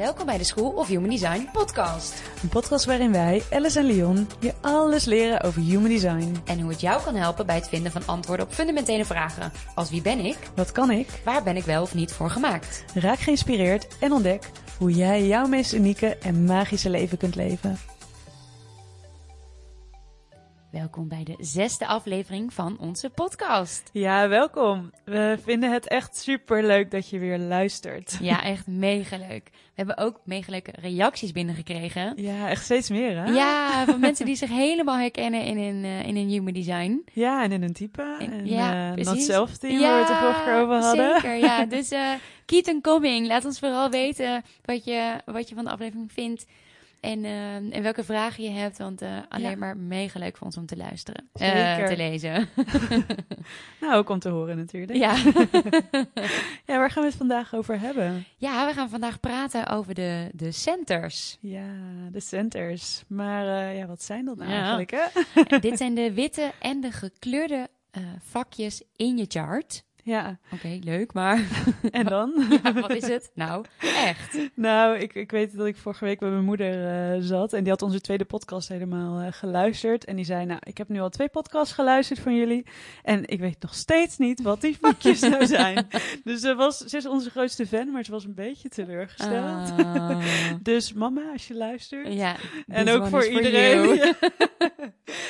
Welkom 0.00 0.26
bij 0.26 0.38
de 0.38 0.44
School 0.44 0.70
of 0.70 0.88
Human 0.88 1.08
Design 1.08 1.48
podcast. 1.52 2.22
Een 2.42 2.48
podcast 2.48 2.84
waarin 2.84 3.12
wij, 3.12 3.42
Alice 3.50 3.78
en 3.78 3.84
Leon, 3.84 4.28
je 4.38 4.52
alles 4.60 5.04
leren 5.04 5.40
over 5.40 5.62
human 5.62 5.88
design. 5.88 6.36
En 6.44 6.60
hoe 6.60 6.70
het 6.70 6.80
jou 6.80 7.02
kan 7.02 7.14
helpen 7.14 7.46
bij 7.46 7.54
het 7.54 7.68
vinden 7.68 7.92
van 7.92 8.06
antwoorden 8.06 8.46
op 8.46 8.52
fundamentele 8.52 9.04
vragen. 9.04 9.52
Als 9.74 9.90
wie 9.90 10.02
ben 10.02 10.18
ik? 10.18 10.36
Wat 10.54 10.72
kan 10.72 10.90
ik? 10.90 11.08
Waar 11.24 11.42
ben 11.42 11.56
ik 11.56 11.64
wel 11.64 11.82
of 11.82 11.94
niet 11.94 12.12
voor 12.12 12.30
gemaakt? 12.30 12.84
Raak 12.94 13.18
geïnspireerd 13.18 13.86
en 13.98 14.12
ontdek 14.12 14.50
hoe 14.78 14.92
jij 14.92 15.26
jouw 15.26 15.46
meest 15.46 15.72
unieke 15.72 16.16
en 16.16 16.44
magische 16.44 16.90
leven 16.90 17.18
kunt 17.18 17.34
leven. 17.34 17.78
Welkom 20.70 21.08
bij 21.08 21.24
de 21.24 21.34
zesde 21.38 21.86
aflevering 21.86 22.52
van 22.52 22.78
onze 22.78 23.10
podcast. 23.10 23.90
Ja, 23.92 24.28
welkom. 24.28 24.90
We 25.04 25.38
vinden 25.42 25.72
het 25.72 25.88
echt 25.88 26.16
super 26.16 26.66
leuk 26.66 26.90
dat 26.90 27.08
je 27.08 27.18
weer 27.18 27.38
luistert. 27.38 28.18
Ja, 28.20 28.42
echt 28.42 28.66
mega 28.66 29.16
leuk. 29.16 29.50
We 29.52 29.86
hebben 29.86 29.96
ook 29.96 30.20
mega 30.24 30.50
leuke 30.50 30.72
reacties 30.80 31.32
binnengekregen. 31.32 32.12
Ja, 32.16 32.48
echt 32.48 32.64
steeds 32.64 32.90
meer 32.90 33.16
hè? 33.16 33.24
Ja, 33.24 33.84
van 33.84 34.00
mensen 34.00 34.26
die 34.26 34.36
zich 34.36 34.50
helemaal 34.50 34.98
herkennen 34.98 35.44
in 35.44 35.58
een, 35.58 35.84
uh, 35.84 36.06
in 36.06 36.16
een 36.16 36.28
human 36.28 36.52
design. 36.52 37.04
Ja, 37.12 37.42
en 37.42 37.52
in 37.52 37.62
een 37.62 37.72
type. 37.72 38.16
En, 38.18 38.46
ja, 38.46 38.96
uh, 38.96 39.04
not 39.04 39.22
self 39.22 39.56
team 39.56 39.78
ja, 39.78 39.80
waar 39.80 39.94
we 39.94 40.00
het 40.00 40.10
er 40.10 40.16
vorige 40.16 40.42
keer 40.44 40.60
over 40.60 40.76
hadden. 40.76 41.20
Zeker, 41.20 41.36
ja. 41.36 41.64
Dus 41.64 41.92
uh, 41.92 42.10
keep 42.46 42.82
coming. 42.82 43.26
Laat 43.26 43.44
ons 43.44 43.58
vooral 43.58 43.90
weten 43.90 44.42
wat 44.64 44.84
je, 44.84 45.20
wat 45.24 45.48
je 45.48 45.54
van 45.54 45.64
de 45.64 45.70
aflevering 45.70 46.12
vindt. 46.12 46.46
En, 47.00 47.24
uh, 47.24 47.54
en 47.54 47.82
welke 47.82 48.04
vragen 48.04 48.44
je 48.44 48.50
hebt, 48.50 48.78
want 48.78 49.02
uh, 49.02 49.18
alleen 49.28 49.50
Ja. 49.50 49.56
maar 49.56 49.76
mega 49.76 50.18
leuk 50.18 50.36
voor 50.36 50.46
ons 50.46 50.56
om 50.56 50.66
te 50.66 50.76
luisteren. 50.76 51.28
Zeker. 51.32 51.80
Uh, 51.80 51.86
te 51.86 51.96
lezen. 51.96 52.48
Nou, 53.80 53.94
ook 53.94 54.08
om 54.08 54.18
te 54.18 54.28
horen 54.28 54.56
natuurlijk. 54.56 54.98
ja. 54.98 55.16
Ja, 56.66 56.76
waar 56.78 56.90
gaan 56.90 57.02
we 57.02 57.08
het 57.08 57.18
vandaag 57.18 57.54
over 57.54 57.80
hebben? 57.80 58.24
ja, 58.36 58.66
we 58.66 58.72
gaan 58.72 58.88
vandaag 58.90 59.20
praten 59.20 59.66
over 59.66 59.94
de, 59.94 60.28
de 60.32 60.52
centers. 60.52 61.38
Ja, 61.40 61.72
de 62.10 62.20
centers. 62.20 63.02
Maar 63.06 63.46
eh, 63.68 63.78
ja, 63.78 63.86
wat 63.86 64.02
zijn 64.02 64.24
dat 64.24 64.36
nou 64.36 64.50
Ja. 64.50 64.56
eigenlijk 64.58 64.90
hè? 64.90 65.58
Dit 65.68 65.78
zijn 65.78 65.94
de 65.94 66.12
witte 66.12 66.52
en 66.60 66.80
de 66.80 66.92
gekleurde 66.92 67.68
eh, 67.90 68.02
vakjes 68.22 68.82
in 68.96 69.16
je 69.16 69.24
chart. 69.28 69.84
Ja, 70.04 70.38
Oké, 70.52 70.78
leuk, 70.80 71.12
maar 71.12 71.48
en 71.90 72.04
dan? 72.04 72.32
ja, 72.62 72.72
wat 72.72 72.94
is 72.94 73.06
het? 73.06 73.30
Nou, 73.34 73.64
echt. 73.80 74.38
Nou, 74.54 74.98
ik, 74.98 75.14
ik 75.14 75.30
weet 75.30 75.56
dat 75.56 75.66
ik 75.66 75.76
vorige 75.76 76.04
week 76.04 76.18
bij 76.18 76.30
mijn 76.30 76.44
moeder 76.44 76.86
eh, 76.86 77.20
zat 77.20 77.52
en 77.52 77.62
die 77.62 77.72
had 77.72 77.82
onze 77.82 78.00
tweede 78.00 78.24
podcast 78.24 78.68
helemaal 78.68 79.20
eh, 79.20 79.32
geluisterd. 79.32 80.04
En 80.04 80.16
die 80.16 80.24
zei, 80.24 80.44
nou, 80.46 80.60
ik 80.62 80.78
heb 80.78 80.88
nu 80.88 81.00
al 81.00 81.08
twee 81.08 81.28
podcasts 81.28 81.74
geluisterd 81.74 82.18
van 82.18 82.36
jullie 82.36 82.66
en 83.02 83.28
ik 83.28 83.40
weet 83.40 83.62
nog 83.62 83.74
steeds 83.74 84.18
niet 84.18 84.42
wat 84.42 84.60
die 84.60 84.78
vakjes 84.80 85.20
nou 85.20 85.46
zijn. 85.56 85.86
Dus 86.24 86.40
ze, 86.40 86.54
was, 86.54 86.78
ze 86.78 86.96
is 86.96 87.06
onze 87.06 87.30
grootste 87.30 87.66
fan, 87.66 87.90
maar 87.90 88.04
ze 88.04 88.10
was 88.10 88.24
een 88.24 88.34
beetje 88.34 88.68
teleurgesteld. 88.68 89.70
Ah. 89.78 90.24
Dus 90.62 90.92
mama, 90.92 91.32
als 91.32 91.48
je 91.48 91.54
luistert. 91.54 92.12
ja, 92.12 92.36
En 92.66 92.88
ook 92.88 93.06
voor 93.06 93.26
iedereen. 93.26 94.14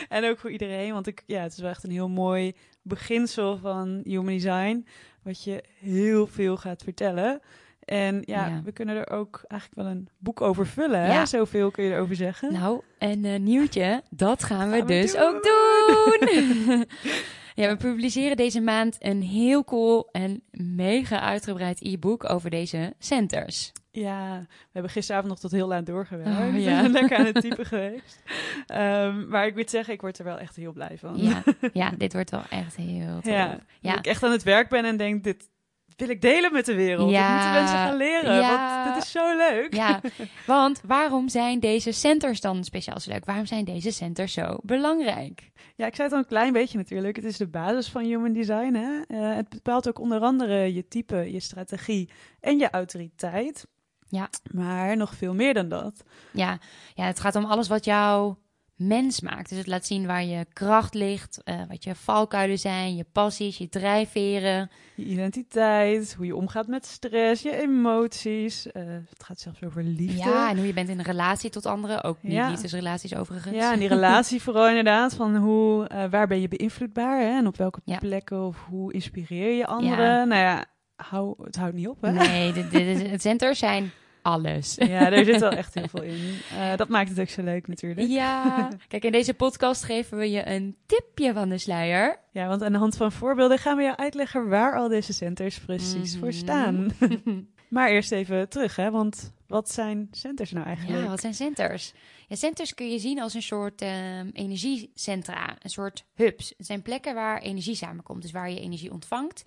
en 0.09 0.25
ook 0.25 0.39
voor 0.39 0.51
iedereen, 0.51 0.93
want 0.93 1.07
ik, 1.07 1.23
ja, 1.27 1.43
het 1.43 1.53
is 1.53 1.59
wel 1.59 1.71
echt 1.71 1.85
een 1.85 1.91
heel 1.91 2.09
mooi 2.09 2.55
beginsel 2.83 3.57
van 3.59 4.01
Human 4.05 4.27
Design, 4.35 4.87
wat 5.23 5.45
je 5.45 5.65
heel 5.81 6.27
veel 6.27 6.57
gaat 6.57 6.83
vertellen. 6.83 7.41
En 7.85 8.23
ja, 8.25 8.47
Ja. 8.47 8.63
we 8.65 8.73
kunnen 8.73 8.97
er 8.97 9.11
ook 9.11 9.43
eigenlijk 9.49 9.83
wel 9.83 9.91
een 9.97 10.09
boek 10.19 10.41
over 10.41 10.67
vullen. 10.67 11.01
Hè? 11.01 11.13
Ja. 11.13 11.27
Zoveel 11.27 11.71
kun 11.71 11.85
je 11.85 11.93
erover 11.95 12.17
zeggen. 12.17 12.53
Nou, 12.53 12.81
en 12.99 13.25
eh 13.25 13.39
nieuwtje, 13.41 14.03
dat 14.11 14.45
gaan 14.45 14.71
we 14.71 14.77
Gaan 14.77 14.87
we 14.87 14.93
dus 14.93 15.13
doen. 15.13 15.23
ook 15.23 15.43
doen. 15.43 16.29
ja, 17.65 17.69
we 17.69 17.77
publiceren 17.77 18.37
deze 18.37 18.61
maand 18.61 18.97
een 18.99 19.23
heel 19.23 19.65
cool 19.65 20.09
en 20.13 20.43
mega 20.51 21.21
uitgebreid 21.21 21.81
e-book 21.83 22.31
over 22.31 22.51
deze 22.51 22.95
centers. 22.99 23.73
Ja, 23.93 24.39
we 24.49 24.69
hebben 24.73 24.91
gisteravond 24.91 25.29
nog 25.29 25.39
tot 25.41 25.51
heel 25.51 25.69
laat 25.69 25.87
doorgewerkt. 25.87 26.55
Oh, 26.55 26.61
ja. 26.63 26.89
Lekker 26.89 27.17
aan 27.19 27.25
het 27.25 27.41
typen 27.49 27.67
geweest. 27.67 28.23
Ehm, 28.67 29.29
maar 29.29 29.47
ik 29.47 29.55
moet 29.55 29.71
zeggen, 29.71 29.95
ik 29.95 30.01
word 30.01 30.19
er 30.19 30.25
wel 30.25 30.39
echt 30.39 30.57
heel 30.57 30.73
blij 30.73 30.99
van. 30.99 31.17
Ja, 31.17 31.43
ja 31.73 31.91
dit 31.99 32.13
wordt 32.13 32.31
wel 32.31 32.43
echt 32.51 32.77
heel 32.77 33.15
tof. 33.21 33.33
Ja, 33.33 33.59
Ja. 33.81 33.91
Dat 33.91 33.99
ik 33.99 34.07
echt 34.07 34.23
aan 34.23 34.33
het 34.33 34.43
werk 34.43 34.69
ben 34.69 34.85
en 34.85 34.97
denk, 34.97 35.25
dit 35.25 35.49
wil 35.97 36.09
ik 36.09 36.21
delen 36.21 36.53
met 36.53 36.67
de 36.67 36.75
wereld. 36.75 37.11
Ja. 37.11 37.27
Dat 37.29 37.35
moeten 37.35 37.53
mensen 37.53 37.77
gaan 37.77 37.97
leren, 37.97 38.35
Ja. 38.35 38.83
want 38.83 38.95
dit 38.95 39.05
is 39.05 39.11
zo 39.11 39.37
leuk. 39.37 39.75
Ja, 39.75 40.01
want 40.47 40.81
waarom 40.85 41.29
zijn 41.29 41.61
deze 41.61 41.93
centers 41.93 42.41
dan 42.41 42.65
speciaal 42.65 43.01
zo 43.01 43.11
leuk? 43.11 43.25
Waarom 43.25 43.47
zijn 43.47 43.65
deze 43.65 43.91
centers 43.91 44.33
zo 44.33 44.59
belangrijk? 44.63 45.51
Ja, 45.77 45.87
ik 45.87 45.95
zei 45.95 46.09
het 46.09 46.17
al 46.17 46.23
een 46.23 46.29
klein 46.29 46.53
beetje 46.53 46.79
natuurlijk. 46.79 47.17
Het 47.17 47.25
is 47.25 47.37
de 47.37 47.47
basis 47.49 47.89
van 47.89 48.03
human 48.05 48.33
design. 48.33 48.75
Hè? 48.75 49.01
Eh, 49.07 49.37
het 49.37 49.49
bepaalt 49.49 49.89
ook 49.89 49.99
onder 49.99 50.21
andere 50.21 50.75
je 50.75 50.89
type, 50.89 51.33
je 51.33 51.41
strategie 51.41 52.11
en 52.41 52.59
je 52.59 52.71
autoriteit. 52.71 53.67
Ja. 54.11 54.29
Maar 54.53 54.97
nog 54.97 55.15
veel 55.15 55.35
meer 55.35 55.55
dan 55.55 55.69
dat. 55.69 56.05
Ja, 56.33 56.59
ja, 56.95 57.05
het 57.05 57.21
gaat 57.21 57.37
om 57.37 57.45
alles 57.45 57.69
wat 57.69 57.85
jou 57.85 58.35
mens 58.77 59.21
maakt. 59.21 59.49
Dus 59.49 59.59
het 59.59 59.67
laat 59.67 59.87
zien 59.87 60.07
waar 60.07 60.25
je 60.25 60.47
kracht 60.53 60.95
ligt, 60.95 61.43
eh, 61.43 61.61
wat 61.69 61.85
je 61.85 61.95
valkuilen 61.95 62.59
zijn, 62.59 62.97
je 62.97 63.05
passies, 63.13 63.59
je 63.59 63.69
drijfveren. 63.69 64.71
Je 64.95 65.05
identiteit, 65.05 66.15
hoe 66.15 66.27
je 66.27 66.37
omgaat 66.37 66.67
met 66.67 66.87
stress, 66.87 67.43
je 67.43 67.61
emoties. 67.63 68.73
Eh, 68.73 68.83
het 69.11 69.25
gaat 69.25 69.41
zelfs 69.41 69.63
over 69.65 69.83
liefde. 69.83 70.17
Ja, 70.31 70.51
en 70.51 70.57
hoe 70.57 70.67
je 70.67 70.73
bent 70.73 70.89
in 70.89 70.99
een 70.99 71.05
relatie 71.05 71.51
tot 71.51 71.67
anderen. 71.67 72.05
Ook 72.05 72.23
niet 72.23 72.33
Ja. 72.33 72.49
liefdesrelaties 72.49 73.15
overigens. 73.15 73.55
Ja, 73.57 73.73
en 73.73 73.79
die 73.79 73.89
relatie 73.89 74.43
vooral 74.47 74.69
inderdaad. 74.69 75.15
Van 75.15 75.37
hoe, 75.37 75.87
eh, 75.89 76.11
waar 76.11 76.27
ben 76.27 76.41
je 76.41 76.49
beïnvloedbaar 76.49 77.21
hè? 77.21 77.37
en 77.39 77.47
op 77.47 77.57
welke 77.57 77.81
Ja. 77.85 77.99
plekken 77.99 78.47
of 78.47 78.65
hoe 78.69 78.93
inspireer 78.93 79.57
je 79.57 79.67
anderen. 79.67 80.05
Ja. 80.05 80.25
Nou 80.25 80.41
ja, 80.41 80.65
hou, 80.97 81.35
het 81.45 81.57
houdt 81.57 81.75
niet 81.75 81.89
op 81.89 82.01
hè. 82.03 82.13
Nee, 82.13 82.53
is, 82.53 83.11
het 83.11 83.23
centers 83.23 83.59
zijn 83.59 83.91
alles. 84.23 84.75
Ja, 84.75 85.13
er 85.13 85.25
zit 85.25 85.41
wel 85.41 85.51
echt 85.51 85.75
heel 85.75 85.89
veel 85.95 86.03
in. 86.03 86.39
Eh, 86.59 86.77
dat 86.77 86.89
maakt 86.89 87.09
het 87.09 87.21
ook 87.21 87.29
zo 87.29 87.43
leuk 87.43 87.69
natuurlijk. 87.69 88.09
Ja, 88.09 88.69
kijk, 88.89 89.05
in 89.05 89.13
deze 89.13 89.35
podcast 89.35 89.85
geven 89.85 90.19
we 90.19 90.31
je 90.31 90.49
een 90.49 90.77
tipje 90.87 91.33
van 91.33 91.49
de 91.49 91.59
sluier. 91.59 92.19
Ja, 92.33 92.47
want 92.49 92.63
aan 92.63 92.73
de 92.73 92.79
hand 92.79 92.97
van 92.97 93.13
voorbeelden 93.13 93.59
gaan 93.59 93.77
we 93.77 93.83
jou 93.83 93.97
uitleggen 93.97 94.49
waar 94.49 94.77
al 94.77 94.89
deze 94.89 95.13
centers 95.13 95.59
precies 95.61 96.17
voor 96.19 96.29
Mhm. 96.29 96.37
staan. 96.37 96.91
maar 97.69 97.91
eerst 97.91 98.13
even 98.13 98.49
terug, 98.49 98.77
hè? 98.77 98.91
Want 98.91 99.33
wat 99.47 99.71
zijn 99.71 100.09
centers 100.11 100.51
nou 100.53 100.67
eigenlijk? 100.67 101.03
Ja, 101.03 101.09
wat 101.09 101.21
zijn 101.21 101.35
centers? 101.35 101.93
Ja, 102.29 102.37
centers 102.37 102.75
kun 102.75 102.91
je 102.91 102.99
zien 102.99 103.21
als 103.21 103.35
een 103.35 103.43
soort 103.43 103.83
ehm, 103.83 104.29
energiecentra, 104.33 105.57
een 105.63 105.71
soort 105.71 106.05
hubs. 106.15 106.55
Het 106.57 106.67
zijn 106.67 106.83
plekken 106.83 107.15
waar 107.15 107.41
energie 107.41 107.75
samenkomt, 107.75 108.23
dus 108.23 108.31
waar 108.31 108.51
je 108.51 108.61
energie 108.61 108.93
ontvangt 108.93 109.45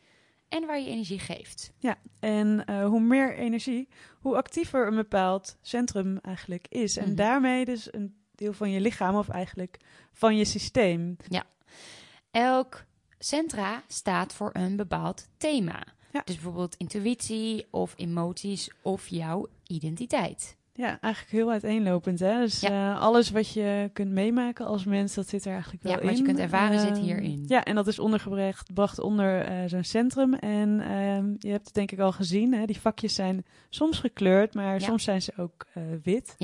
en 0.53 0.65
waar 0.65 0.79
je 0.79 0.87
energie 0.89 1.19
geeft. 1.19 1.71
Ja, 1.77 1.97
en 2.19 2.65
eh, 2.65 2.85
hoe 2.85 2.99
meer 3.01 3.35
energie, 3.37 3.87
hoe 4.19 4.35
actiever 4.35 4.87
een 4.87 4.95
bepaald 4.95 5.57
centrum 5.61 6.17
eigenlijk 6.21 6.65
is. 6.69 6.97
En 6.97 7.05
Mhm. 7.07 7.15
daarmee 7.15 7.65
dus 7.65 7.93
een 7.93 8.15
deel 8.35 8.53
van 8.53 8.71
je 8.71 8.81
lichaam 8.81 9.15
of 9.15 9.29
eigenlijk 9.29 9.77
van 10.11 10.37
je 10.37 10.45
systeem. 10.45 11.15
Elk 12.31 12.83
centra 13.19 13.83
staat 13.87 14.33
voor 14.33 14.49
een 14.53 14.75
bepaald 14.75 15.27
thema. 15.37 15.83
Ja. 16.11 16.21
Dus 16.25 16.35
bijvoorbeeld 16.35 16.75
intuïtie 16.75 17.67
of 17.71 17.93
emoties 17.97 18.69
of 18.81 19.07
jouw 19.07 19.47
identiteit. 19.67 20.57
Ja, 20.75 20.97
eigenlijk 21.01 21.33
heel 21.33 21.51
uiteenlopend. 21.51 22.19
Hè? 22.19 22.39
Dus 22.39 22.59
Ja. 22.59 22.93
eh, 22.93 23.01
alles 23.01 23.29
wat 23.31 23.53
je 23.53 23.89
kunt 23.93 24.11
meemaken 24.11 24.65
als 24.65 24.85
mens, 24.85 25.13
dat 25.13 25.29
zit 25.29 25.45
er 25.45 25.51
eigenlijk 25.53 25.83
wel 25.83 25.91
Ja, 25.91 25.99
in. 25.99 26.05
wat 26.07 26.17
je 26.17 26.23
kunt 26.23 26.39
ervaren 26.39 26.79
zit 26.79 26.89
Ehm, 26.89 27.01
hierin. 27.01 27.43
Ja, 27.47 27.63
en 27.63 27.75
dat 27.75 27.87
is 27.87 27.99
ondergebracht 27.99 28.65
gebracht 28.67 28.99
onder 28.99 29.41
eh, 29.45 29.57
zo'n 29.69 29.83
centrum. 29.83 30.33
En 30.33 30.79
ehm, 30.81 31.33
je 31.37 31.49
hebt 31.51 31.65
het 31.65 31.73
denk 31.73 31.91
ik 31.91 31.99
al 31.99 32.11
gezien, 32.11 32.53
hè? 32.53 32.65
die 32.65 32.79
vakjes 32.79 33.15
zijn 33.15 33.45
soms 33.69 33.99
gekleurd, 33.99 34.53
maar 34.53 34.73
Ja. 34.73 34.79
soms 34.85 35.03
zijn 35.03 35.21
ze 35.21 35.33
ook 35.37 35.65
eh, 35.73 35.83
wit. 36.03 36.35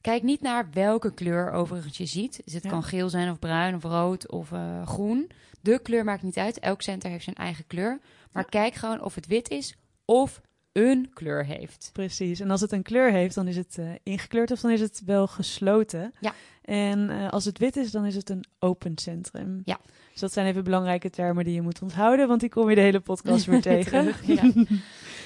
Kijk 0.00 0.22
niet 0.22 0.40
naar 0.40 0.68
welke 0.72 1.14
kleur 1.14 1.50
overigens 1.52 1.96
je 1.96 2.06
ziet. 2.06 2.40
Dus 2.44 2.54
het 2.54 2.62
Ja. 2.62 2.70
kan 2.70 2.82
geel 2.82 3.08
zijn 3.08 3.30
of 3.30 3.38
bruin 3.38 3.74
of 3.74 3.82
rood 3.82 4.30
of 4.30 4.52
groen. 4.84 5.30
De 5.60 5.78
kleur 5.82 6.04
maakt 6.04 6.22
niet 6.22 6.36
uit. 6.36 6.58
Elk 6.58 6.82
center 6.82 7.10
heeft 7.10 7.24
zijn 7.24 7.36
eigen 7.36 7.66
kleur. 7.66 7.98
Maar 8.32 8.42
Ja. 8.42 8.48
kijk 8.48 8.74
gewoon 8.74 9.02
of 9.02 9.14
het 9.14 9.26
wit 9.26 9.50
is 9.50 9.76
of 10.04 10.40
een 10.76 11.10
kleur 11.14 11.44
heeft. 11.44 11.90
Precies. 11.92 12.40
En 12.40 12.50
als 12.50 12.60
het 12.60 12.72
een 12.72 12.82
kleur 12.82 13.10
heeft, 13.12 13.34
dan 13.34 13.48
is 13.48 13.56
het 13.56 13.78
eh, 13.78 13.88
ingekleurd 14.02 14.50
of 14.50 14.60
dan 14.60 14.70
is 14.70 14.80
het 14.80 15.02
wel 15.04 15.26
gesloten. 15.26 16.12
Ja. 16.20 16.34
En 16.62 17.10
eh, 17.10 17.30
als 17.30 17.44
het 17.44 17.58
wit 17.58 17.76
is, 17.76 17.90
dan 17.90 18.04
is 18.04 18.14
het 18.14 18.30
een 18.30 18.44
open 18.58 18.98
centrum. 18.98 19.60
Ja. 19.64 19.78
Dus 20.12 20.20
dat 20.20 20.32
zijn 20.32 20.46
even 20.46 20.64
belangrijke 20.64 21.10
termen 21.10 21.44
die 21.44 21.54
je 21.54 21.62
moet 21.62 21.82
onthouden, 21.82 22.28
want 22.28 22.40
die 22.40 22.48
kom 22.48 22.68
je 22.68 22.74
de 22.74 22.80
hele 22.80 23.00
podcast 23.00 23.46
weer 23.50 23.62
tegen. 23.62 24.12
Ja. 24.22 24.52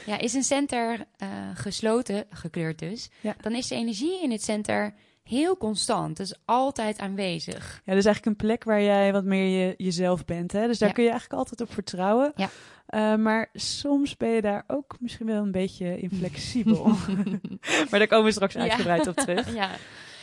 Ja, 0.06 0.18
is 0.18 0.34
een 0.34 0.42
center 0.42 1.04
eh, 1.16 1.28
gesloten, 1.54 2.24
gekleurd 2.30 2.78
dus, 2.78 3.10
Ja. 3.20 3.36
dan 3.40 3.52
is 3.54 3.68
de 3.68 3.74
energie 3.74 4.22
in 4.22 4.30
het 4.30 4.42
center 4.42 4.94
heel 5.30 5.56
constant. 5.56 6.16
Dus 6.16 6.34
altijd 6.44 6.98
aanwezig. 6.98 7.80
Ja, 7.84 7.94
dus 7.94 8.04
eigenlijk 8.04 8.26
een 8.26 8.46
plek 8.46 8.64
waar 8.64 8.82
jij 8.82 9.12
wat 9.12 9.24
meer 9.24 9.66
je, 9.66 9.74
jezelf 9.76 10.24
bent. 10.24 10.52
Hè? 10.52 10.66
Dus 10.66 10.78
daar 10.78 10.88
Ja. 10.88 10.94
kun 10.94 11.04
je 11.04 11.10
eigenlijk 11.10 11.40
altijd 11.40 11.60
op 11.60 11.72
vertrouwen. 11.74 12.32
Ja. 12.36 12.48
Eh, 12.86 13.14
maar 13.16 13.48
soms 13.52 14.16
ben 14.16 14.28
je 14.28 14.40
daar 14.40 14.64
ook 14.66 14.96
misschien 15.00 15.26
wel 15.26 15.42
een 15.42 15.52
beetje 15.52 15.98
inflexibel. 16.00 16.84
maar 17.90 17.98
daar 17.98 18.06
komen 18.06 18.24
we 18.24 18.32
straks 18.32 18.54
Ja. 18.54 18.60
uitgebreid 18.60 19.06
op 19.06 19.16
terug. 19.16 19.54
Ja. 19.54 19.70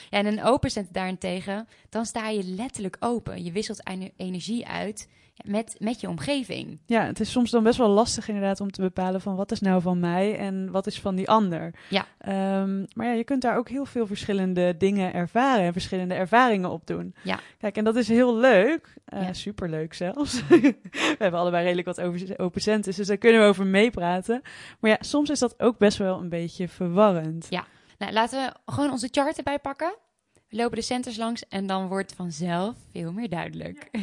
Ja, 0.09 0.17
en 0.17 0.25
een 0.25 0.43
open 0.43 0.71
center 0.71 0.93
daarentegen, 0.93 1.67
dan 1.89 2.05
sta 2.05 2.29
je 2.29 2.43
letterlijk 2.43 2.97
open. 2.99 3.43
Je 3.43 3.51
wisselt 3.51 3.87
ene- 3.87 4.11
energie 4.17 4.67
uit 4.67 5.09
met, 5.45 5.75
met 5.79 6.01
je 6.01 6.09
omgeving. 6.09 6.79
Ja, 6.85 7.05
het 7.05 7.19
is 7.19 7.31
soms 7.31 7.51
dan 7.51 7.63
best 7.63 7.77
wel 7.77 7.89
lastig 7.89 8.27
inderdaad 8.27 8.61
om 8.61 8.71
te 8.71 8.81
bepalen 8.81 9.21
van 9.21 9.35
wat 9.35 9.51
is 9.51 9.59
nou 9.59 9.81
van 9.81 9.99
mij 9.99 10.37
en 10.37 10.71
wat 10.71 10.87
is 10.87 10.99
van 10.99 11.15
die 11.15 11.29
ander. 11.29 11.73
Ja. 11.89 12.05
Ehm, 12.17 12.85
maar 12.93 13.05
ja, 13.05 13.11
je 13.11 13.23
kunt 13.23 13.41
daar 13.41 13.57
ook 13.57 13.69
heel 13.69 13.85
veel 13.85 14.07
verschillende 14.07 14.77
dingen 14.77 15.13
ervaren 15.13 15.65
en 15.65 15.73
verschillende 15.73 16.13
ervaringen 16.13 16.69
op 16.69 16.87
doen. 16.87 17.15
Ja. 17.23 17.39
Kijk, 17.57 17.77
en 17.77 17.83
dat 17.83 17.95
is 17.95 18.07
heel 18.07 18.35
leuk. 18.37 18.95
Uh, 19.13 19.21
Ja. 19.21 19.33
Superleuk 19.33 19.93
zelfs. 19.93 20.47
we 20.47 20.75
hebben 21.17 21.39
allebei 21.39 21.63
redelijk 21.63 21.87
wat 21.87 22.01
over, 22.01 22.39
open 22.39 22.61
centers, 22.61 22.95
dus 22.95 23.07
daar 23.07 23.17
kunnen 23.17 23.41
we 23.41 23.47
over 23.47 23.65
meepraten. 23.65 24.41
Maar 24.79 24.91
ja, 24.91 24.97
soms 24.99 25.29
is 25.29 25.39
dat 25.39 25.59
ook 25.59 25.77
best 25.77 25.97
wel 25.97 26.19
een 26.19 26.29
beetje 26.29 26.67
verwarrend. 26.67 27.47
Ja. 27.49 27.65
Nou, 27.97 28.11
laten 28.13 28.45
we 28.45 28.71
gewoon 28.71 28.91
onze 28.91 29.07
chart 29.11 29.37
erbij 29.37 29.59
pakken. 29.59 29.95
We 30.49 30.57
lopen 30.57 30.75
de 30.77 30.83
centers 30.83 31.17
langs 31.17 31.47
en 31.47 31.67
dan 31.67 31.87
wordt 31.87 32.13
vanzelf 32.13 32.75
veel 32.91 33.11
meer 33.11 33.29
duidelijk. 33.29 33.87
Ja. 33.91 33.99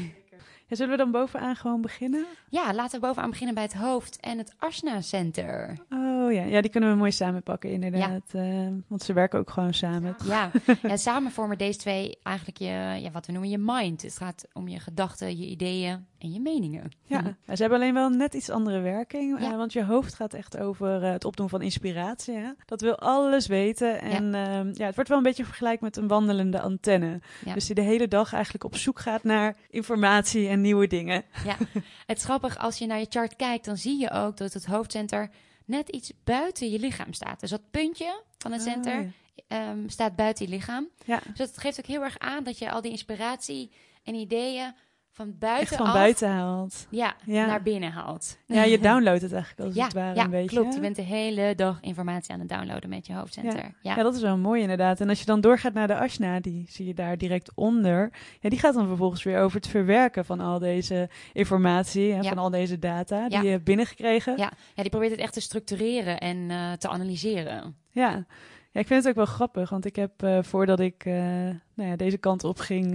Ja, 0.66 0.76
zullen 0.76 0.92
we 0.92 0.98
dan 0.98 1.10
bovenaan 1.10 1.56
gewoon 1.56 1.80
beginnen? 1.80 2.26
laten 2.50 3.00
we 3.00 3.06
bovenaan 3.06 3.30
beginnen 3.30 3.54
bij 3.54 3.64
het 3.64 3.74
hoofd 3.74 4.20
en 4.20 4.38
het 4.38 4.54
Asna 4.58 5.00
Center. 5.00 5.78
Oh 5.90 6.32
ja, 6.32 6.42
ja 6.42 6.60
die 6.60 6.70
kunnen 6.70 6.90
we 6.90 6.96
mooi 6.96 7.12
samenpakken 7.12 7.70
inderdaad. 7.70 8.22
Ja. 8.32 8.42
Uh, 8.42 8.68
want 8.86 9.02
ze 9.02 9.12
werken 9.12 9.38
ook 9.38 9.50
gewoon 9.50 9.74
samen. 9.74 10.16
Ja, 10.24 10.50
ja 10.82 10.96
samen 11.10 11.32
vormen 11.32 11.58
deze 11.58 11.78
twee 11.78 12.18
eigenlijk 12.22 12.58
je, 12.58 13.00
ja, 13.02 13.10
wat 13.12 13.26
we 13.26 13.32
noemen 13.32 13.50
je 13.50 13.58
mind. 13.58 14.02
Het 14.02 14.16
gaat 14.16 14.46
om 14.52 14.68
je 14.68 14.80
gedachten, 14.80 15.38
je 15.38 15.46
ideeën 15.46 16.06
en 16.18 16.32
je 16.32 16.40
meningen. 16.40 16.90
Ja, 17.06 17.36
ze 17.46 17.60
hebben 17.60 17.78
alleen 17.78 17.94
wel 17.94 18.08
net 18.08 18.34
iets 18.34 18.50
andere 18.50 18.80
werking. 18.80 19.40
Ja. 19.40 19.50
Uh, 19.50 19.56
want 19.56 19.72
je 19.72 19.84
hoofd 19.84 20.14
gaat 20.14 20.34
echt 20.34 20.58
over 20.58 21.02
uh, 21.02 21.10
het 21.10 21.24
opdoen 21.24 21.48
van 21.48 21.62
inspiratie. 21.62 22.34
Hè? 22.34 22.50
Dat 22.64 22.80
wil 22.80 22.98
alles 22.98 23.46
weten. 23.46 24.00
En 24.00 24.32
ja. 24.32 24.64
ja. 24.72 24.86
het 24.86 24.94
wordt 24.94 25.08
wel 25.08 25.18
een 25.18 25.24
beetje 25.24 25.44
vergelijk 25.44 25.80
met 25.80 25.96
een 25.96 26.08
wandelende 26.08 26.60
antenne. 26.60 27.20
Ja. 27.44 27.54
Dus 27.54 27.66
die 27.66 27.74
de 27.74 27.80
hele 27.80 28.08
dag 28.08 28.32
eigenlijk 28.32 28.64
op 28.64 28.76
zoek 28.76 28.98
gaat 28.98 29.22
naar 29.22 29.56
informatie 29.70 30.48
en 30.54 30.60
nieuwe 30.60 30.86
dingen. 30.86 31.24
Ja, 31.44 31.56
het 32.06 32.16
is 32.18 32.24
grappig. 32.24 32.58
Als 32.58 32.78
je 32.78 32.86
naar 32.86 32.98
je 32.98 33.06
chart 33.08 33.36
kijkt, 33.36 33.64
dan 33.64 33.76
zie 33.76 34.00
je 34.00 34.10
ook 34.10 34.36
dat 34.36 34.52
het 34.52 34.66
hoofdcenter 34.66 35.30
net 35.64 35.88
iets 35.88 36.12
buiten 36.24 36.70
je 36.70 36.78
lichaam 36.78 37.12
staat. 37.12 37.40
Dus 37.40 37.50
dat 37.50 37.70
puntje 37.70 38.22
van 38.38 38.52
het 38.52 38.62
center 38.62 39.00
oh, 39.00 39.06
ja. 39.48 39.70
um, 39.70 39.88
staat 39.88 40.16
buiten 40.16 40.44
je 40.44 40.50
lichaam. 40.50 40.88
Ja. 41.04 41.20
Dus 41.34 41.36
dat 41.36 41.58
geeft 41.58 41.78
ook 41.78 41.86
heel 41.86 42.02
erg 42.02 42.18
aan 42.18 42.44
dat 42.44 42.58
je 42.58 42.70
al 42.70 42.80
die 42.80 42.90
inspiratie 42.90 43.70
en 44.02 44.14
ideeën 44.14 44.74
van 45.14 45.34
buiten 45.38 45.76
Echt 45.76 45.84
van 45.84 45.92
buiten 45.92 46.28
haalt. 46.28 46.86
Ja, 46.90 47.14
ja, 47.24 47.46
naar 47.46 47.62
binnen 47.62 47.92
haalt. 47.92 48.38
Ja, 48.46 48.62
je 48.62 48.78
downloadt 48.88 49.22
het 49.22 49.32
eigenlijk 49.32 49.62
als 49.66 49.74
ja, 49.74 49.84
het 49.84 49.92
ware 49.92 50.14
ja, 50.14 50.24
een 50.24 50.30
beetje. 50.30 50.56
klopt. 50.56 50.74
Je 50.74 50.80
bent 50.80 50.96
de 50.96 51.02
hele 51.02 51.54
dag 51.54 51.78
informatie 51.80 52.32
aan 52.32 52.38
het 52.38 52.48
downloaden 52.48 52.88
met 52.88 53.06
je 53.06 53.14
hoofdcenter. 53.14 53.56
Ja. 53.56 53.74
Ja, 53.82 53.96
ja. 53.96 54.02
dat 54.02 54.14
is 54.14 54.20
wel 54.20 54.36
mooi 54.36 54.60
inderdaad. 54.60 55.00
En 55.00 55.08
als 55.08 55.18
je 55.18 55.24
dan 55.24 55.40
doorgaat 55.40 55.72
naar 55.72 55.86
de 55.86 55.98
Ashna, 55.98 56.40
die 56.40 56.66
zie 56.68 56.86
je 56.86 56.94
daar 56.94 57.18
direct 57.18 57.52
onder. 57.54 58.12
Ja, 58.40 58.48
die 58.48 58.58
gaat 58.58 58.74
dan 58.74 58.86
vervolgens 58.86 59.22
weer 59.22 59.40
over 59.40 59.56
het 59.56 59.66
verwerken 59.68 60.24
van 60.24 60.40
al 60.40 60.58
deze 60.58 61.08
informatie 61.32 62.12
en 62.12 62.24
van 62.24 62.38
al 62.38 62.50
deze 62.50 62.78
data 62.78 63.28
die 63.28 63.42
je 63.42 63.48
hebt 63.48 63.64
binnengekregen. 63.64 64.36
Ja. 64.36 64.52
ja, 64.74 64.82
die 64.82 64.90
probeert 64.90 65.10
het 65.10 65.20
echt 65.20 65.32
te 65.32 65.40
structureren 65.40 66.18
en 66.18 66.36
uh, 66.36 66.72
te 66.72 66.88
analyseren. 66.88 67.76
Ja. 67.90 68.26
Ja, 68.70 68.80
ik 68.80 68.86
vind 68.86 69.04
het 69.04 69.08
ook 69.08 69.24
wel 69.24 69.34
grappig, 69.34 69.70
want 69.70 69.84
ik 69.84 69.96
heb 69.96 70.22
uh, 70.22 70.42
voordat 70.42 70.80
ik 70.80 71.04
uh, 71.04 71.14
nou 71.74 71.90
ja, 71.90 71.96
deze 71.96 72.18
kant 72.18 72.44
op 72.44 72.58
ging 72.58 72.94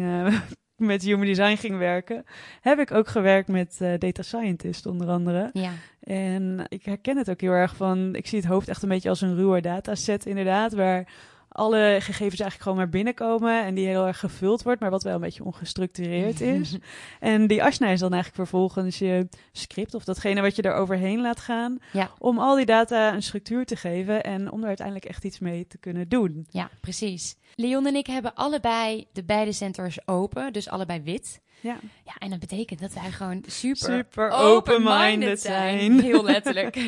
met 0.80 1.04
human 1.04 1.26
design 1.26 1.56
ging 1.56 1.78
werken, 1.78 2.26
heb 2.62 2.80
ik 2.80 2.92
ook 2.92 3.08
gewerkt 3.08 3.48
met 3.48 3.80
uh, 3.82 3.94
data 3.98 4.22
scientist 4.22 4.86
onder 4.86 5.08
andere. 5.08 5.50
Ja. 5.54 5.72
En 6.04 6.66
ik 6.68 6.86
herken 6.86 7.18
het 7.18 7.30
ook 7.30 7.42
heel 7.42 7.52
erg 7.52 7.76
van, 7.76 8.16
ik 8.16 8.28
zie 8.28 8.40
het 8.40 8.48
hoofd 8.48 8.68
echt 8.68 8.84
een 8.84 8.90
beetje 8.90 9.10
als 9.10 9.22
een 9.22 9.36
ruwe 9.36 9.62
dataset 9.62 10.26
inderdaad, 10.26 10.74
waar 10.74 11.08
alle 11.50 11.98
gegevens 12.00 12.40
eigenlijk 12.40 12.62
gewoon 12.62 12.78
maar 12.78 12.90
binnenkomen 12.90 13.66
en 13.66 13.76
die 13.76 13.88
heel 13.88 14.08
erg 14.08 14.20
gevuld 14.20 14.64
wordt, 14.64 14.80
maar 14.80 14.90
wat 14.90 15.04
wel 15.04 15.14
een 15.14 15.22
beetje 15.22 15.44
ongestructureerd 15.44 16.42
is. 16.58 16.78
en 17.20 17.48
die 17.48 17.64
Ashna 17.64 17.88
is 17.88 18.00
dan 18.00 18.14
eigenlijk 18.14 18.50
vervolgens 18.50 19.00
je 19.00 19.28
script 19.52 19.94
of 19.94 20.04
datgene 20.04 20.42
wat 20.42 20.56
je 20.56 20.62
er 20.62 20.74
overheen 20.74 21.22
laat 21.22 21.40
gaan, 21.40 21.78
ja. 21.94 22.12
om 22.18 22.40
al 22.40 22.56
die 22.56 22.66
data 22.66 23.14
een 23.14 23.24
structuur 23.24 23.66
te 23.66 23.76
geven 23.76 24.24
en 24.24 24.52
om 24.52 24.62
er 24.62 24.68
uiteindelijk 24.68 25.06
echt 25.06 25.24
iets 25.24 25.40
mee 25.40 25.68
te 25.68 25.78
kunnen 25.78 26.10
doen. 26.10 26.48
Ja, 26.50 26.70
precies. 26.82 27.38
Leon 27.56 27.86
en 27.86 27.96
ik 27.96 28.08
hebben 28.08 28.36
allebei 28.36 29.08
de 29.14 29.24
beide 29.24 29.52
centers 29.52 30.08
open, 30.08 30.54
dus 30.54 30.70
allebei 30.70 31.02
wit. 31.02 31.42
Ja. 31.62 31.78
ja, 32.06 32.14
en 32.18 32.30
dat 32.30 32.40
betekent 32.40 32.80
dat 32.80 32.94
wij 32.94 33.12
gewoon 33.12 33.44
super, 33.48 33.78
super 33.78 34.30
open-minded 34.30 35.42
zijn. 35.42 36.00
Heel 36.10 36.24
letterlijk. 36.24 36.76
uh, 36.76 36.84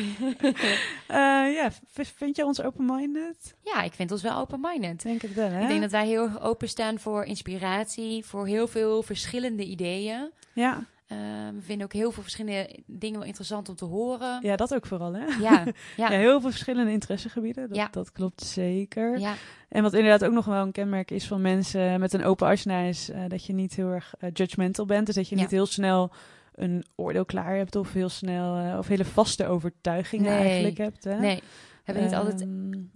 ja, 1.58 1.70
vind 1.92 2.36
je 2.36 2.44
ons 2.44 2.62
open-minded? 2.62 3.54
Ja, 3.62 3.82
ik 3.82 3.92
vind 3.92 4.10
ons 4.10 4.22
wel 4.22 4.36
open-minded. 4.36 5.02
Denk 5.02 5.22
het 5.22 5.34
wel, 5.34 5.50
hè? 5.50 5.62
Ik 5.62 5.68
denk 5.68 5.80
dat 5.80 5.90
wij 5.90 6.06
heel 6.06 6.22
erg 6.22 6.40
openstaan 6.40 6.98
voor 6.98 7.24
inspiratie, 7.24 8.24
voor 8.24 8.46
heel 8.46 8.68
veel 8.68 9.02
verschillende 9.02 9.64
ideeën. 9.64 10.30
Ja. 10.52 10.86
Uh, 11.12 11.54
we 11.54 11.60
vinden 11.60 11.86
ook 11.86 11.92
heel 11.92 12.12
veel 12.12 12.22
verschillende 12.22 12.78
dingen 12.86 13.18
wel 13.18 13.26
interessant 13.26 13.68
om 13.68 13.74
te 13.74 13.84
horen. 13.84 14.38
Ja, 14.42 14.56
dat 14.56 14.74
ook 14.74 14.86
vooral, 14.86 15.14
hè? 15.14 15.24
Ja, 15.24 15.36
ja. 15.96 16.10
ja 16.10 16.18
heel 16.18 16.40
veel 16.40 16.50
verschillende 16.50 16.92
interessegebieden. 16.92 17.68
Dat, 17.68 17.76
ja. 17.76 17.88
dat 17.90 18.12
klopt 18.12 18.42
zeker. 18.42 19.18
Ja. 19.18 19.34
En 19.68 19.82
wat 19.82 19.92
inderdaad 19.92 20.24
ook 20.24 20.32
nog 20.32 20.44
wel 20.44 20.62
een 20.62 20.72
kenmerk 20.72 21.10
is 21.10 21.26
van 21.26 21.40
mensen 21.40 22.00
met 22.00 22.12
een 22.12 22.24
open 22.24 22.48
asna 22.48 22.80
is 22.80 23.10
uh, 23.10 23.16
dat 23.28 23.44
je 23.46 23.52
niet 23.52 23.74
heel 23.74 23.88
erg 23.88 24.14
uh, 24.20 24.30
judgmental 24.32 24.86
bent. 24.86 25.06
Dus 25.06 25.14
dat 25.14 25.28
je 25.28 25.36
niet 25.36 25.50
heel 25.50 25.66
snel 25.66 26.10
een 26.54 26.84
oordeel 26.94 27.24
klaar 27.24 27.56
hebt 27.56 27.76
of 27.76 27.92
heel 27.92 28.08
snel 28.08 28.58
uh, 28.58 28.78
of 28.78 28.86
hele 28.86 29.04
vaste 29.04 29.46
overtuigingen 29.46 30.32
nee. 30.32 30.48
eigenlijk 30.48 30.78
hebt. 30.78 31.04
Hè? 31.04 31.18
Nee, 31.18 31.36
we 31.36 31.42
hebben 31.82 32.02
niet 32.04 32.12
Ehm, 32.12 32.20
altijd 32.20 32.48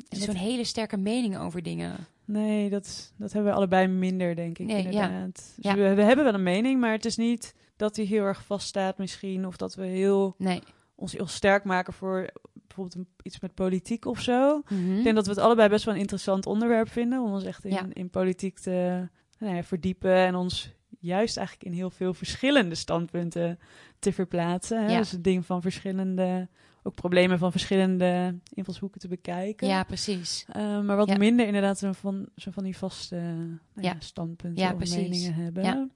zo'n 0.09 0.35
hele 0.35 0.65
sterke 0.65 0.97
mening 0.97 1.39
over 1.39 1.63
dingen. 1.63 1.97
Nee, 2.25 2.71
dat, 2.71 3.13
dat 3.17 3.33
hebben 3.33 3.51
we 3.51 3.57
allebei 3.57 3.87
minder, 3.87 4.37
denk 4.37 4.59
ik, 4.59 4.67
Nee, 4.67 4.85
inderdaad. 4.85 5.35
Dus 5.35 5.53
Ja. 5.57 5.75
we, 5.75 5.95
we 5.95 6.03
hebben 6.03 6.25
wel 6.25 6.35
een 6.35 6.43
mening, 6.43 6.81
maar 6.81 6.93
het 6.93 7.05
is 7.05 7.17
niet 7.17 7.55
dat 7.77 7.95
die 7.95 8.07
heel 8.07 8.25
erg 8.25 8.45
vaststaat 8.45 8.99
misschien. 8.99 9.47
Of 9.47 9.57
dat 9.57 9.75
we 9.75 9.85
heel, 9.87 10.35
Nee. 10.39 10.63
ons 10.95 11.13
heel 11.13 11.27
sterk 11.27 11.65
maken 11.65 11.93
voor 11.93 12.31
bijvoorbeeld 12.53 12.95
een, 12.95 13.09
iets 13.23 13.41
met 13.41 13.55
politiek 13.55 14.05
of 14.05 14.21
zo. 14.21 14.63
Mhm. 14.69 14.97
Ik 14.97 15.03
denk 15.05 15.17
dat 15.17 15.27
we 15.27 15.33
het 15.33 15.41
allebei 15.41 15.69
best 15.69 15.85
wel 15.85 15.95
een 15.95 16.01
interessant 16.01 16.47
onderwerp 16.47 16.89
vinden. 16.89 17.23
Om 17.23 17.33
ons 17.33 17.45
echt 17.45 17.65
in, 17.65 17.71
Ja. 17.73 17.87
in 17.93 18.11
politiek 18.11 18.59
te 18.59 19.09
nou 19.39 19.55
ja, 19.55 19.63
verdiepen. 19.63 20.15
En 20.15 20.35
ons 20.35 20.75
juist 21.01 21.37
eigenlijk 21.37 21.67
in 21.69 21.73
heel 21.75 21.91
veel 21.91 22.15
verschillende 22.15 22.75
standpunten 22.75 23.59
te 23.99 24.13
verplaatsen. 24.13 24.85
Hè? 24.85 24.93
Ja. 24.93 24.99
Dus 24.99 25.11
het 25.11 25.25
ding 25.25 25.47
van 25.47 25.63
verschillende, 25.63 26.49
ook 26.83 26.95
problemen 26.95 27.39
van 27.39 27.51
verschillende 27.51 28.39
invalshoeken 28.55 29.01
te 29.01 29.09
bekijken. 29.09 29.69
Ja, 29.69 29.83
precies. 29.85 30.47
Uh, 30.57 30.81
maar 30.81 30.97
wat 30.97 31.09
Ja. 31.09 31.17
minder 31.17 31.47
inderdaad 31.47 31.79
zo 31.79 31.93
van, 31.93 32.29
zo 32.37 32.51
van 32.51 32.65
die 32.65 32.77
vaste 32.77 33.17
nou 33.17 33.59
ja, 33.75 33.97
standpunten 33.99 34.75
of 34.75 34.79
meningen 34.97 35.35
hebben. 35.35 35.93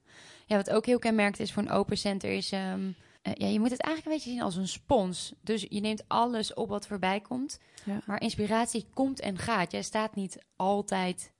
Ja. 0.51 0.57
Wat 0.57 0.69
ook 0.69 0.85
heel 0.85 0.99
kenmerkt 0.99 1.39
is 1.39 1.51
voor 1.53 1.63
een 1.63 1.69
open 1.71 1.97
center 1.97 2.31
is... 2.31 2.51
ehm, 2.51 2.91
eh, 3.21 3.33
ja, 3.35 3.47
je 3.47 3.59
moet 3.59 3.71
het 3.71 3.81
eigenlijk 3.81 4.05
een 4.05 4.11
beetje 4.11 4.29
zien 4.29 4.41
als 4.41 4.55
een 4.55 4.67
spons. 4.67 5.33
Dus 5.41 5.65
je 5.69 5.79
neemt 5.79 6.03
alles 6.07 6.53
op 6.53 6.69
wat 6.69 6.87
voorbij 6.87 7.19
komt. 7.19 7.59
Ja. 7.83 8.01
Maar 8.05 8.21
inspiratie 8.21 8.87
komt 8.93 9.19
en 9.19 9.37
gaat. 9.37 9.71
Jij 9.71 9.81
staat 9.81 10.15
niet 10.15 10.37
altijd, 10.55 11.31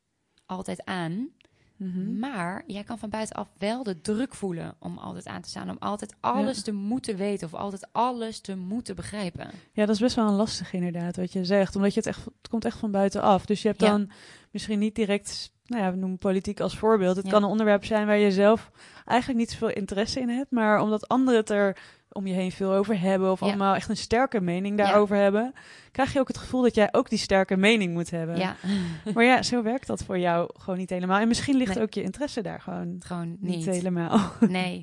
altijd 0.45 0.85
aan. 0.85 1.29
Mhm. 1.75 2.19
Maar 2.19 2.63
jij 2.67 2.83
kan 2.83 2.97
van 2.99 3.09
buitenaf 3.09 3.47
wel 3.57 3.83
de 3.83 4.01
druk 4.01 4.35
voelen 4.35 4.75
om 4.79 4.97
altijd 4.97 5.27
aan 5.27 5.41
te 5.41 5.49
staan. 5.49 5.69
Om 5.69 5.77
altijd 5.79 6.15
alles 6.19 6.57
Ja. 6.57 6.63
te 6.63 6.71
moeten 6.71 7.15
weten 7.17 7.47
of 7.47 7.53
altijd 7.53 7.87
alles 7.91 8.39
te 8.39 8.55
moeten 8.55 8.95
begrijpen. 8.95 9.49
Ja, 9.73 9.85
dat 9.85 9.95
is 9.95 10.01
best 10.01 10.15
wel 10.15 10.27
een 10.27 10.33
lastig 10.35 10.73
inderdaad 10.73 11.15
wat 11.15 11.33
je 11.33 11.45
zegt. 11.45 11.75
Omdat 11.75 11.93
je 11.93 11.99
het 11.99 12.09
echt, 12.09 12.25
het 12.25 12.47
komt 12.49 12.65
echt 12.65 12.77
van 12.77 12.91
buitenaf. 12.91 13.45
Dus 13.45 13.61
je 13.61 13.67
hebt 13.67 13.81
Ja. 13.81 13.89
dan 13.89 14.11
misschien 14.51 14.79
niet 14.79 14.95
direct, 14.95 15.51
nou 15.65 15.83
ja, 15.83 15.91
we 15.91 15.97
noemen 15.97 16.17
politiek 16.17 16.59
als 16.59 16.77
voorbeeld. 16.77 17.15
Het 17.15 17.27
kan 17.29 17.43
een 17.43 17.49
onderwerp 17.49 17.85
zijn 17.85 18.05
waar 18.07 18.17
je 18.17 18.31
zelf 18.31 18.71
eigenlijk 19.05 19.39
niet 19.39 19.51
zoveel 19.51 19.69
interesse 19.75 20.19
in 20.19 20.29
hebt. 20.29 20.51
Maar 20.51 20.81
omdat 20.81 21.07
anderen 21.07 21.39
het 21.39 21.49
er 21.49 21.77
om 22.11 22.27
je 22.27 22.33
heen 22.33 22.51
veel 22.51 22.73
over 22.73 22.99
hebben. 22.99 23.31
Of 23.31 23.39
Ja. 23.39 23.45
allemaal 23.45 23.75
echt 23.75 23.89
een 23.89 23.97
sterke 23.97 24.41
mening 24.41 24.77
daarover 24.77 25.15
hebben. 25.15 25.53
Krijg 25.91 26.13
je 26.13 26.19
ook 26.19 26.27
het 26.27 26.37
gevoel 26.37 26.61
dat 26.61 26.75
jij 26.75 26.89
ook 26.91 27.09
die 27.09 27.17
sterke 27.19 27.57
mening 27.57 27.93
moet 27.93 28.09
hebben. 28.09 28.37
Ja, 28.37 28.55
Maar 29.13 29.23
ja, 29.23 29.41
zo 29.41 29.63
werkt 29.63 29.87
dat 29.87 30.03
voor 30.03 30.17
jou 30.19 30.49
gewoon 30.53 30.79
niet 30.79 30.89
helemaal. 30.89 31.19
En 31.19 31.27
misschien 31.27 31.55
ligt 31.57 31.73
Nee. 31.75 31.83
ook 31.83 31.93
je 31.93 32.01
interesse 32.03 32.41
daar 32.41 32.61
gewoon 32.61 32.95
gewoon 33.05 33.37
niet, 33.39 33.55
niet. 33.55 33.65
helemaal. 33.65 34.19
Nee, 34.39 34.81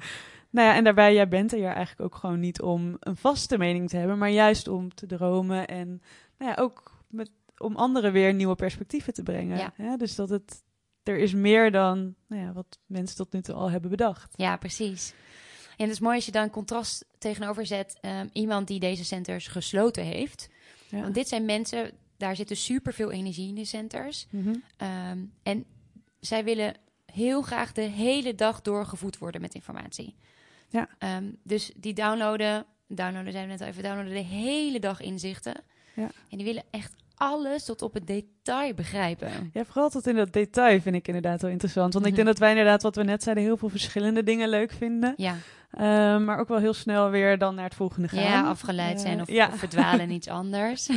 Nou 0.50 0.68
ja, 0.68 0.75
en 0.75 0.84
daarbij, 0.84 1.14
jij 1.14 1.28
bent 1.28 1.52
er 1.52 1.64
eigenlijk 1.64 2.00
ook 2.00 2.14
gewoon 2.20 2.40
niet 2.40 2.60
om 2.62 2.96
een 3.00 3.16
vaste 3.16 3.58
mening 3.58 3.88
te 3.88 3.96
hebben, 3.96 4.18
maar 4.18 4.30
juist 4.30 4.68
om 4.68 4.94
te 4.94 5.06
dromen 5.06 5.66
en 5.66 6.02
nou 6.38 6.50
ja, 6.50 6.56
ook 6.62 6.92
met, 7.08 7.30
om 7.58 7.76
anderen 7.76 8.12
weer 8.12 8.34
nieuwe 8.34 8.54
perspectieven 8.54 9.12
te 9.12 9.22
brengen. 9.22 9.72
Ja. 9.76 9.96
Dus 9.96 10.14
dat 10.14 10.28
het, 10.28 10.62
er 11.08 11.18
is 11.18 11.32
meer 11.32 11.70
dan 11.70 12.14
nou 12.26 12.42
ja, 12.42 12.52
wat 12.52 12.78
mensen 12.86 13.16
tot 13.16 13.32
nu 13.32 13.40
toe 13.40 13.54
al 13.54 13.70
hebben 13.70 13.90
bedacht. 13.90 14.34
ja, 14.36 14.56
precies. 14.56 15.12
En 15.76 15.84
het 15.84 15.92
is 15.92 16.00
mooi 16.00 16.16
als 16.16 16.26
je 16.26 16.32
dan 16.32 16.50
contrast 16.50 17.04
tegenover 17.18 17.66
zet. 17.66 17.98
ehm, 18.00 18.28
iemand 18.32 18.66
die 18.68 18.80
deze 18.80 19.04
centers 19.04 19.46
gesloten 19.46 20.04
heeft. 20.04 20.48
Ja. 20.88 21.00
Want 21.00 21.14
dit 21.14 21.28
zijn 21.28 21.44
mensen, 21.44 21.90
daar 22.16 22.36
zitten 22.36 22.56
superveel 22.56 23.10
energie 23.10 23.48
in 23.48 23.54
de 23.54 23.64
centers. 23.64 24.26
Mhm. 24.30 24.54
Ehm, 24.76 25.18
en 25.42 25.64
zij 26.20 26.44
willen 26.44 26.74
heel 27.12 27.42
graag 27.42 27.72
de 27.72 27.80
hele 27.80 28.34
dag 28.34 28.62
doorgevoed 28.62 29.18
worden 29.18 29.40
met 29.40 29.54
informatie. 29.54 30.14
Ja. 30.68 30.88
Ehm, 30.98 31.30
dus 31.42 31.72
die 31.76 31.92
downloaden, 31.94 32.66
downloaden 32.88 33.32
zijn 33.32 33.44
we 33.44 33.50
net 33.52 33.60
al 33.60 33.66
even, 33.66 33.82
downloaden 33.82 34.12
de 34.12 34.18
hele 34.18 34.80
dag 34.80 35.00
inzichten. 35.00 35.54
Ja. 35.94 36.10
En 36.30 36.36
die 36.36 36.46
willen 36.46 36.64
echt 36.70 36.94
alles 37.18 37.64
tot 37.64 37.82
op 37.82 37.94
het 37.94 38.06
detail 38.06 38.75
begrijpen. 38.75 39.50
Ja, 39.52 39.64
vooral 39.64 39.90
tot 39.90 40.06
in 40.06 40.16
dat 40.16 40.32
detail 40.32 40.80
vind 40.80 40.96
ik 40.96 41.06
inderdaad 41.06 41.42
wel 41.42 41.50
interessant. 41.50 41.92
Want 41.92 42.04
ik 42.06 42.12
Mhm. 42.12 42.20
denk 42.20 42.32
dat 42.34 42.38
wij 42.38 42.50
inderdaad, 42.50 42.82
wat 42.82 42.96
we 42.96 43.02
net 43.02 43.22
zeiden, 43.22 43.44
heel 43.44 43.56
veel 43.56 43.68
verschillende 43.68 44.22
dingen 44.22 44.48
leuk 44.48 44.72
vinden. 44.72 45.14
Ja, 45.16 45.34
Ehm, 45.78 46.25
maar 46.25 46.38
ook 46.38 46.49
wel 46.49 46.58
heel 46.58 46.75
snel 46.75 47.11
weer 47.11 47.38
dan 47.38 47.54
naar 47.54 47.64
het 47.64 47.75
volgende 47.75 48.08
gaan. 48.08 48.23
Ja, 48.23 48.42
afgeleid 48.49 48.97
Eh, 48.97 49.02
zijn 49.02 49.20
of, 49.20 49.30
ja. 49.30 49.49
of 49.52 49.58
verdwalen 49.58 50.00
in 50.00 50.11
iets 50.18 50.28
anders. 50.28 50.87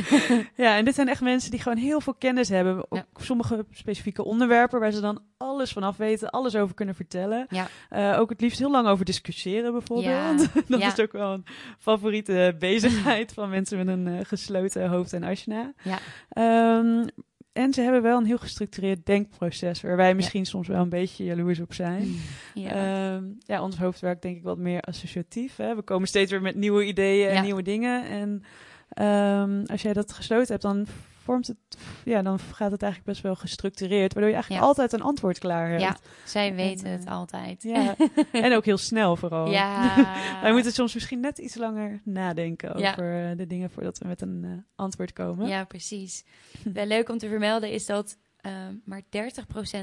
Ja, 0.56 0.76
en 0.76 0.84
dit 0.84 0.94
zijn 0.94 1.08
echt 1.08 1.20
mensen 1.20 1.50
die 1.50 1.60
gewoon 1.60 1.78
heel 1.78 2.00
veel 2.00 2.14
kennis 2.14 2.48
hebben 2.48 2.78
op 2.90 2.96
Ja. 2.96 3.04
sommige 3.24 3.66
specifieke 3.70 4.24
onderwerpen 4.24 4.80
waar 4.80 4.90
ze 4.92 5.00
dan 5.00 5.20
alles 5.36 5.72
vanaf 5.72 5.96
weten, 5.96 6.30
alles 6.30 6.56
over 6.56 6.74
kunnen 6.74 6.94
vertellen. 6.94 7.46
Ja. 7.48 7.66
Eh, 7.88 8.18
ook 8.20 8.30
het 8.30 8.40
liefst 8.40 8.58
heel 8.58 8.70
lang 8.70 8.88
over 8.88 9.04
discussiëren 9.04 9.72
bijvoorbeeld. 9.72 10.48
Dat 10.68 10.80
is 10.82 11.00
ook 11.00 11.12
wel 11.12 11.32
een 11.32 11.44
favoriete 11.78 12.56
bezigheid 12.58 13.32
van 13.32 13.48
mensen 13.50 13.78
met 13.78 13.88
een 13.88 14.06
eh, 14.06 14.24
gesloten 14.24 14.88
hoofd 14.88 15.12
en 15.12 15.24
asana. 15.24 15.72
Ja. 15.82 15.98
Ehm, 16.28 17.06
en 17.52 17.72
ze 17.72 17.80
hebben 17.80 18.02
wel 18.02 18.18
een 18.18 18.24
heel 18.26 18.38
gestructureerd 18.38 19.06
denkproces, 19.06 19.80
waar 19.82 19.96
wij 19.96 20.14
misschien 20.14 20.46
soms 20.46 20.68
wel 20.68 20.80
een 20.82 20.88
beetje 20.88 21.24
jaloers 21.24 21.60
op 21.60 21.74
zijn. 21.74 22.14
ja. 22.54 22.70
Ehm, 23.14 23.24
ja, 23.38 23.62
ons 23.62 23.76
hoofd 23.76 24.00
werkt 24.00 24.22
denk 24.22 24.36
ik 24.36 24.42
wat 24.42 24.58
meer 24.58 24.80
associatief. 24.80 25.56
Hè? 25.56 25.74
We 25.74 25.82
komen 25.82 26.08
steeds 26.08 26.30
weer 26.30 26.42
met 26.42 26.54
nieuwe 26.54 26.84
ideeën 26.86 27.28
en 27.28 27.34
Ja. 27.34 27.42
nieuwe 27.42 27.62
dingen. 27.62 28.04
En 28.08 28.42
ehm, 28.88 29.62
als 29.66 29.82
jij 29.82 29.92
dat 29.92 30.12
gesloten 30.12 30.48
hebt, 30.50 30.62
dan 30.62 30.86
vormt 31.22 31.46
het, 31.46 31.56
ja, 32.04 32.22
dan 32.22 32.38
gaat 32.38 32.70
het 32.70 32.82
eigenlijk 32.82 33.12
best 33.12 33.22
wel 33.22 33.34
gestructureerd, 33.36 34.12
waardoor 34.12 34.28
je 34.30 34.34
eigenlijk 34.34 34.62
Ja. 34.62 34.68
altijd 34.68 34.92
een 34.92 35.02
antwoord 35.02 35.38
klaar 35.38 35.68
hebt. 35.68 35.82
ja, 35.82 35.96
zij 36.24 36.54
weten 36.54 36.86
En, 36.86 36.92
het 36.92 37.04
eh, 37.04 37.12
altijd. 37.12 37.62
Ja. 37.62 37.94
en 38.32 38.52
ook 38.54 38.64
heel 38.64 38.76
snel 38.78 39.16
vooral. 39.16 39.50
Ja. 39.50 39.94
Wij 40.42 40.52
moeten 40.52 40.72
soms 40.72 40.94
misschien 40.94 41.20
net 41.20 41.38
iets 41.38 41.54
langer 41.54 42.00
nadenken 42.04 42.74
over 42.74 43.30
eh, 43.30 43.36
de 43.36 43.46
dingen 43.46 43.70
voordat 43.70 43.98
we 43.98 44.06
met 44.08 44.20
een 44.20 44.40
eh, 44.44 44.50
antwoord 44.74 45.12
komen. 45.12 45.48
Ja, 45.48 45.64
precies. 45.64 46.24
Wel 46.74 46.86
leuk 46.86 47.08
om 47.08 47.18
te 47.18 47.28
vermelden 47.28 47.70
is 47.70 47.86
dat 47.86 48.16
eh, 48.36 48.52
maar 48.84 49.02
30% 49.02 49.04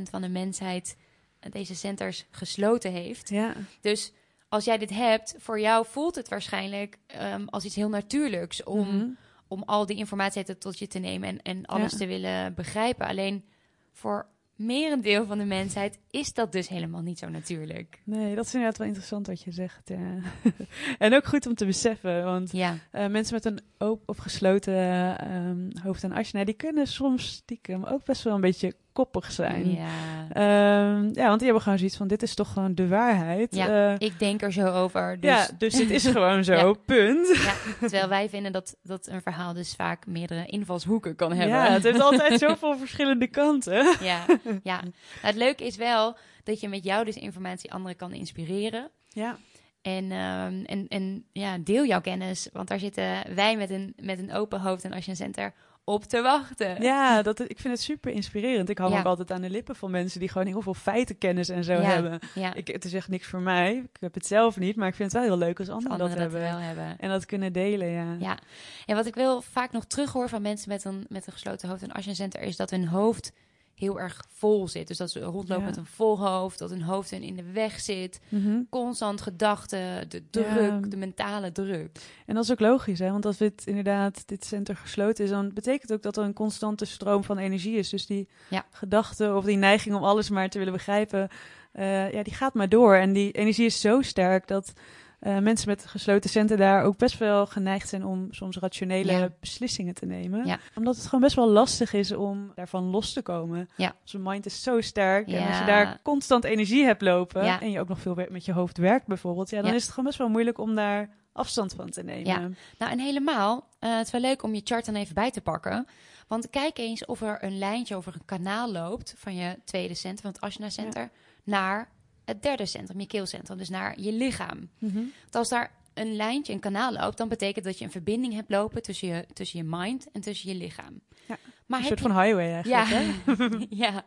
van 0.10 0.22
de 0.22 0.30
mensheid 0.30 0.98
eh, 1.40 1.52
deze 1.52 1.76
centers 1.76 2.26
gesloten 2.32 2.92
heeft. 2.92 3.30
Ja. 3.30 3.54
Dus 3.82 4.14
als 4.50 4.66
jij 4.66 4.78
dit 4.78 4.90
hebt, 4.90 5.36
voor 5.38 5.60
jou 5.60 5.86
voelt 5.90 6.16
het 6.16 6.30
waarschijnlijk 6.30 6.98
ehm, 7.08 7.46
als 7.46 7.66
iets 7.66 7.76
heel 7.76 7.90
natuurlijks 7.90 8.64
om, 8.64 8.88
Mhm. 8.96 9.08
Om 9.50 9.64
al 9.66 9.86
die 9.86 9.98
informatie 9.98 10.44
tot- 10.44 10.60
tot 10.62 10.80
je 10.80 10.88
te 10.88 11.00
nemen 11.00 11.30
en, 11.30 11.42
en 11.42 11.66
alles 11.66 11.92
Ja. 11.92 11.98
te 11.98 12.06
willen 12.08 12.54
begrijpen. 12.54 13.08
Alleen 13.08 13.46
voor 13.92 14.28
merendeel 14.56 15.26
van 15.26 15.38
de 15.38 15.46
mensheid 15.46 16.00
is 16.10 16.34
dat 16.34 16.52
dus 16.52 16.68
helemaal 16.68 17.02
niet 17.02 17.20
zo 17.20 17.30
natuurlijk. 17.30 18.02
Nee, 18.04 18.36
dat 18.36 18.46
is 18.46 18.54
inderdaad 18.54 18.78
wel 18.78 18.88
interessant 18.88 19.28
wat 19.28 19.42
je 19.42 19.52
zegt. 19.52 19.90
Ja. 19.90 20.20
en 20.98 21.14
ook 21.16 21.26
goed 21.26 21.46
om 21.48 21.56
te 21.56 21.66
beseffen, 21.66 22.24
want 22.24 22.52
Ja, 22.52 22.78
Eh, 22.92 23.08
mensen 23.08 23.34
met 23.34 23.46
een 23.46 23.60
open 23.78 24.08
of 24.08 24.18
gesloten 24.18 25.18
ehm, 25.20 25.70
hoofd 25.84 26.04
en 26.04 26.12
asje, 26.12 26.46
die 26.46 26.54
kunnen 26.54 26.88
soms 26.88 27.28
stiekem 27.32 27.84
ook 27.84 28.06
best 28.06 28.24
wel 28.24 28.36
een 28.36 28.42
beetje 28.42 28.76
koppig 29.04 29.32
zijn. 29.32 29.72
Ja. 29.72 29.88
ja. 30.34 30.92
ja, 31.14 31.28
want 31.28 31.38
die 31.38 31.44
hebben 31.44 31.62
gewoon 31.62 31.78
zoiets 31.78 31.98
van, 31.98 32.08
dit 32.08 32.24
is 32.24 32.34
toch 32.36 32.54
gewoon 32.54 32.76
de 32.76 32.88
waarheid. 32.88 33.56
Ja, 33.56 33.68
Eh, 33.92 33.96
ik 34.08 34.20
denk 34.20 34.42
er 34.42 34.52
zo 34.52 34.66
over. 34.68 35.20
Dus, 35.20 35.30
ja, 35.30 35.48
dus 35.58 35.74
dit 35.74 35.90
is 35.90 36.06
gewoon 36.16 36.44
zo, 36.44 36.54
Ja. 36.54 36.74
punt. 36.86 37.28
Ja, 37.28 37.54
terwijl 37.80 38.08
wij 38.08 38.30
vinden 38.30 38.52
dat, 38.52 38.78
dat 38.84 39.08
een 39.08 39.22
verhaal 39.22 39.54
dus 39.54 39.76
vaak 39.76 40.06
meerdere 40.08 40.46
invalshoeken 40.46 41.16
kan 41.16 41.32
hebben. 41.34 41.58
Ja, 41.58 41.72
het 41.72 41.84
heeft 41.84 42.00
altijd 42.02 42.40
zoveel 42.50 42.78
verschillende 42.78 43.28
kanten. 43.28 43.96
ja, 44.02 44.26
ja. 44.64 44.80
Nou, 44.82 44.94
het 45.22 45.36
leuke 45.36 45.66
is 45.66 45.76
wel 45.76 46.18
dat 46.44 46.60
je 46.60 46.68
met 46.70 46.84
jou 46.84 47.06
dus 47.06 47.16
informatie 47.16 47.72
anderen 47.74 47.98
kan 47.98 48.12
inspireren. 48.14 48.90
Ja, 49.10 49.38
En, 49.82 50.12
ehm, 50.12 50.64
en, 50.66 50.86
en 50.88 51.26
ja, 51.32 51.58
deel 51.58 51.86
jouw 51.86 52.02
kennis, 52.02 52.50
want 52.54 52.68
daar 52.68 52.80
zitten 52.80 53.36
wij 53.36 53.58
met 53.58 53.70
een, 53.70 53.94
met 54.02 54.20
een 54.20 54.34
open 54.34 54.60
hoofd 54.62 54.84
en 54.84 54.94
Asian 54.94 55.16
Center 55.16 55.54
op 55.90 56.04
te 56.04 56.22
wachten. 56.22 56.82
ja 56.82 57.22
dat, 57.22 57.40
ik 57.40 57.60
vind 57.60 57.74
het 57.74 57.82
super 57.82 58.12
inspirerend. 58.12 58.70
Ik 58.70 58.78
hou 58.78 58.92
Ja. 58.92 59.00
ook 59.00 59.06
altijd 59.06 59.32
aan 59.32 59.42
de 59.42 59.50
lippen 59.50 59.76
van 59.76 59.92
mensen 59.92 60.20
die 60.20 60.30
gewoon 60.30 60.48
heel 60.48 60.62
veel 60.62 60.74
feitenkennis 60.74 61.50
en 61.50 61.64
zo 61.64 61.74
Ja. 61.74 61.82
hebben. 61.82 62.20
ja. 62.36 62.54
Ik, 62.54 62.68
het 62.68 62.86
is 62.86 62.94
echt 62.94 63.08
niks 63.08 63.28
voor 63.28 63.42
mij. 63.42 63.76
Ik 63.76 64.02
heb 64.02 64.14
het 64.14 64.26
zelf 64.26 64.58
niet, 64.58 64.76
maar 64.76 64.88
ik 64.88 64.96
vind 64.96 65.12
het 65.12 65.22
wel 65.22 65.30
heel 65.32 65.46
leuk 65.48 65.60
als 65.60 65.70
anderen, 65.70 65.92
anderen 65.92 66.18
dat 66.18 66.32
dat 66.32 66.42
hebben. 66.42 66.60
wel 66.60 66.68
hebben. 66.68 67.00
En 67.00 67.10
dat 67.10 67.26
kunnen 67.26 67.54
delen, 67.54 67.88
ja. 67.88 68.16
Ja. 68.20 68.38
En 68.86 68.96
wat 68.96 69.06
ik 69.06 69.16
wel 69.16 69.42
vaak 69.42 69.72
nog 69.72 69.86
terughoor 69.86 70.30
van 70.30 70.42
mensen 70.42 70.70
met 70.70 70.84
een, 70.86 71.06
met 71.10 71.28
een 71.28 71.34
gesloten 71.34 71.70
hoofd 71.70 71.82
en 71.84 71.94
Asian 71.94 72.16
Center 72.16 72.42
is 72.42 72.56
dat 72.56 72.70
hun 72.70 72.88
hoofd 72.88 73.32
heel 73.80 74.00
erg 74.00 74.24
vol 74.30 74.68
zit. 74.68 74.88
Dus 74.88 74.98
dat 74.98 75.12
ze 75.12 75.20
rondlopen 75.20 75.64
Ja. 75.64 75.70
met 75.70 75.78
een 75.78 75.86
vol 75.86 76.20
hoofd, 76.20 76.60
dat 76.60 76.70
hun 76.70 76.82
hoofd 76.82 77.10
hun 77.12 77.22
in 77.24 77.36
de 77.36 77.52
weg 77.52 77.80
zit. 77.80 78.20
Mhm. 78.30 78.62
Constant 78.70 79.22
gedachten, 79.22 80.10
de 80.10 80.24
druk, 80.30 80.46
Ja. 80.60 80.80
de 80.80 80.98
mentale 80.98 81.52
druk. 81.52 82.00
En 82.26 82.36
dat 82.36 82.44
is 82.44 82.52
ook 82.52 82.60
logisch, 82.60 83.00
hè? 83.00 83.12
want 83.12 83.26
als 83.26 83.38
dit 83.38 83.66
inderdaad 83.66 84.28
dit 84.28 84.46
center 84.46 84.76
gesloten 84.76 85.24
is, 85.24 85.30
dan 85.30 85.54
betekent 85.54 85.94
ook 85.94 86.02
dat 86.02 86.18
er 86.18 86.24
een 86.24 86.34
constante 86.34 86.86
stroom 86.86 87.24
van 87.24 87.38
energie 87.38 87.78
is. 87.78 87.90
Dus 87.90 88.06
die 88.06 88.28
Ja. 88.50 88.66
gedachte 88.72 89.34
of 89.36 89.46
die 89.46 89.58
neiging 89.58 89.96
om 89.96 90.04
alles 90.04 90.30
maar 90.30 90.50
te 90.50 90.58
willen 90.58 90.74
begrijpen, 90.74 91.30
eh, 91.72 92.12
ja, 92.12 92.24
die 92.24 92.34
gaat 92.34 92.54
maar 92.54 92.70
door. 92.70 92.96
En 92.96 93.14
die 93.14 93.32
energie 93.32 93.66
is 93.66 93.82
zo 93.82 94.02
sterk 94.02 94.48
dat 94.48 94.74
eh, 95.20 95.38
mensen 95.38 95.70
met 95.70 95.86
gesloten 95.86 96.30
centen 96.30 96.58
daar 96.58 96.84
ook 96.84 96.98
best 96.98 97.18
wel 97.18 97.46
geneigd 97.46 97.90
zijn 97.90 98.06
om 98.06 98.28
soms 98.32 98.58
rationele 98.58 99.12
Ja. 99.12 99.30
beslissingen 99.40 99.94
te 99.94 100.06
nemen. 100.06 100.46
Ja. 100.46 100.60
Omdat 100.76 100.96
het 100.96 101.06
gewoon 101.06 101.22
best 101.22 101.36
wel 101.36 101.50
lastig 101.50 101.94
is 101.94 102.12
om 102.12 102.52
daarvan 102.56 102.84
los 102.84 103.14
te 103.14 103.22
komen. 103.22 103.70
Ja. 103.76 103.96
Onze 104.02 104.20
mind 104.20 104.46
is 104.46 104.64
zo 104.64 104.82
sterk. 104.82 105.28
En 105.28 105.48
als 105.48 105.60
je 105.60 105.66
daar 105.66 106.00
constant 106.04 106.44
energie 106.44 106.86
hebt 106.86 107.02
lopen 107.02 107.42
en 107.42 107.72
je 107.72 107.80
ook 107.80 107.88
nog 107.88 108.00
veel 108.00 108.18
met 108.30 108.46
je 108.46 108.54
hoofd 108.54 108.78
werkt 108.78 109.08
bijvoorbeeld, 109.08 109.50
ja, 109.50 109.62
dan 109.62 109.74
is 109.74 109.82
het 109.82 109.90
gewoon 109.90 110.06
best 110.06 110.18
wel 110.18 110.30
moeilijk 110.30 110.58
om 110.58 110.76
daar 110.76 111.10
afstand 111.32 111.74
van 111.74 111.90
te 111.90 112.04
nemen. 112.04 112.26
Ja. 112.26 112.50
Nou, 112.78 112.92
en 112.92 113.00
helemaal, 113.00 113.68
eh, 113.80 113.98
het 113.98 114.06
is 114.06 114.12
wel 114.12 114.22
leuk 114.22 114.44
om 114.44 114.54
je 114.54 114.62
chart 114.64 114.86
dan 114.86 114.96
even 114.96 115.16
bij 115.16 115.32
te 115.32 115.42
pakken. 115.42 115.88
Want 116.28 116.50
kijk 116.50 116.78
eens 116.78 117.06
of 117.06 117.22
er 117.22 117.44
een 117.44 117.58
lijntje 117.58 117.96
over 117.96 118.14
een 118.14 118.26
kanaal 118.26 118.72
loopt 118.72 119.14
van 119.18 119.36
je 119.36 119.60
tweede 119.64 119.94
centrum, 119.94 120.22
van 120.22 120.32
het 120.32 120.42
Ashna 120.42 120.70
Center, 120.70 121.10
naar 121.44 121.90
het 122.30 122.42
derde 122.44 122.66
centrum, 122.66 123.00
je 123.00 123.08
keelcentrum, 123.08 123.58
dus 123.58 123.70
naar 123.70 124.00
je 124.00 124.12
lichaam. 124.14 124.70
Mhm. 124.80 124.96
Want 125.22 125.36
als 125.36 125.50
daar 125.50 125.72
een 125.94 126.16
lijntje, 126.16 126.54
een 126.54 126.60
kanaal 126.60 126.92
loopt, 126.94 127.18
dan 127.18 127.28
betekent 127.30 127.66
dat 127.66 127.78
je 127.80 127.86
een 127.86 127.92
verbinding 127.92 128.34
hebt 128.34 128.50
lopen 128.50 128.82
tussen 128.82 129.08
je, 129.08 129.26
tussen 129.34 129.60
je 129.60 129.66
mind 129.70 130.12
en 130.12 130.22
tussen 130.22 130.50
je 130.50 130.56
lichaam. 130.56 131.02
Ja, 131.28 131.38
maar 131.66 131.80
Een 131.80 131.86
soort 131.86 132.00
je- 132.00 132.08
van 132.08 132.22
highway 132.24 132.54
eigenlijk. 132.54 132.90
ja. 132.90 132.96
hè? 133.36 133.66
ja, 133.86 134.04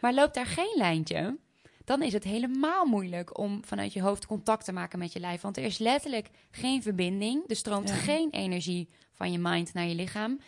maar 0.00 0.14
loopt 0.14 0.34
daar 0.34 0.46
geen 0.46 0.74
lijntje, 0.76 1.36
dan 1.84 2.02
is 2.02 2.12
het 2.12 2.24
helemaal 2.24 2.84
moeilijk 2.84 3.38
om 3.38 3.64
vanuit 3.64 3.92
je 3.92 4.00
hoofd 4.02 4.26
contact 4.26 4.64
te 4.64 4.72
maken 4.72 4.98
met 4.98 5.12
je 5.12 5.20
lijf. 5.20 5.40
Want 5.40 5.56
er 5.56 5.64
is 5.64 5.78
letterlijk 5.78 6.28
geen 6.50 6.82
verbinding. 6.82 7.44
Er 7.50 7.56
stroomt 7.56 7.88
Ja. 7.88 7.94
geen 7.94 8.30
energie 8.30 8.88
van 9.12 9.32
je 9.32 9.38
mind 9.38 9.72
naar 9.74 9.86
je 9.86 9.94
lichaam. 9.94 10.40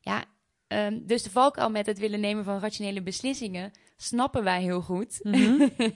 Ja, 0.00 0.24
ehm, 0.66 0.98
dus 1.02 1.22
de 1.22 1.30
valkuil 1.30 1.70
met 1.70 1.86
het 1.86 1.98
willen 1.98 2.20
nemen 2.20 2.44
van 2.44 2.58
rationele 2.58 3.02
beslissingen 3.02 3.70
snappen 4.02 4.44
wij 4.44 4.62
heel 4.62 4.80
goed. 4.80 5.20
Mhm. 5.22 5.68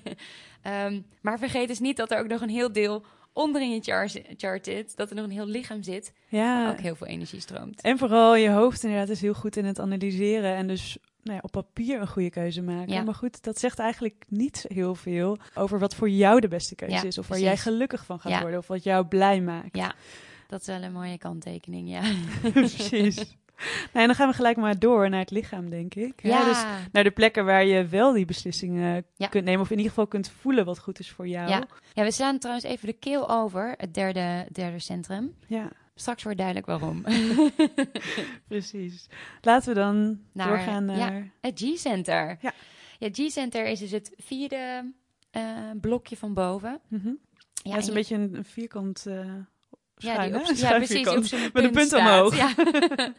Ehm, 0.63 1.01
maar 1.23 1.39
vergeet 1.39 1.69
dus 1.69 1.79
niet 1.79 1.97
dat 1.97 2.11
er 2.11 2.19
ook 2.19 2.27
nog 2.29 2.41
een 2.41 2.49
heel 2.49 2.73
deel 2.73 3.05
onderin 3.33 3.71
je 3.71 3.81
chart, 3.81 4.21
chart 4.37 4.65
zit. 4.65 4.97
Dat 4.97 5.11
er 5.11 5.17
nog 5.17 5.25
een 5.25 5.31
heel 5.31 5.47
lichaam 5.47 5.83
zit. 5.83 6.13
Waar 6.31 6.41
Ja, 6.41 6.71
ook 6.71 6.81
heel 6.81 6.95
veel 6.95 7.07
energie 7.07 7.41
stroomt. 7.41 7.81
en 7.81 7.99
vooral 7.99 8.35
je 8.37 8.51
hoofd 8.51 8.83
inderdaad 8.85 9.09
is 9.09 9.21
heel 9.21 9.35
goed 9.35 9.57
in 9.57 9.65
het 9.65 9.79
analyseren 9.81 10.55
en 10.55 10.67
dus 10.67 10.99
nou 11.23 11.37
ja, 11.37 11.43
op 11.43 11.51
papier 11.51 12.01
een 12.01 12.07
goede 12.09 12.31
keuze 12.31 12.63
maken. 12.63 12.93
Ja. 12.93 13.03
Maar 13.03 13.15
goed, 13.15 13.43
dat 13.43 13.59
zegt 13.59 13.79
eigenlijk 13.79 14.25
niet 14.29 14.65
heel 14.69 14.95
veel 14.95 15.39
over 15.55 15.79
wat 15.79 15.95
voor 15.95 16.09
jou 16.11 16.41
de 16.41 16.49
beste 16.49 16.75
keuze 16.75 16.95
Ja, 16.95 17.03
is. 17.03 17.19
Of 17.19 17.29
waar 17.29 17.39
precies. 17.39 17.55
jij 17.63 17.73
gelukkig 17.73 18.05
van 18.05 18.21
gaat 18.21 18.33
Ja. 18.33 18.41
worden 18.41 18.59
of 18.59 18.67
wat 18.67 18.83
jou 18.85 19.07
blij 19.07 19.41
maakt. 19.41 19.77
Ja, 19.77 19.95
dat 20.49 20.61
is 20.61 20.67
wel 20.67 20.83
een 20.83 20.93
mooie 20.93 21.19
kanttekening, 21.19 21.89
ja. 21.91 22.03
Precies. 22.53 23.37
Nou, 23.93 24.01
en 24.01 24.07
dan 24.07 24.15
gaan 24.15 24.29
we 24.29 24.35
gelijk 24.35 24.57
maar 24.57 24.79
door 24.79 25.09
naar 25.11 25.21
het 25.21 25.31
lichaam, 25.31 25.71
denk 25.71 25.95
ik. 25.95 26.23
Ja, 26.23 26.45
Dus 26.45 26.65
naar 26.93 27.05
de 27.05 27.11
plekken 27.11 27.45
waar 27.45 27.65
je 27.65 27.87
wel 27.87 28.13
die 28.13 28.25
beslissingen 28.25 29.05
Ja. 29.17 29.27
kunt 29.27 29.45
nemen. 29.45 29.61
Of 29.61 29.71
in 29.71 29.77
ieder 29.77 29.91
geval 29.91 30.07
kunt 30.07 30.31
voelen 30.41 30.65
wat 30.65 30.79
goed 30.79 30.99
is 30.99 31.11
voor 31.11 31.29
jou. 31.29 31.49
Ja. 31.49 31.67
ja, 31.93 32.03
we 32.05 32.11
slaan 32.11 32.39
trouwens 32.39 32.67
even 32.67 32.87
de 32.87 32.93
keel 32.93 33.31
over, 33.31 33.75
het 33.77 33.95
derde, 33.95 34.47
derde 34.53 34.79
centrum. 34.79 35.35
Ja, 35.47 35.69
Straks 35.95 36.23
wordt 36.23 36.39
duidelijk 36.39 36.67
waarom. 36.67 37.03
precies. 38.49 39.07
Laten 39.41 39.69
we 39.69 39.81
dan 39.81 40.21
Naar- 40.33 40.49
doorgaan 40.49 40.89
ja. 40.89 40.97
naar... 40.97 41.31
het 41.41 41.61
G-center. 41.65 42.37
Ja. 42.41 42.53
Ja, 42.99 43.09
G-center 43.13 43.67
is 43.67 43.79
dus 43.79 43.91
het 43.91 44.13
vierde 44.17 44.93
eh, 45.31 45.43
blokje 45.81 46.17
van 46.17 46.35
boven. 46.35 46.81
Mhm. 46.89 47.07
Ja, 47.09 47.15
Ja, 47.63 47.71
het 47.71 47.79
is 47.81 47.83
en 47.83 47.89
een 47.89 47.95
beetje 47.95 48.15
een, 48.17 48.35
een 48.35 48.45
vierkant 48.45 49.05
uh, 49.09 49.27
Ja, 49.97 50.27
die 50.27 50.35
op, 50.35 50.47
ja 50.57 50.77
precies. 50.77 51.09
op 51.09 51.25
zijn 51.25 51.51
Met 51.53 51.65
een 51.65 51.71
punt 51.71 51.87
staat. 51.87 52.01
omhoog. 52.01 52.37
Ja. 52.37 52.55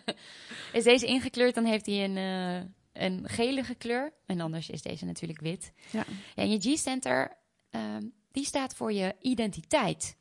is 0.73 0.83
deze 0.83 1.05
ingekleurd, 1.05 1.55
dan 1.55 1.65
heeft 1.65 1.85
hij 1.85 2.03
een, 2.03 2.17
eh, 2.17 3.03
een 3.03 3.29
gelige 3.29 3.75
kleur. 3.75 4.13
En 4.25 4.39
anders 4.41 4.69
is 4.69 4.81
deze 4.81 5.05
natuurlijk 5.05 5.41
wit. 5.41 5.71
Ja. 5.91 6.03
Ja, 6.35 6.43
en 6.43 6.51
je 6.51 6.59
G-center, 6.59 7.37
ehm, 7.69 8.03
die 8.31 8.45
staat 8.45 8.75
voor 8.75 8.93
je 8.93 9.15
identiteit. 9.21 10.17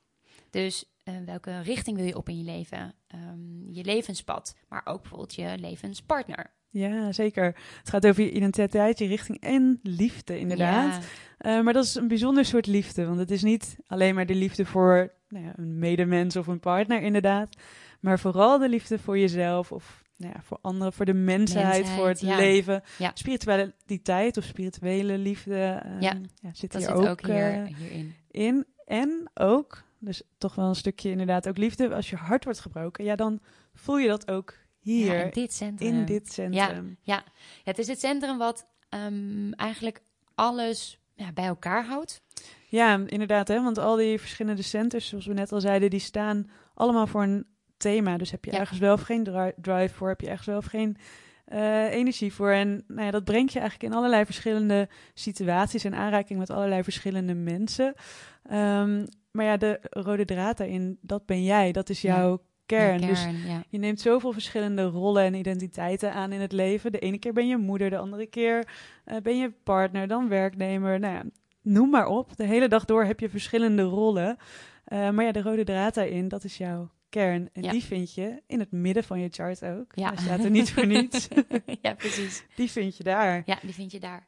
Dus 0.51 0.85
eh, 1.03 1.15
welke 1.27 1.61
richting 1.61 1.97
wil 1.97 2.07
je 2.07 2.17
op 2.17 2.29
in 2.29 2.39
je 2.39 2.45
leven? 2.45 2.95
Ehm, 3.07 3.71
je 3.71 3.85
levenspad, 3.85 4.57
maar 4.69 4.81
ook 4.85 5.01
bijvoorbeeld 5.01 5.35
je 5.35 5.55
levenspartner. 5.61 6.53
Ja, 6.71 7.13
zeker. 7.13 7.45
Het 7.79 7.89
gaat 7.91 8.07
over 8.07 8.23
je 8.23 8.31
identiteit, 8.33 8.99
je 8.99 9.07
richting 9.07 9.41
en 9.41 9.79
liefde, 9.83 10.39
inderdaad. 10.39 10.93
Ja, 10.93 11.01
Uh, 11.39 11.63
maar 11.65 11.73
dat 11.73 11.85
is 11.85 11.95
een 11.95 12.09
bijzonder 12.09 12.45
soort 12.45 12.67
liefde. 12.67 13.07
Want 13.07 13.19
het 13.19 13.31
is 13.31 13.43
niet 13.43 13.77
alleen 13.87 14.15
maar 14.15 14.27
de 14.27 14.35
liefde 14.35 14.67
voor 14.67 15.13
nou 15.35 15.47
ja, 15.47 15.53
een 15.57 15.79
medemens 15.79 16.37
of 16.37 16.47
een 16.47 16.61
partner, 16.61 17.03
inderdaad. 17.03 17.57
Maar 18.01 18.19
vooral 18.19 18.59
de 18.59 18.69
liefde 18.69 18.99
voor 18.99 19.19
jezelf 19.19 19.73
of 19.73 20.03
nou 20.17 20.33
ja, 20.35 20.43
voor 20.43 20.59
anderen, 20.61 20.93
voor 20.93 21.05
de 21.05 21.15
mensheid, 21.15 21.65
Mensheid, 21.65 21.99
voor 21.99 22.09
het 22.09 22.21
ja. 22.21 22.37
leven. 22.37 22.83
Ja. 22.99 23.11
Spiritualiteit 23.15 24.37
of 24.37 24.45
spirituele 24.45 25.19
liefde 25.19 25.83
uh, 25.87 26.01
Ja, 26.01 26.17
ja, 26.35 26.51
zit 26.53 26.73
dat 26.73 26.81
hier 26.81 26.91
zit 26.91 26.99
ook, 26.99 27.07
ook 27.07 27.27
hier, 27.27 27.63
uh, 27.63 27.77
hierin. 27.77 28.15
in. 28.31 28.67
En 28.85 29.31
ook, 29.35 29.83
dus 29.99 30.23
toch 30.39 30.55
wel 30.55 30.69
een 30.69 30.75
stukje 30.75 31.11
inderdaad 31.11 31.49
ook 31.49 31.57
liefde. 31.57 31.95
Als 31.95 32.11
je 32.11 32.17
hart 32.17 32.45
wordt 32.45 32.61
gebroken, 32.61 33.05
ja, 33.05 33.17
dan 33.17 33.41
voel 33.75 33.99
je 33.99 34.09
dat 34.09 34.31
ook 34.31 34.55
hier. 34.79 35.15
Ja, 35.15 35.23
in 35.23 35.31
dit 35.31 35.53
centrum. 35.53 35.89
in 35.89 36.05
dit 36.05 36.33
centrum. 36.33 36.97
Ja, 37.03 37.25
het 37.65 37.79
is 37.79 37.87
het 37.87 38.01
centrum 38.01 38.39
wat 38.39 38.67
ehm, 38.89 39.53
eigenlijk 39.53 40.03
alles 40.35 40.99
ja, 41.15 41.33
bij 41.33 41.47
elkaar 41.47 41.87
houdt. 41.87 42.23
Ja, 42.69 43.01
inderdaad. 43.07 43.49
Hè? 43.49 43.63
Want 43.63 43.79
al 43.79 43.97
die 43.97 44.19
verschillende 44.21 44.63
centers, 44.63 45.09
zoals 45.09 45.27
we 45.27 45.33
net 45.35 45.53
al 45.53 45.61
zeiden, 45.61 45.91
die 45.91 46.01
staan 46.01 46.51
allemaal 46.75 47.07
voor 47.07 47.23
een 47.23 47.47
thema. 47.77 48.17
Dus 48.17 48.31
heb 48.31 48.45
je 48.45 48.53
Ja. 48.53 48.59
ergens 48.59 48.79
wel 48.79 48.93
of 48.93 49.03
geen 49.03 49.25
dri- 49.25 49.53
drive 49.57 49.95
voor, 49.95 50.09
heb 50.09 50.21
je 50.21 50.29
ergens 50.29 50.47
wel 50.47 50.57
of 50.57 50.65
geen 50.67 50.97
eh, 51.45 51.93
energie 51.93 52.33
voor. 52.33 52.51
En 52.51 52.85
nou 52.87 53.03
ja, 53.05 53.11
dat 53.11 53.25
brengt 53.25 53.53
je 53.53 53.59
eigenlijk 53.59 53.93
in 53.93 53.99
allerlei 53.99 54.25
verschillende 54.25 54.89
situaties 55.15 55.85
en 55.85 55.95
aanraking 55.95 56.39
met 56.39 56.51
allerlei 56.51 56.83
verschillende 56.83 57.35
mensen. 57.35 57.95
Ehm, 58.43 59.07
maar 59.31 59.45
ja, 59.45 59.57
de 59.57 59.79
rode 59.91 60.25
draad 60.25 60.57
daarin, 60.57 60.99
dat 61.01 61.27
ben 61.27 61.45
jij. 61.45 61.73
Dat 61.73 61.89
is 61.89 62.01
Ja. 62.01 62.17
jouw 62.17 62.43
kern. 62.67 63.01
Dus 63.01 63.25
ja. 63.25 63.63
je 63.69 63.79
neemt 63.79 64.01
zoveel 64.01 64.33
verschillende 64.33 64.83
rollen 64.85 65.23
en 65.25 65.35
identiteiten 65.35 66.13
aan 66.13 66.33
in 66.33 66.41
het 66.41 66.53
leven. 66.53 66.93
De 66.93 66.99
ene 66.99 67.19
keer 67.19 67.33
ben 67.33 67.47
je 67.49 67.57
moeder, 67.57 67.91
de 67.91 67.99
andere 67.99 68.27
keer 68.27 68.69
eh, 69.05 69.17
ben 69.23 69.39
je 69.39 69.53
partner, 69.65 70.09
dan 70.09 70.29
werknemer. 70.29 70.99
Nou 71.01 71.15
ja, 71.15 71.23
noem 71.65 71.91
maar 71.91 72.07
op. 72.07 72.37
De 72.37 72.45
hele 72.45 72.69
dag 72.69 72.85
door 72.85 73.05
heb 73.05 73.21
je 73.21 73.29
verschillende 73.29 73.83
rollen. 73.83 74.37
Eh, 74.85 75.11
maar 75.11 75.25
ja, 75.25 75.33
de 75.33 75.43
rode 75.43 75.65
draad 75.65 75.95
daarin, 75.95 76.29
dat 76.29 76.45
is 76.45 76.57
jouw 76.57 76.91
kern. 77.09 77.49
En 77.53 77.63
Ja. 77.63 77.71
die 77.71 77.85
vind 77.85 78.15
je 78.15 78.43
in 78.47 78.59
het 78.59 78.71
midden 78.73 79.05
van 79.05 79.21
je 79.21 79.29
chart 79.29 79.65
ook. 79.65 79.93
Ja. 79.95 80.09
Hij 80.15 80.23
staat 80.23 80.45
er 80.45 80.51
niet 80.51 80.73
voor 80.73 80.87
niets. 80.87 81.29
ja, 81.83 81.95
precies. 81.95 82.45
die 82.55 82.71
vind 82.71 82.97
je 82.97 83.03
daar. 83.05 83.43
Ja, 83.47 83.59
die 83.63 83.75
vind 83.75 83.93
je 83.93 84.01
daar. 84.01 84.27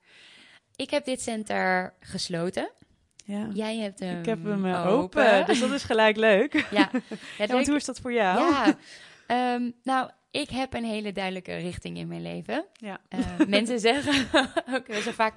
Ik 0.76 0.90
heb 0.90 1.04
dit 1.04 1.22
center 1.22 1.94
gesloten. 2.00 2.70
Ja. 3.24 3.48
Jij 3.52 3.76
hebt 3.76 3.98
hem 4.00 4.18
Ik 4.18 4.26
heb 4.26 4.44
hem 4.44 4.64
eh, 4.66 4.86
open. 4.86 5.46
dus 5.46 5.60
dat 5.60 5.70
is 5.70 5.82
gelijk 5.84 6.16
leuk. 6.16 6.52
Ja, 6.70 6.90
want 7.38 7.50
leuk- 7.50 7.66
hoe 7.66 7.76
is 7.76 7.84
dat 7.84 8.00
voor 8.00 8.12
jou? 8.12 8.52
ja. 8.52 8.74
Ehm, 9.26 9.70
nou, 9.82 10.10
ik 10.30 10.50
heb 10.50 10.74
een 10.74 10.84
hele 10.84 11.12
duidelijke 11.12 11.56
richting 11.56 11.96
in 11.98 12.08
mijn 12.08 12.22
leven. 12.22 12.64
Ja. 12.72 13.00
Eh, 13.08 13.18
mensen 13.48 13.80
zeggen 13.80 14.26
ook 14.74 14.86
heel 14.88 15.00
zo 15.00 15.10
vaak... 15.10 15.34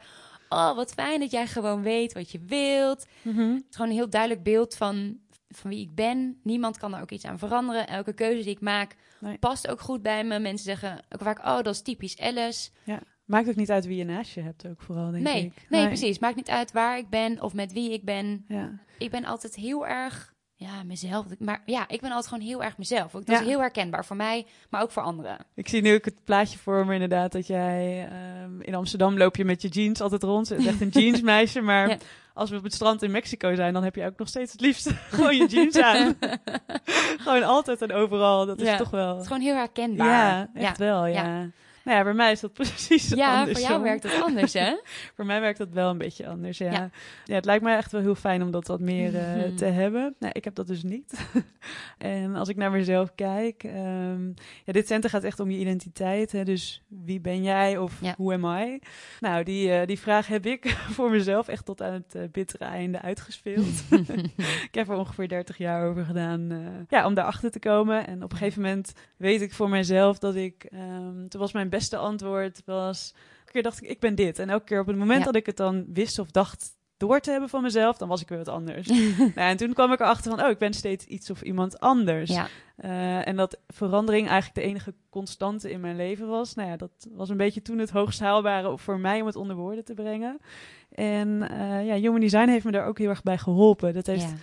Oh, 0.49 0.75
wat 0.75 0.91
fijn 0.93 1.19
dat 1.19 1.31
jij 1.31 1.47
gewoon 1.47 1.81
weet 1.81 2.13
wat 2.13 2.31
je 2.31 2.39
wilt. 2.45 3.05
Mhm. 3.21 3.39
Het 3.49 3.63
is 3.69 3.75
gewoon 3.75 3.89
een 3.91 3.97
heel 3.97 4.09
duidelijk 4.09 4.43
beeld 4.43 4.75
van, 4.75 5.17
van 5.49 5.69
wie 5.69 5.81
ik 5.81 5.95
ben. 5.95 6.39
Niemand 6.43 6.77
kan 6.77 6.95
er 6.95 7.01
ook 7.01 7.11
iets 7.11 7.25
aan 7.25 7.39
veranderen. 7.39 7.87
Elke 7.87 8.13
keuze 8.13 8.43
die 8.43 8.51
ik 8.53 8.61
maak 8.61 8.95
Nee. 9.19 9.37
past 9.37 9.67
ook 9.67 9.79
goed 9.81 10.01
bij 10.01 10.23
me. 10.23 10.39
Mensen 10.39 10.65
zeggen 10.65 10.99
ook 11.09 11.21
vaak... 11.21 11.39
Oh, 11.39 11.61
dat 11.61 11.73
is 11.73 11.81
typisch 11.81 12.19
Alice. 12.19 12.69
Maakt 13.25 13.49
ook 13.49 13.55
niet 13.55 13.71
uit 13.71 13.85
wie 13.85 13.97
je 13.97 14.03
naast 14.03 14.33
je 14.33 14.41
hebt 14.41 14.67
ook 14.67 14.81
vooral, 14.81 15.11
denk 15.11 15.23
Nee, 15.23 15.45
ik. 15.45 15.65
nee, 15.69 15.85
precies. 15.87 16.19
Maakt 16.19 16.35
niet 16.35 16.49
uit 16.49 16.71
waar 16.71 16.97
ik 16.97 17.09
ben 17.09 17.41
of 17.41 17.53
met 17.53 17.73
wie 17.73 17.93
ik 17.93 18.03
ben. 18.05 18.45
Ja. 18.47 18.79
ik 18.97 19.11
ben 19.11 19.25
altijd 19.25 19.55
heel 19.55 19.87
erg, 19.87 20.33
ja, 20.61 20.83
mezelf. 20.85 21.25
Maar 21.39 21.61
ja, 21.65 21.85
ik 21.87 22.01
ben 22.01 22.09
altijd 22.11 22.27
gewoon 22.33 22.47
heel 22.47 22.63
erg 22.63 22.77
mezelf. 22.77 23.11
Dat 23.11 23.23
Ja. 23.27 23.39
is 23.39 23.45
heel 23.45 23.59
herkenbaar 23.59 24.05
voor 24.05 24.15
mij, 24.15 24.45
maar 24.69 24.81
ook 24.81 24.91
voor 24.91 25.03
anderen. 25.03 25.37
Ik 25.55 25.67
zie 25.69 25.81
nu 25.81 25.93
ook 25.93 26.05
het 26.05 26.23
plaatje 26.23 26.57
voor 26.57 26.85
me 26.85 26.93
inderdaad 26.93 27.31
dat 27.31 27.47
jij 27.47 28.07
ehm, 28.11 28.61
in 28.61 28.75
Amsterdam 28.75 29.17
loop 29.17 29.35
je 29.35 29.45
met 29.45 29.61
je 29.61 29.67
jeans 29.67 30.01
altijd 30.01 30.23
rond. 30.23 30.49
Het 30.49 30.59
is 30.59 30.65
echt 30.65 30.81
een 30.81 30.89
jeansmeisje, 31.03 31.61
maar 31.61 31.89
Ja. 31.89 31.97
als 32.33 32.49
we 32.49 32.57
op 32.57 32.63
het 32.63 32.73
strand 32.73 33.01
in 33.03 33.11
Mexico 33.11 33.55
zijn, 33.55 33.73
dan 33.73 33.83
heb 33.83 33.95
je 33.95 34.05
ook 34.05 34.17
nog 34.17 34.27
steeds 34.27 34.51
het 34.51 34.61
liefst 34.61 34.91
gewoon 35.15 35.35
je 35.37 35.45
jeans 35.47 35.77
aan. 35.77 36.17
gewoon 37.23 37.43
altijd 37.43 37.81
en 37.81 37.91
overal. 37.93 38.45
Dat 38.45 38.61
is 38.61 38.67
Ja. 38.67 38.77
toch 38.77 38.89
wel. 38.89 39.11
Het 39.13 39.21
is 39.21 39.27
gewoon 39.27 39.41
heel 39.43 39.55
herkenbaar. 39.55 40.07
Ja, 40.07 40.49
echt 40.53 40.77
wel. 40.77 41.05
Ja. 41.05 41.47
Ja. 41.89 41.95
Nou 41.95 41.97
ja, 41.97 42.03
bij 42.03 42.13
mij 42.23 42.31
is 42.31 42.39
dat 42.39 42.53
precies 42.63 43.09
Ja, 43.09 43.39
anders. 43.39 43.59
voor 43.59 43.69
jou 43.69 43.83
werkt 43.83 44.03
het 44.03 44.21
anders, 44.21 44.53
hè? 44.53 44.73
Voor 45.15 45.25
mij 45.25 45.41
werkt 45.41 45.57
dat 45.57 45.69
wel 45.73 45.89
een 45.89 45.97
beetje 45.97 46.27
anders, 46.27 46.57
ja. 46.57 46.71
ja. 46.71 46.89
Ja. 47.25 47.35
het 47.35 47.45
lijkt 47.45 47.63
mij 47.63 47.77
echt 47.77 47.91
wel 47.91 48.01
heel 48.01 48.15
fijn 48.15 48.41
om 48.41 48.51
dat 48.51 48.67
wat 48.67 48.79
meer 48.79 49.15
eh, 49.15 49.35
Mhm. 49.35 49.55
te 49.55 49.65
hebben. 49.65 50.15
Nou, 50.19 50.33
ik 50.35 50.43
heb 50.43 50.55
dat 50.55 50.67
dus 50.67 50.83
niet. 50.83 51.13
en 51.97 52.35
als 52.35 52.49
ik 52.49 52.55
naar 52.55 52.71
mezelf 52.71 53.15
kijk... 53.15 53.63
ehm, 53.63 54.27
ja, 54.65 54.73
dit 54.73 54.87
center 54.87 55.09
gaat 55.09 55.23
echt 55.23 55.39
om 55.39 55.49
je 55.51 55.57
identiteit. 55.59 56.31
Hè? 56.31 56.43
Dus 56.43 56.83
wie 56.87 57.19
ben 57.19 57.43
jij 57.43 57.77
of 57.77 57.97
Ja. 58.01 58.13
hoe 58.17 58.33
am 58.33 58.45
I? 58.45 58.79
Nou, 59.19 59.43
die, 59.43 59.71
eh, 59.71 59.87
die 59.87 59.99
vraag 59.99 60.27
heb 60.27 60.45
ik 60.45 60.67
voor 60.89 61.09
mezelf 61.09 61.47
echt 61.47 61.65
tot 61.65 61.81
aan 61.81 61.93
het 61.93 62.15
eh, 62.15 62.21
bittere 62.31 62.65
einde 62.65 63.01
uitgespeeld. 63.01 63.83
ik 64.63 64.73
heb 64.75 64.89
er 64.89 64.95
ongeveer 64.97 65.27
30 65.27 65.57
jaar 65.57 65.87
over 65.89 66.05
gedaan 66.05 66.51
ja, 66.89 67.05
om 67.05 67.13
daarachter 67.13 67.51
te 67.51 67.59
komen. 67.59 68.07
En 68.07 68.23
op 68.23 68.31
een 68.31 68.37
gegeven 68.37 68.61
moment 68.61 68.93
weet 69.17 69.41
ik 69.41 69.53
voor 69.53 69.69
mezelf 69.69 70.19
dat 70.19 70.35
ik... 70.35 70.63
ehm, 70.63 71.27
toen 71.27 71.39
was 71.39 71.51
mijn 71.51 71.69
beste 71.79 71.97
antwoord 71.97 72.61
was... 72.65 73.13
Elke 73.39 73.51
keer 73.51 73.63
dacht 73.63 73.83
ik, 73.83 73.89
ik 73.89 73.99
ben 73.99 74.15
dit. 74.15 74.39
En 74.39 74.49
elke 74.49 74.65
keer 74.65 74.79
op 74.79 74.87
het 74.87 74.97
moment 74.97 75.19
Ja. 75.19 75.25
dat 75.25 75.35
ik 75.35 75.45
het 75.45 75.57
dan 75.57 75.85
wist 75.93 76.19
of 76.19 76.31
dacht 76.31 76.77
door 76.97 77.19
te 77.19 77.31
hebben 77.31 77.49
van 77.49 77.61
mezelf, 77.61 77.97
dan 77.97 78.07
was 78.07 78.21
ik 78.21 78.29
weer 78.29 78.37
wat 78.37 78.47
anders. 78.47 78.87
nou, 79.17 79.31
en 79.35 79.57
toen 79.57 79.73
kwam 79.73 79.91
ik 79.91 79.99
erachter 79.99 80.31
van, 80.31 80.43
oh, 80.43 80.49
ik 80.49 80.57
ben 80.57 80.73
steeds 80.73 81.05
iets 81.05 81.29
of 81.29 81.41
iemand 81.41 81.79
anders. 81.79 82.29
ja, 82.29 82.47
Eh, 82.75 83.27
en 83.27 83.35
dat 83.35 83.57
verandering 83.67 84.27
eigenlijk 84.27 84.55
de 84.55 84.71
enige 84.71 84.93
constante 85.09 85.71
in 85.71 85.79
mijn 85.79 85.95
leven 85.95 86.27
was. 86.27 86.53
Nou 86.53 86.69
ja, 86.69 86.75
dat 86.77 86.91
was 87.11 87.29
een 87.29 87.37
beetje 87.37 87.61
toen 87.61 87.77
het 87.77 87.89
hoogst 87.89 88.19
haalbare 88.19 88.77
voor 88.77 88.99
mij 88.99 89.19
om 89.21 89.25
het 89.27 89.35
onder 89.35 89.55
woorden 89.55 89.85
te 89.85 89.93
brengen. 89.93 90.37
En 90.91 91.49
eh, 91.49 91.85
ja, 91.87 91.95
Human 91.95 92.19
Design 92.19 92.47
heeft 92.49 92.65
me 92.65 92.71
daar 92.71 92.85
ook 92.87 92.97
heel 92.97 93.09
erg 93.09 93.23
bij 93.23 93.37
geholpen. 93.37 93.93
Dat 93.93 94.05
heeft 94.07 94.21
ja. 94.21 94.35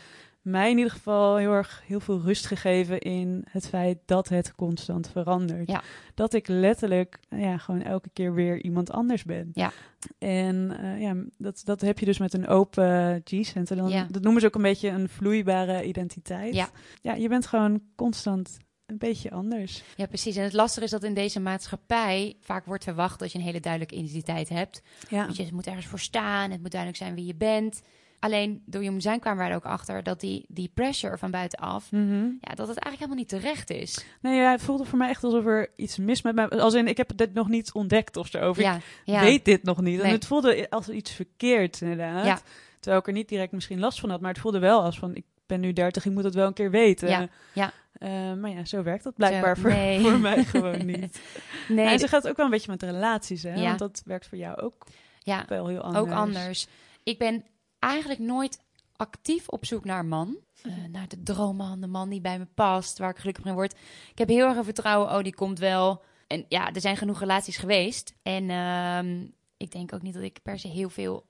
Mij 0.47 0.71
in 0.71 0.77
ieder 0.77 0.93
geval 0.93 1.37
heel 1.37 1.53
erg 1.53 1.83
heel 1.87 2.01
veel 2.01 2.21
rust 2.21 2.47
gegeven 2.47 3.01
in 3.01 3.45
het 3.51 3.69
feit 3.69 3.99
dat 4.05 4.29
het 4.29 4.55
constant 4.55 5.11
verandert. 5.11 5.71
Ja. 5.71 5.83
Dat 6.15 6.35
ik 6.35 6.49
letterlijk 6.49 7.19
ja, 7.29 7.59
gewoon 7.59 7.83
elke 7.83 8.11
keer 8.13 8.35
weer 8.35 8.63
iemand 8.63 8.91
anders 8.91 9.25
ben. 9.25 9.51
Ja. 9.53 9.73
En 10.19 10.79
eh, 10.81 11.01
ja, 11.01 11.15
dat, 11.39 11.61
dat 11.65 11.81
heb 11.81 11.99
je 11.99 12.07
dus 12.07 12.19
met 12.19 12.35
een 12.35 12.47
open 12.47 13.21
G-center. 13.25 13.77
Dan, 13.77 13.89
Ja. 13.89 14.07
Dat 14.11 14.23
noemen 14.23 14.41
ze 14.41 14.47
ook 14.47 14.55
een 14.55 14.63
beetje 14.63 14.89
een 14.89 15.09
vloeibare 15.09 15.85
identiteit. 15.85 16.55
Ja. 16.55 16.69
ja, 17.03 17.15
je 17.15 17.29
bent 17.29 17.47
gewoon 17.47 17.83
constant 17.95 18.57
een 18.87 18.99
beetje 18.99 19.31
anders. 19.31 19.83
ja, 19.97 20.07
precies. 20.07 20.37
En 20.37 20.43
het 20.43 20.53
lastige 20.53 20.85
is 20.85 20.91
dat 20.91 21.03
in 21.03 21.15
deze 21.15 21.41
maatschappij 21.41 22.37
vaak 22.41 22.65
wordt 22.65 22.85
verwacht 22.85 23.19
dat 23.19 23.33
je 23.33 23.39
een 23.39 23.45
hele 23.45 23.61
duidelijke 23.61 23.97
identiteit 23.97 24.49
hebt. 24.49 24.83
Ja, 25.09 25.29
je 25.33 25.49
moet 25.53 25.67
ergens 25.67 25.87
voor 25.87 25.99
staan, 25.99 26.51
het 26.51 26.61
moet 26.61 26.71
duidelijk 26.71 27.03
zijn 27.03 27.15
wie 27.15 27.27
je 27.27 27.35
bent. 27.35 27.83
Alleen 28.19 28.63
door 28.67 28.83
je 28.85 29.01
zijn 29.01 29.21
kwamen 29.21 29.39
wij 29.39 29.51
er 29.51 29.57
ook 29.57 29.65
achter 29.65 30.03
dat 30.03 30.21
die, 30.21 30.45
die 30.49 30.71
pressure 30.75 31.19
van 31.19 31.31
buitenaf, 31.31 31.91
Mhm. 31.93 32.25
ja, 32.41 32.55
dat 32.55 32.69
het 32.69 32.79
eigenlijk 32.79 32.99
helemaal 32.99 33.17
niet 33.17 33.29
terecht 33.29 33.71
is. 33.71 34.05
Nee, 34.21 34.37
ja, 34.41 34.51
het 34.51 34.63
voelde 34.63 34.85
voor 34.85 34.99
mij 34.99 35.09
echt 35.09 35.25
alsof 35.25 35.47
er 35.47 35.71
iets 35.77 35.97
mis 35.99 36.23
met 36.23 36.35
mij... 36.35 36.49
Als 36.49 36.75
in, 36.75 36.87
ik 36.89 36.97
heb 36.97 37.17
dit 37.17 37.35
nog 37.35 37.49
niet 37.49 37.73
ontdekt 37.73 38.17
of 38.17 38.27
zo. 38.27 38.49
Of 38.49 38.59
Ja, 38.59 38.75
ik 38.77 38.83
ja. 39.05 39.21
weet 39.21 39.45
dit 39.45 39.63
nog 39.63 39.81
niet. 39.81 40.01
En 40.01 40.11
het 40.11 40.27
voelde 40.27 40.71
als 40.71 40.89
iets 40.89 41.11
verkeerd, 41.11 41.81
inderdaad. 41.81 42.25
Ja. 42.27 42.39
Terwijl 42.81 43.01
ik 43.01 43.07
er 43.07 43.13
niet 43.13 43.29
direct 43.29 43.53
misschien 43.53 43.79
last 43.79 44.01
van 44.01 44.11
had. 44.11 44.21
Maar 44.21 44.33
het 44.33 44.41
voelde 44.41 44.59
wel 44.59 44.83
als 44.83 44.99
van, 44.99 45.15
ik 45.15 45.25
ben 45.47 45.61
nu 45.61 45.73
30, 45.73 46.05
ik 46.05 46.13
moet 46.13 46.25
het 46.25 46.35
wel 46.35 46.47
een 46.47 46.53
keer 46.53 46.71
weten. 46.71 47.09
Ja, 47.09 47.29
ja. 47.53 47.73
Eh, 47.93 48.33
maar 48.33 48.51
ja, 48.51 48.65
zo 48.65 48.83
werkt 48.83 49.05
dat 49.05 49.15
blijkbaar 49.15 49.57
Zo, 49.57 49.63
voor, 49.63 49.71
nee. 49.71 50.01
voor 50.05 50.19
mij 50.19 50.45
gewoon 50.45 50.87
niet. 50.87 51.21
Nee, 51.69 51.87
en 51.87 51.99
ze 51.99 52.09
gaat 52.09 52.29
ook 52.29 52.37
wel 52.37 52.45
een 52.45 52.51
beetje 52.53 52.71
met 52.71 52.83
relaties, 52.83 53.43
hè? 53.43 53.55
Ja. 53.55 53.63
Want 53.63 53.79
dat 53.79 54.03
werkt 54.05 54.27
voor 54.27 54.39
jou 54.39 54.61
ook 54.61 54.87
ja, 55.23 55.45
wel 55.49 55.67
heel 55.67 55.81
anders. 55.81 56.05
ook 56.05 56.11
anders. 56.11 56.67
Ik 57.03 57.19
ben 57.19 57.45
eigenlijk 57.87 58.21
nooit 58.21 58.65
actief 58.97 59.49
op 59.49 59.65
zoek 59.65 59.85
naar 59.85 59.99
een 59.99 60.09
man. 60.09 60.37
Eh, 60.63 60.73
naar 60.91 61.09
de 61.09 61.23
droomman, 61.23 61.81
de 61.81 61.87
man 61.87 62.09
die 62.09 62.21
bij 62.21 62.39
me 62.39 62.47
past, 62.55 62.99
waar 62.99 63.11
ik 63.11 63.17
gelukkig 63.19 63.45
mee 63.45 63.55
word. 63.55 63.73
Ik 64.11 64.19
heb 64.19 64.29
heel 64.29 64.47
erg 64.47 64.57
een 64.57 64.65
vertrouwen, 64.65 65.09
oh, 65.17 65.23
die 65.23 65.35
komt 65.35 65.59
wel. 65.59 66.03
En 66.27 66.45
ja, 66.49 66.73
er 66.73 66.81
zijn 66.81 66.97
genoeg 66.97 67.19
relaties 67.21 67.57
geweest. 67.57 68.15
En 68.23 68.51
ehm, 68.51 69.27
ik 69.57 69.71
denk 69.71 69.93
ook 69.93 70.03
niet 70.03 70.15
dat 70.15 70.23
ik 70.23 70.39
per 70.43 70.59
se 70.59 70.69
heel 70.69 70.89
veel 70.91 71.27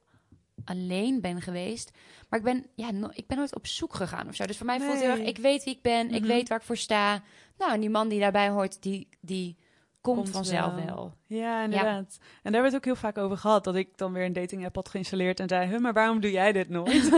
alleen 0.64 1.20
ben 1.20 1.40
geweest. 1.42 1.90
Maar 2.28 2.38
ik 2.38 2.44
ben, 2.44 2.66
ja, 2.74 2.90
no- 2.90 3.10
ik 3.12 3.26
ben 3.26 3.36
nooit 3.36 3.54
op 3.54 3.66
zoek 3.66 3.94
gegaan 3.94 4.28
of 4.28 4.34
zo. 4.34 4.46
Dus 4.46 4.56
voor 4.56 4.66
mij 4.66 4.78
voelt 4.80 4.92
het 4.92 5.00
heel 5.00 5.10
erg, 5.10 5.20
ik 5.28 5.38
weet 5.38 5.64
wie 5.64 5.74
ik 5.74 5.82
ben, 5.82 6.10
ik 6.14 6.20
Mhm. 6.20 6.28
weet 6.30 6.48
waar 6.48 6.58
ik 6.58 6.64
voor 6.64 6.76
sta. 6.76 7.22
Nou, 7.58 7.72
en 7.72 7.80
die 7.80 7.90
man 7.90 8.08
die 8.08 8.20
daarbij 8.20 8.48
hoort, 8.48 8.82
die, 8.82 9.08
die 9.20 9.56
komt, 10.14 10.18
Komt 10.30 10.30
vanzelf 10.36 10.74
wel. 10.74 10.84
wel. 10.86 11.12
Ja, 11.26 11.62
inderdaad. 11.62 12.18
En 12.42 12.52
daar 12.52 12.62
werd 12.62 12.74
ook 12.74 12.84
heel 12.84 12.96
vaak 12.96 13.18
over 13.18 13.36
gehad. 13.36 13.64
Dat 13.64 13.74
ik 13.74 13.88
dan 13.98 14.12
weer 14.12 14.24
een 14.24 14.32
dating 14.32 14.64
app 14.64 14.74
had 14.74 14.88
geïnstalleerd 14.88 15.40
en 15.40 15.48
zei... 15.48 15.68
Huh, 15.68 15.78
maar 15.78 15.92
waarom 15.92 16.20
doe 16.20 16.30
jij 16.30 16.52
dit 16.52 16.68
nooit? 16.68 17.10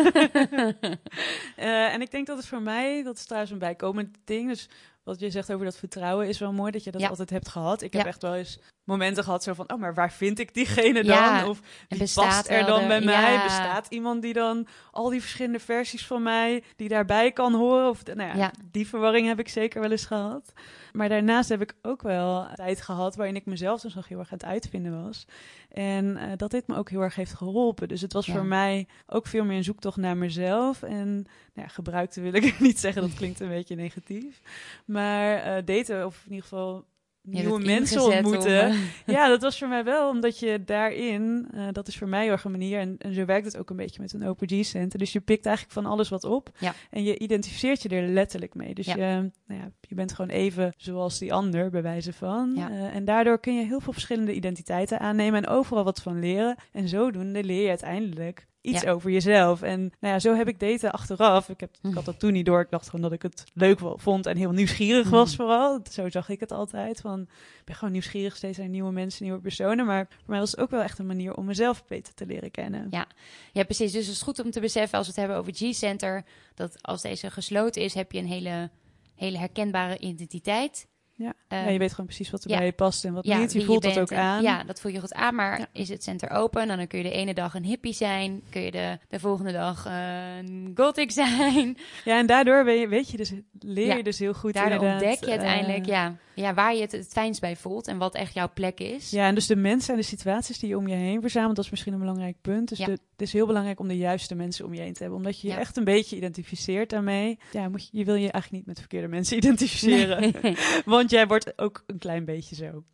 Eh, 1.56 1.92
en 1.94 2.00
ik 2.00 2.10
denk 2.10 2.26
dat 2.26 2.36
het 2.36 2.46
voor 2.46 2.62
mij... 2.62 3.02
Dat 3.02 3.16
is 3.16 3.24
trouwens 3.24 3.52
een 3.52 3.58
bijkomend 3.58 4.16
ding. 4.24 4.48
Dus 4.48 4.68
wat 5.04 5.20
je 5.20 5.30
zegt 5.30 5.52
over 5.52 5.64
dat 5.64 5.76
vertrouwen 5.76 6.28
is 6.28 6.38
wel 6.38 6.52
mooi 6.52 6.70
dat 6.72 6.84
je 6.84 6.90
dat 6.90 7.00
Ja. 7.00 7.08
altijd 7.08 7.30
hebt 7.30 7.48
gehad. 7.48 7.82
Ik 7.82 7.92
heb 7.92 8.02
Ja. 8.02 8.08
echt 8.08 8.22
wel 8.22 8.34
eens 8.34 8.58
momenten 8.84 9.24
gehad 9.24 9.42
zo 9.42 9.54
van... 9.54 9.72
Oh, 9.72 9.78
maar 9.78 9.94
waar 9.94 10.12
vind 10.12 10.38
ik 10.38 10.54
diegene 10.54 11.04
dan? 11.04 11.16
Ja, 11.16 11.48
Of 11.48 11.60
wie 11.88 11.98
past 12.14 12.48
er 12.48 12.64
dan 12.66 12.86
bij 12.88 13.00
mij? 13.00 13.42
Bestaat 13.42 13.86
iemand 13.88 14.22
die 14.22 14.32
dan 14.32 14.66
al 14.90 15.08
die 15.08 15.20
verschillende 15.20 15.58
versies 15.60 16.06
van 16.06 16.22
mij... 16.22 16.62
die 16.76 16.88
daarbij 16.88 17.32
kan 17.32 17.54
horen? 17.54 17.88
Of, 17.88 18.04
nou 18.04 18.28
ja, 18.28 18.34
Ja. 18.36 18.52
die 18.70 18.88
verwarring 18.88 19.26
heb 19.26 19.38
ik 19.38 19.48
zeker 19.48 19.80
wel 19.80 19.90
eens 19.90 20.04
gehad. 20.06 20.52
Maar 20.92 21.08
daarnaast 21.08 21.48
heb 21.48 21.62
ik 21.62 21.74
ook 21.82 22.02
wel 22.02 22.46
tijd 22.54 22.80
gehad 22.82 23.16
waarin 23.16 23.36
ik 23.36 23.46
mezelf 23.46 23.80
dus 23.80 23.94
nog 23.94 24.08
heel 24.08 24.18
erg 24.18 24.32
aan 24.32 24.38
het 24.38 24.46
uitvinden 24.46 25.02
was. 25.02 25.26
En 25.68 26.16
eh, 26.16 26.30
dat 26.36 26.50
dit 26.50 26.66
me 26.66 26.76
ook 26.76 26.90
heel 26.90 27.00
erg 27.00 27.14
heeft 27.14 27.34
geholpen. 27.34 27.88
Dus 27.88 28.00
het 28.00 28.12
was 28.12 28.26
Ja. 28.26 28.32
voor 28.32 28.44
mij 28.44 28.86
ook 29.06 29.26
veel 29.26 29.44
meer 29.44 29.56
een 29.56 29.64
zoektocht 29.64 29.96
naar 29.96 30.16
mezelf. 30.16 30.82
En 30.82 31.08
nou 31.14 31.26
ja, 31.54 31.68
gebruikte 31.68 32.20
wil 32.20 32.34
ik 32.34 32.60
niet 32.60 32.80
zeggen, 32.80 33.02
dat 33.02 33.14
klinkt 33.14 33.40
een 33.40 33.48
beetje 33.48 33.74
negatief. 33.76 34.40
Maar 34.84 35.36
eh, 35.36 35.64
daten, 35.64 36.06
of 36.06 36.16
in 36.24 36.30
ieder 36.30 36.42
geval 36.48 36.84
nieuwe 37.30 37.58
mensen 37.64 38.02
om, 38.02 38.12
ontmoeten. 38.12 38.58
eh, 38.70 38.74
Ja, 39.06 39.28
dat 39.28 39.42
was 39.42 39.58
voor 39.58 39.68
mij 39.68 39.84
wel, 39.84 40.08
omdat 40.10 40.38
je 40.38 40.62
daarin, 40.64 41.48
eh, 41.54 41.66
dat 41.72 41.88
is 41.88 41.96
voor 41.98 42.08
mij 42.08 42.22
heel 42.22 42.32
erg 42.32 42.44
een 42.44 42.50
manier, 42.50 42.78
en, 42.78 42.94
en 42.98 43.14
zo 43.14 43.24
werkt 43.24 43.46
het 43.46 43.56
ook 43.58 43.70
een 43.70 43.76
beetje 43.76 44.00
met 44.00 44.12
een 44.12 44.28
OPG-center. 44.28 44.98
Dus 44.98 45.12
je 45.12 45.20
pikt 45.20 45.46
eigenlijk 45.46 45.74
van 45.74 45.86
alles 45.86 46.08
wat 46.08 46.24
op 46.24 46.50
Ja. 46.58 46.74
en 46.90 47.02
je 47.04 47.18
identificeert 47.18 47.82
je 47.82 47.88
er 47.88 48.08
letterlijk 48.08 48.54
mee. 48.54 48.74
Dus 48.74 48.86
Ja. 48.86 48.94
je, 48.96 49.30
nou 49.46 49.60
ja, 49.60 49.70
je 49.80 49.94
bent 49.94 50.12
gewoon 50.12 50.30
even 50.30 50.72
zoals 50.76 51.18
die 51.18 51.32
ander, 51.32 51.70
bij 51.70 51.82
wijze 51.82 52.12
van. 52.12 52.52
Ja. 52.56 52.70
Eh, 52.70 52.94
en 52.94 53.04
daardoor 53.04 53.40
kun 53.40 53.54
je 53.54 53.64
heel 53.64 53.80
veel 53.80 53.92
verschillende 53.92 54.32
identiteiten 54.34 55.00
aannemen 55.00 55.44
en 55.44 55.48
overal 55.50 55.84
wat 55.84 56.02
van 56.02 56.18
leren. 56.20 56.56
En 56.72 56.88
zodoende 56.88 57.44
leer 57.44 57.62
je 57.62 57.68
uiteindelijk 57.68 58.46
iets 58.60 58.80
Ja. 58.82 58.90
over 58.90 59.10
jezelf. 59.10 59.62
En 59.62 59.80
nou 59.80 60.14
ja, 60.14 60.18
zo 60.18 60.34
heb 60.34 60.48
ik 60.48 60.60
daten 60.60 60.92
achteraf. 60.92 61.48
Ik, 61.48 61.60
heb, 61.60 61.70
ik 61.74 61.82
Mhm. 61.82 61.94
had 61.94 62.04
dat 62.04 62.18
toen 62.18 62.32
niet 62.32 62.46
door. 62.46 62.60
Ik 62.60 62.70
dacht 62.70 62.84
gewoon 62.84 63.00
dat 63.00 63.12
ik 63.12 63.22
het 63.22 63.44
leuk 63.54 63.78
vond 63.94 64.26
en 64.26 64.36
heel 64.36 64.50
nieuwsgierig 64.50 65.10
was 65.10 65.28
Mhm. 65.28 65.36
vooral. 65.36 65.80
Zo 65.90 66.08
zag 66.10 66.28
ik 66.28 66.40
het 66.40 66.52
altijd. 66.52 67.00
Van, 67.00 67.20
ik 67.20 67.64
ben 67.64 67.74
gewoon 67.74 67.92
nieuwsgierig 67.92 68.36
steeds 68.36 68.58
naar 68.58 68.68
nieuwe 68.68 68.92
mensen, 68.92 69.24
nieuwe 69.24 69.40
personen. 69.40 69.86
Maar 69.86 70.06
voor 70.10 70.22
mij 70.30 70.38
was 70.38 70.50
het 70.50 70.60
ook 70.60 70.70
wel 70.70 70.82
echt 70.82 70.98
een 70.98 71.06
manier 71.06 71.34
om 71.36 71.44
mezelf 71.44 71.84
beter 71.86 72.14
te 72.14 72.26
leren 72.26 72.50
kennen. 72.50 72.86
Ja. 72.90 73.06
Ja, 73.52 73.64
precies. 73.64 73.92
Dus 73.92 74.06
het 74.06 74.14
is 74.14 74.22
goed 74.22 74.38
om 74.44 74.50
te 74.50 74.60
beseffen 74.60 74.98
als 74.98 75.06
we 75.06 75.12
het 75.12 75.20
hebben 75.20 75.36
over 75.38 75.52
G-Center, 75.54 76.24
dat 76.54 76.82
als 76.82 77.02
deze 77.02 77.30
gesloten 77.30 77.82
is, 77.82 77.94
heb 77.94 78.12
je 78.12 78.18
een 78.18 78.26
hele, 78.26 78.70
hele 79.14 79.38
herkenbare 79.38 79.98
identiteit. 79.98 80.86
Ja. 81.18 81.32
Eh, 81.48 81.64
ja, 81.64 81.68
je 81.70 81.78
weet 81.78 81.90
gewoon 81.90 82.06
precies 82.06 82.30
wat 82.30 82.44
er 82.44 82.56
bij 82.56 82.64
je 82.66 82.72
past 82.72 83.04
en 83.04 83.12
wat 83.12 83.24
niet. 83.24 83.52
Je 83.52 83.64
voelt 83.64 83.82
dat 83.82 83.98
ook 83.98 84.10
en- 84.10 84.18
aan. 84.18 84.42
Ja, 84.42 84.64
dat 84.64 84.80
voel 84.80 84.92
je 84.92 85.00
goed 85.00 85.14
aan. 85.14 85.34
Maar 85.34 85.66
is 85.72 85.88
het 85.88 86.02
center 86.02 86.30
open, 86.30 86.66
dan 86.68 86.86
kun 86.86 86.98
je 86.98 87.04
de 87.04 87.10
ene 87.10 87.34
dag 87.34 87.54
een 87.54 87.64
hippie 87.64 87.92
zijn. 87.92 88.42
Kun 88.50 88.60
je 88.62 88.70
de, 88.70 88.98
de 89.08 89.20
volgende 89.20 89.52
dag 89.52 89.84
een 89.84 90.72
gothic 90.74 91.10
zijn. 91.10 91.76
Ja, 92.04 92.18
en 92.18 92.26
daardoor 92.26 92.64
weet 92.64 92.80
je, 92.80 92.88
weet 92.88 93.10
je 93.10 93.16
dus, 93.16 93.32
leer 93.60 93.96
je 93.96 94.02
dus 94.02 94.18
heel 94.18 94.34
goed 94.34 94.54
Daardoor 94.54 94.72
inderdaad, 94.72 95.02
ontdek 95.02 95.24
je 95.24 95.30
uiteindelijk 95.30 95.82
eh, 95.86 95.92
ja, 95.92 96.14
ja, 96.34 96.54
waar 96.54 96.74
je 96.74 96.80
het 96.80 96.92
het 96.92 97.08
fijnst 97.08 97.40
bij 97.40 97.56
voelt 97.56 97.86
en 97.88 97.98
wat 97.98 98.14
echt 98.14 98.34
jouw 98.34 98.50
plek 98.54 98.80
is. 98.80 99.10
Ja, 99.10 99.26
en 99.26 99.34
dus 99.34 99.46
de 99.46 99.56
mensen 99.56 99.94
en 99.94 100.00
de 100.00 100.06
situaties 100.06 100.58
die 100.58 100.68
je 100.68 100.76
om 100.76 100.88
je 100.88 100.94
heen 100.94 101.20
verzamelt, 101.20 101.56
dat 101.56 101.64
is 101.64 101.70
misschien 101.70 101.92
een 101.92 101.98
belangrijk 101.98 102.36
punt. 102.40 102.68
Dus 102.68 102.78
de- 102.78 102.84
het 102.92 103.26
is 103.26 103.32
heel 103.32 103.46
belangrijk 103.46 103.80
om 103.80 103.88
de 103.88 103.96
juiste 103.96 104.34
mensen 104.34 104.64
om 104.64 104.74
je 104.74 104.80
heen 104.80 104.92
te 104.92 104.98
hebben. 105.02 105.18
Omdat 105.18 105.40
je 105.40 105.48
je 105.48 105.54
echt 105.54 105.76
een 105.76 105.84
beetje 105.84 106.16
identificeert 106.16 106.90
daarmee. 106.90 107.38
Ja, 107.52 107.68
moet 107.68 107.82
je, 107.90 107.98
je 107.98 108.04
wil 108.04 108.14
je 108.14 108.20
eigenlijk 108.30 108.52
niet 108.52 108.66
met 108.66 108.78
verkeerde 108.78 109.08
mensen 109.08 109.36
identificeren. 109.36 110.20
Nee. 110.42 110.56
Want 110.84 111.07
jij 111.10 111.26
wordt 111.26 111.58
ook 111.58 111.82
een 111.86 111.98
klein 111.98 112.24
beetje 112.24 112.54
zo. 112.54 112.84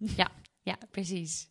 Ja, 0.62 0.76
precies. 0.90 1.48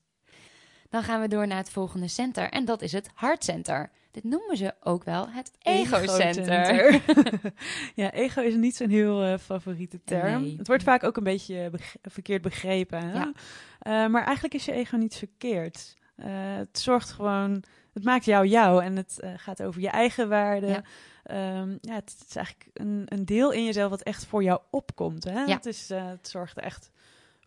Dan 0.90 1.04
gaan 1.04 1.22
we 1.22 1.28
door 1.28 1.48
naar 1.48 1.58
het 1.58 1.70
volgende 1.70 2.08
center 2.08 2.50
en 2.50 2.66
dat 2.66 2.82
is 2.82 2.92
het 2.92 3.10
hartcenter. 3.14 3.92
Dit 4.12 4.24
noemen 4.24 4.58
ze 4.58 4.74
ook 4.84 5.04
wel 5.04 5.30
het 5.30 5.52
ego-center. 5.60 7.02
Ja, 7.96 8.12
ego 8.12 8.42
is 8.42 8.56
niet 8.56 8.76
zo'n 8.76 8.90
heel 8.90 9.24
eh, 9.24 9.38
favoriete 9.38 10.04
term. 10.04 10.42
Nee. 10.42 10.58
Het 10.58 10.68
wordt 10.68 10.84
vaak 10.84 11.04
ook 11.04 11.18
een 11.18 11.24
beetje 11.24 11.70
beg- 11.72 11.96
verkeerd 12.02 12.42
begrepen. 12.42 13.10
Hè? 13.10 13.14
Ja. 13.14 13.32
Eh, 13.80 14.08
maar 14.12 14.24
eigenlijk 14.24 14.54
is 14.54 14.66
je 14.66 14.72
ego 14.72 14.96
niet 14.96 15.16
verkeerd. 15.16 15.94
Eh, 16.16 16.28
het 16.56 16.80
zorgt 16.80 17.12
gewoon, 17.12 17.64
het 17.94 18.04
maakt 18.04 18.26
jou 18.26 18.48
jou 18.48 18.84
en 18.84 18.96
het 18.96 19.20
eh, 19.20 19.32
gaat 19.38 19.64
over 19.64 19.82
je 19.82 19.90
eigen 19.90 20.30
waarde. 20.30 20.68
Ja. 20.68 20.84
Ehm, 21.24 21.78
ja, 21.82 21.94
het, 21.94 22.16
het 22.20 22.26
is 22.30 22.36
eigenlijk 22.36 22.70
een, 22.74 23.04
een 23.06 23.26
deel 23.26 23.52
in 23.52 23.66
jezelf 23.66 23.90
wat 23.90 24.02
echt 24.02 24.26
voor 24.26 24.44
jou 24.44 24.62
opkomt. 24.70 25.24
Hè? 25.24 25.44
Ja. 25.44 25.56
Het, 25.56 25.66
is, 25.66 25.90
eh, 25.90 26.08
het 26.08 26.28
zorgt 26.28 26.60
echt 26.60 26.92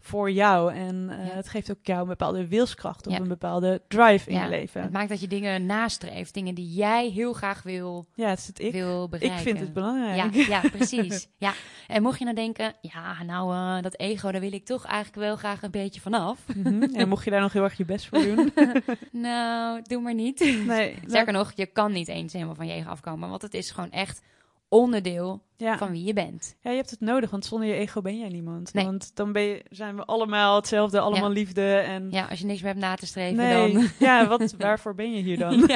voor 0.07 0.31
jou 0.31 0.73
en 0.75 1.09
eh, 1.11 1.27
Ja. 1.27 1.33
het 1.35 1.49
geeft 1.49 1.71
ook 1.71 1.79
jou 1.83 2.01
een 2.01 2.07
bepaalde 2.09 2.49
wilskracht 2.49 3.07
of 3.07 3.13
Ja. 3.13 3.19
een 3.21 3.29
bepaalde 3.29 3.83
drive 3.89 4.31
in 4.31 4.37
Ja, 4.37 4.43
je 4.45 4.49
leven. 4.49 4.83
Het 4.83 4.93
maakt 4.93 5.09
dat 5.09 5.21
je 5.21 5.27
dingen 5.29 5.67
nastreeft, 5.67 6.35
dingen 6.35 6.55
die 6.55 6.73
jij 6.75 7.09
heel 7.09 7.33
graag 7.33 7.63
wil, 7.63 8.07
Ja, 8.15 8.29
het 8.29 8.39
is 8.39 8.47
het 8.47 8.59
ik. 8.61 8.73
wil 8.73 9.05
Ik 9.05 9.11
bereiken. 9.11 9.39
vind 9.43 9.61
het 9.61 9.73
belangrijk. 9.73 10.35
Ja, 10.35 10.61
ja, 10.63 10.69
precies. 10.69 11.29
Ja. 11.39 11.53
En 11.87 12.03
mocht 12.03 12.19
je 12.19 12.25
nou 12.25 12.37
denken, 12.37 12.73
ja, 12.81 13.23
nou, 13.23 13.55
eh, 13.55 13.83
dat 13.83 13.99
ego, 13.99 14.31
daar 14.33 14.41
wil 14.41 14.53
ik 14.53 14.65
toch 14.65 14.85
eigenlijk 14.85 15.17
wel 15.27 15.37
graag 15.37 15.63
een 15.63 15.71
beetje 15.71 16.01
vanaf. 16.01 16.39
Mhm. 16.57 16.83
En 16.83 17.09
mocht 17.09 17.25
je 17.25 17.31
daar 17.31 17.41
nog 17.41 17.53
heel 17.53 17.63
erg 17.65 17.77
je 17.77 17.85
best 17.85 18.07
voor 18.07 18.23
doen. 18.23 18.53
nou, 19.13 19.81
doe 19.83 20.01
maar 20.03 20.15
niet. 20.15 20.65
nee, 20.67 20.99
Sterker 21.07 21.33
nog, 21.33 21.53
je 21.55 21.67
kan 21.67 21.93
niet 21.93 22.09
eens 22.09 22.33
helemaal 22.33 22.55
van 22.55 22.67
je 22.67 22.73
ego 22.73 22.89
afkomen, 22.89 23.29
want 23.29 23.43
het 23.43 23.55
is 23.55 23.71
gewoon 23.71 23.91
echt 23.91 24.23
onderdeel 24.69 25.43
ja. 25.57 25.79
van 25.79 25.91
wie 25.91 26.05
je 26.05 26.13
bent. 26.13 26.57
ja, 26.61 26.71
je 26.71 26.77
hebt 26.77 26.91
het 26.91 27.01
nodig, 27.01 27.31
want 27.31 27.45
zonder 27.45 27.69
je 27.69 27.75
ego 27.75 28.01
ben 28.01 28.19
jij 28.19 28.29
niemand. 28.29 28.75
Nee. 28.75 28.85
Want 28.85 29.11
dan 29.15 29.33
ben 29.33 29.43
je, 29.43 29.65
zijn 29.71 29.97
we 29.97 30.05
allemaal 30.05 30.57
hetzelfde, 30.57 31.01
allemaal 31.01 31.29
Ja. 31.29 31.35
liefde. 31.35 31.75
En 31.77 32.09
Ja, 32.11 32.27
als 32.31 32.39
je 32.39 32.45
niks 32.47 32.61
meer 32.61 32.71
hebt 32.71 32.83
na 32.85 32.95
te 32.95 33.07
streven, 33.07 33.37
nee, 33.37 33.73
dan... 33.73 33.89
ja, 34.09 34.27
wat, 34.27 34.55
waarvoor 34.59 34.95
ben 34.95 35.13
je 35.13 35.23
hier 35.23 35.39
dan? 35.39 35.61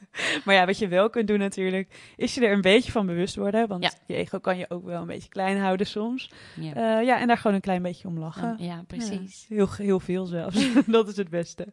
maar 0.44 0.54
ja, 0.54 0.66
wat 0.66 0.78
je 0.78 0.88
wel 0.88 1.10
kunt 1.10 1.28
doen 1.28 1.38
natuurlijk, 1.38 2.12
is 2.16 2.34
je 2.34 2.46
er 2.46 2.52
een 2.52 2.60
beetje 2.60 2.92
van 2.92 3.06
bewust 3.06 3.36
worden. 3.36 3.68
Want 3.68 3.82
Ja. 3.82 3.90
je 4.06 4.14
ego 4.14 4.38
kan 4.38 4.56
je 4.58 4.66
ook 4.68 4.84
wel 4.84 5.00
een 5.00 5.06
beetje 5.06 5.28
klein 5.28 5.58
houden 5.58 5.86
soms. 5.86 6.30
Ja, 6.60 6.74
Eh, 6.98 7.06
ja, 7.06 7.18
en 7.20 7.26
daar 7.26 7.36
gewoon 7.38 7.54
een 7.56 7.62
klein 7.62 7.82
beetje 7.82 8.08
om 8.08 8.18
lachen. 8.18 8.56
ja 8.58 8.82
precies. 8.86 9.46
Heel, 9.48 9.68
heel 9.76 10.00
veel 10.00 10.26
zelfs. 10.26 10.68
dat 10.86 11.08
is 11.08 11.16
het 11.16 11.30
beste. 11.30 11.66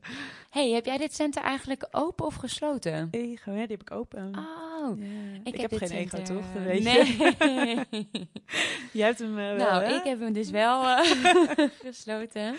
hey, 0.49 0.69
heb 0.69 0.85
jij 0.85 0.97
dit 0.97 1.15
center 1.15 1.43
eigenlijk 1.43 1.87
open 1.91 2.25
of 2.25 2.35
gesloten? 2.35 3.07
Ego, 3.11 3.51
ja, 3.51 3.57
die 3.67 3.77
heb 3.77 3.81
ik 3.81 3.91
open. 3.91 4.31
Oh, 4.35 4.99
ik, 5.43 5.53
Ik, 5.53 5.61
heb, 5.61 5.73
geen 5.77 5.89
ego, 5.91 6.21
toch? 6.21 6.43
Weet 6.65 6.83
nee. 6.83 7.05
je. 7.05 7.33
Jij 8.91 9.05
hebt 9.07 9.19
hem 9.19 9.39
eh, 9.39 9.45
wel, 9.55 9.55
nou, 9.57 9.83
hè? 9.83 9.95
ik 9.95 10.03
heb 10.03 10.19
hem 10.19 10.33
dus 10.33 10.49
wel 10.49 10.87
eh, 10.87 10.99
gesloten. 11.85 12.55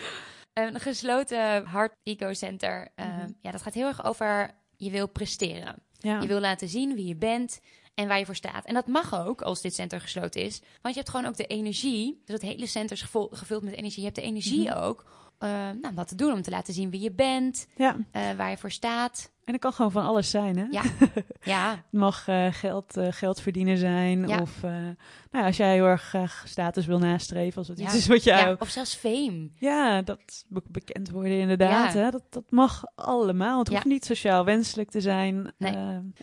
Een 0.53 0.79
gesloten 0.79 1.65
hart 1.65 1.93
eco-center. 2.03 2.91
eh, 2.95 3.05
Mhm. 3.07 3.31
Ja, 3.41 3.51
dat 3.51 3.61
gaat 3.61 3.73
heel 3.73 3.87
erg 3.87 4.05
over 4.05 4.55
je 4.77 4.89
wil 4.91 5.07
presteren. 5.07 5.75
Ja. 5.99 6.21
Je 6.21 6.27
wil 6.27 6.39
laten 6.39 6.67
zien 6.69 6.95
wie 6.95 7.07
je 7.07 7.15
bent 7.15 7.59
en 7.93 8.07
waar 8.07 8.19
je 8.19 8.25
voor 8.25 8.35
staat. 8.35 8.65
En 8.65 8.73
dat 8.73 8.87
mag 8.87 9.25
ook 9.25 9.41
als 9.41 9.61
dit 9.61 9.73
center 9.75 10.01
gesloten 10.01 10.41
is. 10.41 10.61
Want 10.81 10.95
je 10.95 10.99
hebt 11.01 11.09
gewoon 11.09 11.25
ook 11.25 11.37
de 11.37 11.45
energie. 11.47 12.21
Dus 12.25 12.33
het 12.33 12.43
hele 12.51 12.67
center 12.67 12.95
is 12.95 13.01
gevul- 13.01 13.29
gevuld 13.31 13.63
met 13.63 13.73
energie. 13.73 13.99
Je 13.99 14.05
hebt 14.05 14.15
de 14.19 14.21
energie 14.25 14.69
Mhm. 14.69 14.77
ook 14.77 15.05
eh, 15.39 15.49
nou, 15.81 15.93
wat 15.95 16.07
te 16.07 16.15
doen 16.15 16.33
om 16.33 16.41
te 16.41 16.49
laten 16.49 16.73
zien 16.73 16.89
wie 16.89 17.01
je 17.01 17.11
bent, 17.11 17.67
ja, 17.75 17.95
eh, 18.11 18.31
waar 18.31 18.49
je 18.49 18.57
voor 18.57 18.71
staat. 18.71 19.31
En 19.45 19.51
dat 19.51 19.59
kan 19.61 19.73
gewoon 19.73 19.91
van 19.91 20.05
alles 20.05 20.29
zijn, 20.29 20.57
hè? 20.57 20.65
Ja. 20.69 20.81
Ja, 21.43 21.69
Het 21.69 21.79
mag 21.99 22.27
eh, 22.27 22.47
geld, 22.51 22.97
eh, 22.97 23.07
geld 23.09 23.41
verdienen 23.41 23.77
zijn. 23.77 24.27
Ja. 24.27 24.39
Of 24.41 24.63
eh, 24.63 24.71
nou 24.71 24.95
ja, 25.31 25.45
als 25.45 25.57
jij 25.57 25.73
heel 25.73 25.85
erg 25.85 26.01
graag 26.01 26.43
status 26.47 26.85
wil 26.85 26.99
nastreven. 26.99 27.57
Als 27.57 27.67
het 27.67 27.79
iets 27.79 27.95
is 27.95 28.07
wat 28.07 28.47
ook... 28.47 28.61
of 28.61 28.69
zelfs 28.69 28.95
fame. 28.95 29.49
Ja, 29.55 30.01
dat 30.01 30.45
be- 30.47 30.61
bekend 30.67 31.09
worden 31.09 31.39
inderdaad. 31.39 31.93
Hè? 31.93 32.09
Dat, 32.11 32.23
dat 32.29 32.43
mag 32.49 32.83
allemaal. 32.95 33.59
Het 33.59 33.67
hoeft 33.67 33.85
niet 33.85 34.05
sociaal 34.05 34.45
wenselijk 34.45 34.89
te 34.89 35.01
zijn. 35.01 35.53
Nee. 35.57 35.75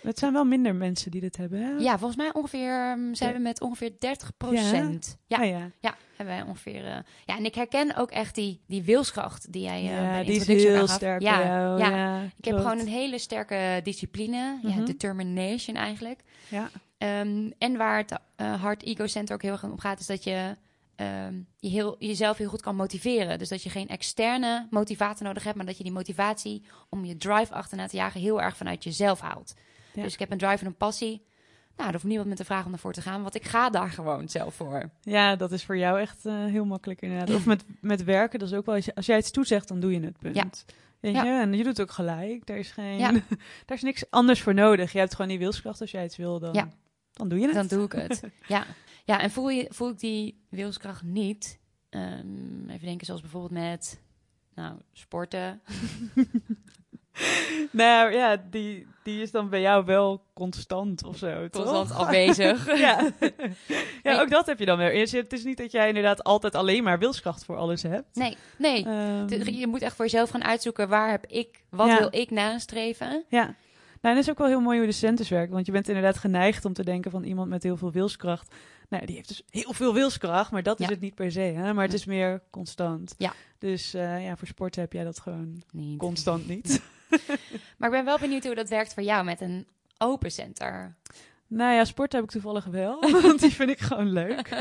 Het 0.03 0.19
zijn 0.19 0.33
wel 0.33 0.45
minder 0.45 0.75
mensen 0.75 1.11
die 1.11 1.21
dit 1.21 1.37
hebben. 1.37 1.61
Hè? 1.63 1.71
Ja, 1.71 1.99
volgens 1.99 2.17
mij 2.17 2.31
ongeveer 2.33 2.95
mm, 2.97 3.15
zijn 3.15 3.33
we 3.33 3.39
met 3.39 3.61
ongeveer 3.61 3.93
30 3.99 4.37
procent. 4.37 5.19
Ja, 5.27 5.39
Ah, 5.39 5.47
ja. 5.49 5.71
Ja, 5.81 5.95
hebben 6.17 6.35
wij 6.35 6.45
ongeveer. 6.45 6.85
ja, 7.25 7.37
en 7.37 7.45
ik 7.45 7.55
herken 7.55 7.97
ook 7.97 8.11
echt 8.11 8.35
die, 8.35 8.61
die 8.67 8.83
wilskracht 8.83 9.53
die 9.53 9.63
jij 9.63 9.83
bij 10.01 10.25
die 10.25 10.35
is 10.41 10.47
heel 10.47 10.87
sterk 10.87 11.21
ja, 11.23 11.45
jou. 11.47 11.79
ja. 11.79 12.21
Ik 12.37 12.45
heb 12.45 12.57
gewoon 12.57 12.79
een 12.79 12.87
hele 12.89 13.12
sterke 13.19 13.81
discipline, 13.83 14.59
ja, 14.63 14.69
Mhm. 14.69 14.85
determination 14.85 15.77
eigenlijk. 15.77 16.21
Ja. 16.49 16.71
Ehm, 16.99 17.51
en 17.59 17.77
waar 17.77 17.97
het 17.99 18.19
eh 18.37 18.63
Hard 18.63 18.83
Ego 18.83 19.07
Center 19.07 19.35
ook 19.35 19.43
heel 19.43 19.53
erg 19.53 19.65
om 19.65 19.79
gaat, 19.79 20.01
is 20.01 20.07
dat 20.07 20.25
je 20.25 20.57
ehm, 20.97 21.35
je 21.59 21.69
heel, 21.69 21.97
jezelf 21.99 22.37
heel 22.37 22.49
goed 22.49 22.61
kan 22.63 22.77
motiveren. 22.77 23.39
Dus 23.39 23.49
dat 23.49 23.63
je 23.63 23.71
geen 23.71 23.89
externe 23.89 24.67
motivator 24.71 25.27
nodig 25.27 25.45
hebt, 25.45 25.57
maar 25.57 25.67
dat 25.67 25.77
je 25.77 25.83
die 25.83 25.93
motivatie 25.93 26.63
om 26.89 27.05
je 27.05 27.17
drive 27.17 27.53
achterna 27.55 27.87
te 27.87 27.97
jagen 27.97 28.21
heel 28.21 28.43
erg 28.43 28.57
vanuit 28.57 28.85
jezelf 28.85 29.21
haalt. 29.21 29.55
Ja. 29.95 30.03
Dus 30.03 30.13
ik 30.13 30.19
heb 30.19 30.31
een 30.31 30.39
drive 30.39 30.61
en 30.61 30.67
een 30.67 30.77
passie. 30.77 31.23
Nou, 31.77 31.87
er 31.89 31.93
hoeft 31.95 32.05
niemand 32.07 32.29
me 32.29 32.35
te 32.35 32.45
vragen 32.45 32.67
om 32.67 32.73
ervoor 32.73 32.93
te 32.93 33.03
gaan, 33.03 33.23
want 33.23 33.35
ik 33.35 33.45
ga 33.45 33.71
daar 33.71 33.91
gewoon 33.91 34.29
zelf 34.29 34.55
voor. 34.55 34.91
Ja, 35.03 35.37
dat 35.37 35.53
is 35.53 35.65
voor 35.65 35.77
jou 35.79 36.01
echt 36.01 36.27
eh, 36.27 36.45
heel 36.45 36.65
makkelijk 36.65 37.01
inderdaad. 37.03 37.35
Of 37.37 37.47
met, 37.47 37.65
met 37.81 38.05
werken, 38.05 38.39
dat 38.39 38.49
is 38.49 38.55
ook 38.55 38.67
wel... 38.67 38.75
Als, 38.75 38.85
je, 38.85 38.95
als 38.95 39.07
jij 39.07 39.19
iets 39.19 39.31
toezegt, 39.31 39.69
dan 39.69 39.81
doe 39.81 39.93
je 39.93 40.01
het, 40.01 40.19
punt. 40.19 40.37
Ja. 40.37 40.49
Weet 41.03 41.15
Ja. 41.15 41.23
je? 41.25 41.41
En 41.41 41.53
je 41.53 41.57
doet 41.65 41.77
het 41.77 41.81
ook 41.81 41.91
gelijk. 41.95 42.47
Daar 42.47 42.57
is, 42.57 42.71
geen, 42.71 42.99
Ja. 42.99 43.11
daar 43.67 43.77
is 43.77 43.83
niks 43.83 44.11
anders 44.11 44.43
voor 44.43 44.55
nodig. 44.55 44.93
Je 44.93 44.99
hebt 44.99 45.15
gewoon 45.15 45.31
die 45.31 45.39
wilskracht. 45.39 45.81
Als 45.81 45.91
jij 45.91 46.05
iets 46.05 46.17
wil, 46.17 46.39
dan, 46.39 46.53
Ja. 46.55 46.69
dan 47.13 47.29
doe 47.29 47.39
je 47.39 47.45
het. 47.45 47.55
Dan 47.55 47.67
doe 47.67 47.85
ik 47.85 47.93
het. 47.93 48.23
ja. 48.49 48.65
ja, 49.05 49.21
en 49.21 49.31
voel, 49.31 49.51
je, 49.51 49.67
voel 49.71 49.91
ik 49.91 49.99
die 49.99 50.45
wilskracht 50.49 51.03
niet? 51.03 51.59
Ehm, 51.89 52.69
even 52.69 52.87
denken, 52.87 53.07
zoals 53.07 53.21
bijvoorbeeld 53.21 53.53
met 53.53 54.01
nou, 54.55 54.79
sporten. 54.93 55.61
Nou 57.71 58.13
ja, 58.13 58.43
die, 58.51 58.87
die 59.03 59.23
is 59.23 59.31
dan 59.31 59.49
bij 59.49 59.61
jou 59.61 59.85
wel 59.85 60.23
constant 60.35 61.05
of 61.05 61.17
zo, 61.17 61.49
Constant 61.51 61.89
toch? 61.89 61.99
afwezig. 62.07 62.79
ja. 62.79 63.11
ja, 64.03 64.21
ook 64.21 64.31
dat 64.31 64.47
heb 64.47 64.59
je 64.59 64.65
dan 64.65 64.79
weer. 64.79 64.87
Het 64.87 64.95
is- 64.97 65.13
Het 65.13 65.33
is 65.33 65.45
niet 65.45 65.57
dat 65.57 65.73
jij 65.73 65.89
inderdaad 65.89 66.25
altijd 66.25 66.55
alleen 66.55 66.83
maar 66.83 66.99
wilskracht 66.99 67.45
voor 67.45 67.57
alles 67.57 67.83
hebt. 67.83 68.17
Nee, 68.17 68.37
nee. 68.59 68.85
Ehm, 68.85 69.51
Je 69.51 69.67
moet 69.67 69.83
echt 69.83 69.97
voor 69.97 70.05
jezelf 70.05 70.31
gaan 70.31 70.45
uitzoeken 70.45 70.89
waar 70.89 71.11
heb 71.11 71.27
ik, 71.27 71.63
wat 71.71 71.87
Ja. 71.87 71.99
wil 71.99 72.09
ik 72.21 72.31
nastreven. 72.31 73.25
ja. 73.29 73.55
Nou, 74.01 74.15
en 74.15 74.21
dat 74.21 74.29
is 74.29 74.31
ook 74.31 74.39
wel 74.39 74.57
heel 74.57 74.61
mooi 74.67 74.79
hoe 74.79 74.87
de 74.87 74.93
centers 74.93 75.29
werken. 75.29 75.53
Want 75.55 75.67
je 75.67 75.73
bent 75.73 75.89
inderdaad 75.89 76.19
geneigd 76.19 76.65
om 76.65 76.73
te 76.73 76.85
denken 76.85 77.11
van 77.11 77.25
iemand 77.25 77.49
met 77.49 77.63
heel 77.63 77.77
veel 77.77 77.93
wilskracht. 77.93 78.55
Nou, 78.89 79.07
die 79.07 79.15
heeft 79.17 79.29
dus 79.29 79.43
heel 79.51 79.73
veel 79.73 79.95
wilskracht, 79.95 80.51
maar 80.51 80.63
dat 80.63 80.81
is 80.81 80.89
het 80.89 81.01
niet 81.01 81.15
per 81.15 81.33
se. 81.33 81.41
Hè? 81.41 81.73
Maar 81.75 81.85
het 81.85 81.95
is 81.95 82.05
meer 82.05 82.43
constant. 82.51 83.15
Ja. 83.19 83.33
Dus 83.59 83.95
eh, 83.95 84.25
ja, 84.25 84.37
voor 84.37 84.47
sporten 84.49 84.81
heb 84.81 84.93
jij 84.93 85.05
dat 85.05 85.21
gewoon 85.21 85.63
Niet. 85.73 85.99
constant 85.99 86.49
niet. 86.49 86.83
Maar 87.79 87.89
ik 87.89 87.95
ben 87.95 88.05
wel 88.05 88.19
benieuwd 88.19 88.45
hoe 88.45 88.55
dat 88.55 88.69
werkt 88.69 88.95
voor 88.95 89.03
jou 89.03 89.25
met 89.25 89.41
een 89.41 89.67
open 89.99 90.31
center. 90.31 90.97
Nou 91.47 91.75
ja, 91.75 91.85
sport 91.85 92.13
heb 92.13 92.23
ik 92.23 92.31
toevallig 92.31 92.65
wel, 92.65 93.01
want 93.23 93.41
die 93.41 93.51
vind 93.51 93.71
ik 93.71 93.81
gewoon 93.81 94.13
leuk. 94.13 94.49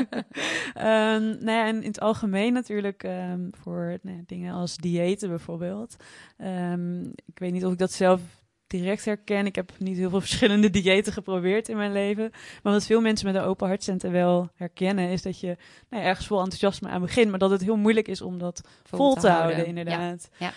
Ehm, 0.74 1.22
nou 1.22 1.50
ja, 1.50 1.66
en 1.66 1.82
in 1.82 1.88
het 1.88 2.00
algemeen 2.00 2.52
natuurlijk 2.52 3.02
ehm, 3.02 3.48
voor 3.50 3.98
nou 4.02 4.16
ja, 4.16 4.22
dingen 4.26 4.54
als 4.54 4.76
diëten 4.76 5.28
bijvoorbeeld. 5.28 5.96
Ehm, 6.36 7.02
ik 7.04 7.38
weet 7.38 7.52
niet 7.52 7.64
of 7.64 7.72
ik 7.72 7.78
dat 7.78 7.92
zelf 7.92 8.20
direct 8.66 9.04
herken. 9.04 9.46
Ik 9.46 9.54
heb 9.54 9.72
niet 9.78 9.96
heel 9.96 10.10
veel 10.10 10.20
verschillende 10.20 10.70
diëten 10.70 11.12
geprobeerd 11.12 11.68
in 11.68 11.76
mijn 11.76 11.92
leven. 11.92 12.30
Maar 12.62 12.72
wat 12.72 12.86
veel 12.86 13.00
mensen 13.00 13.26
met 13.26 13.34
een 13.34 13.48
open 13.48 13.66
hartcenter 13.66 14.10
wel 14.10 14.48
herkennen, 14.54 15.08
is 15.08 15.22
dat 15.22 15.40
je 15.40 15.56
nou 15.88 16.02
ja, 16.02 16.08
ergens 16.08 16.26
vol 16.26 16.38
enthousiasme 16.38 16.88
aan 16.88 17.00
begint, 17.00 17.30
maar 17.30 17.38
dat 17.38 17.50
het 17.50 17.62
heel 17.62 17.76
moeilijk 17.76 18.08
is 18.08 18.20
om 18.20 18.38
dat 18.38 18.68
vol, 18.82 19.14
te, 19.14 19.28
houden, 19.28 19.66
inderdaad. 19.66 20.28
Ja. 20.38 20.52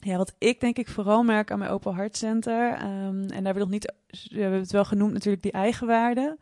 Ja, 0.00 0.16
wat 0.16 0.34
ik 0.38 0.60
denk 0.60 0.78
ik 0.78 0.88
vooral 0.88 1.22
merk 1.22 1.50
aan 1.50 1.58
mijn 1.58 1.70
Open 1.70 1.94
Heart 1.94 2.16
Center, 2.16 2.72
ehm, 2.72 2.86
en 2.86 3.26
daar 3.26 3.34
hebben 3.34 3.54
we 3.54 3.58
nog 3.58 3.70
niet, 3.70 3.92
we 4.30 4.40
hebben 4.40 4.60
het 4.60 4.72
wel 4.72 4.84
genoemd 4.84 5.12
natuurlijk, 5.12 5.42
die 5.42 5.52
eigenwaarde. 5.52 6.38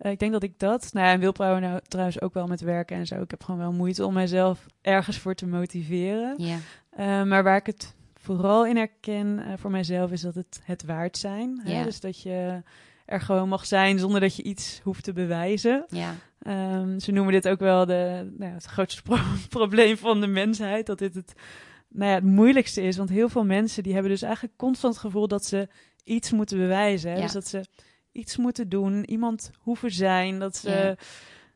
Uh, 0.00 0.10
ik 0.10 0.18
denk 0.18 0.32
dat 0.32 0.42
ik 0.42 0.58
dat, 0.58 0.90
nou 0.92 1.06
ja, 1.06 1.12
en 1.12 1.20
Wilprouwer 1.20 1.60
nou 1.60 1.80
trouwens 1.88 2.20
ook 2.20 2.34
wel 2.34 2.46
met 2.46 2.60
werken 2.60 2.96
en 2.96 3.06
zo. 3.06 3.20
Ik 3.20 3.30
heb 3.30 3.44
gewoon 3.44 3.60
wel 3.60 3.72
moeite 3.72 4.06
om 4.06 4.14
mijzelf 4.14 4.66
ergens 4.80 5.18
voor 5.18 5.34
te 5.34 5.46
motiveren. 5.46 6.34
Ja. 6.36 6.56
Uh, 6.98 7.22
maar 7.22 7.42
waar 7.42 7.56
ik 7.56 7.66
het 7.66 7.94
vooral 8.14 8.66
in 8.66 8.76
herken 8.76 9.38
uh, 9.38 9.52
voor 9.56 9.70
mijzelf 9.70 10.10
is 10.10 10.20
dat 10.20 10.34
het 10.34 10.60
het 10.64 10.84
waard 10.84 11.18
zijn. 11.18 11.60
Hè? 11.64 11.84
Dus 11.84 12.00
dat 12.00 12.22
je 12.22 12.62
er 13.06 13.20
gewoon 13.20 13.48
mag 13.48 13.66
zijn 13.66 13.98
zonder 13.98 14.20
dat 14.20 14.36
je 14.36 14.42
iets 14.42 14.80
hoeft 14.82 15.04
te 15.04 15.12
bewijzen. 15.12 15.84
Ja. 15.88 16.14
Um, 16.46 17.00
ze 17.00 17.12
noemen 17.12 17.32
dit 17.32 17.48
ook 17.48 17.60
wel 17.60 17.86
de, 17.86 18.30
nou 18.36 18.50
ja, 18.50 18.56
het 18.56 18.64
grootste 18.64 19.02
pro 19.02 19.16
probleem 19.48 19.96
van 19.96 20.20
de 20.20 20.26
mensheid. 20.26 20.86
Dat 20.86 20.98
dit 20.98 21.14
het, 21.14 21.34
nou 21.96 22.08
ja, 22.10 22.14
het 22.16 22.24
moeilijkste 22.24 22.82
is. 22.82 22.96
Want 22.96 23.08
heel 23.08 23.28
veel 23.28 23.44
mensen 23.44 23.82
die 23.82 23.92
hebben 23.92 24.10
dus 24.10 24.22
eigenlijk 24.22 24.54
constant 24.56 24.92
het 24.94 25.02
gevoel 25.02 25.28
dat 25.28 25.44
ze 25.44 25.68
iets 26.04 26.30
moeten 26.32 26.58
bewijzen. 26.58 27.10
Hè? 27.10 27.16
Ja. 27.16 27.22
Dus 27.22 27.32
dat 27.32 27.46
ze 27.48 27.64
iets 28.12 28.36
moeten 28.36 28.68
doen, 28.68 29.04
iemand 29.10 29.50
hoeven 29.60 29.90
zijn. 29.90 30.38
Dat 30.38 30.56
ze, 30.56 30.70
Ja. 30.70 30.94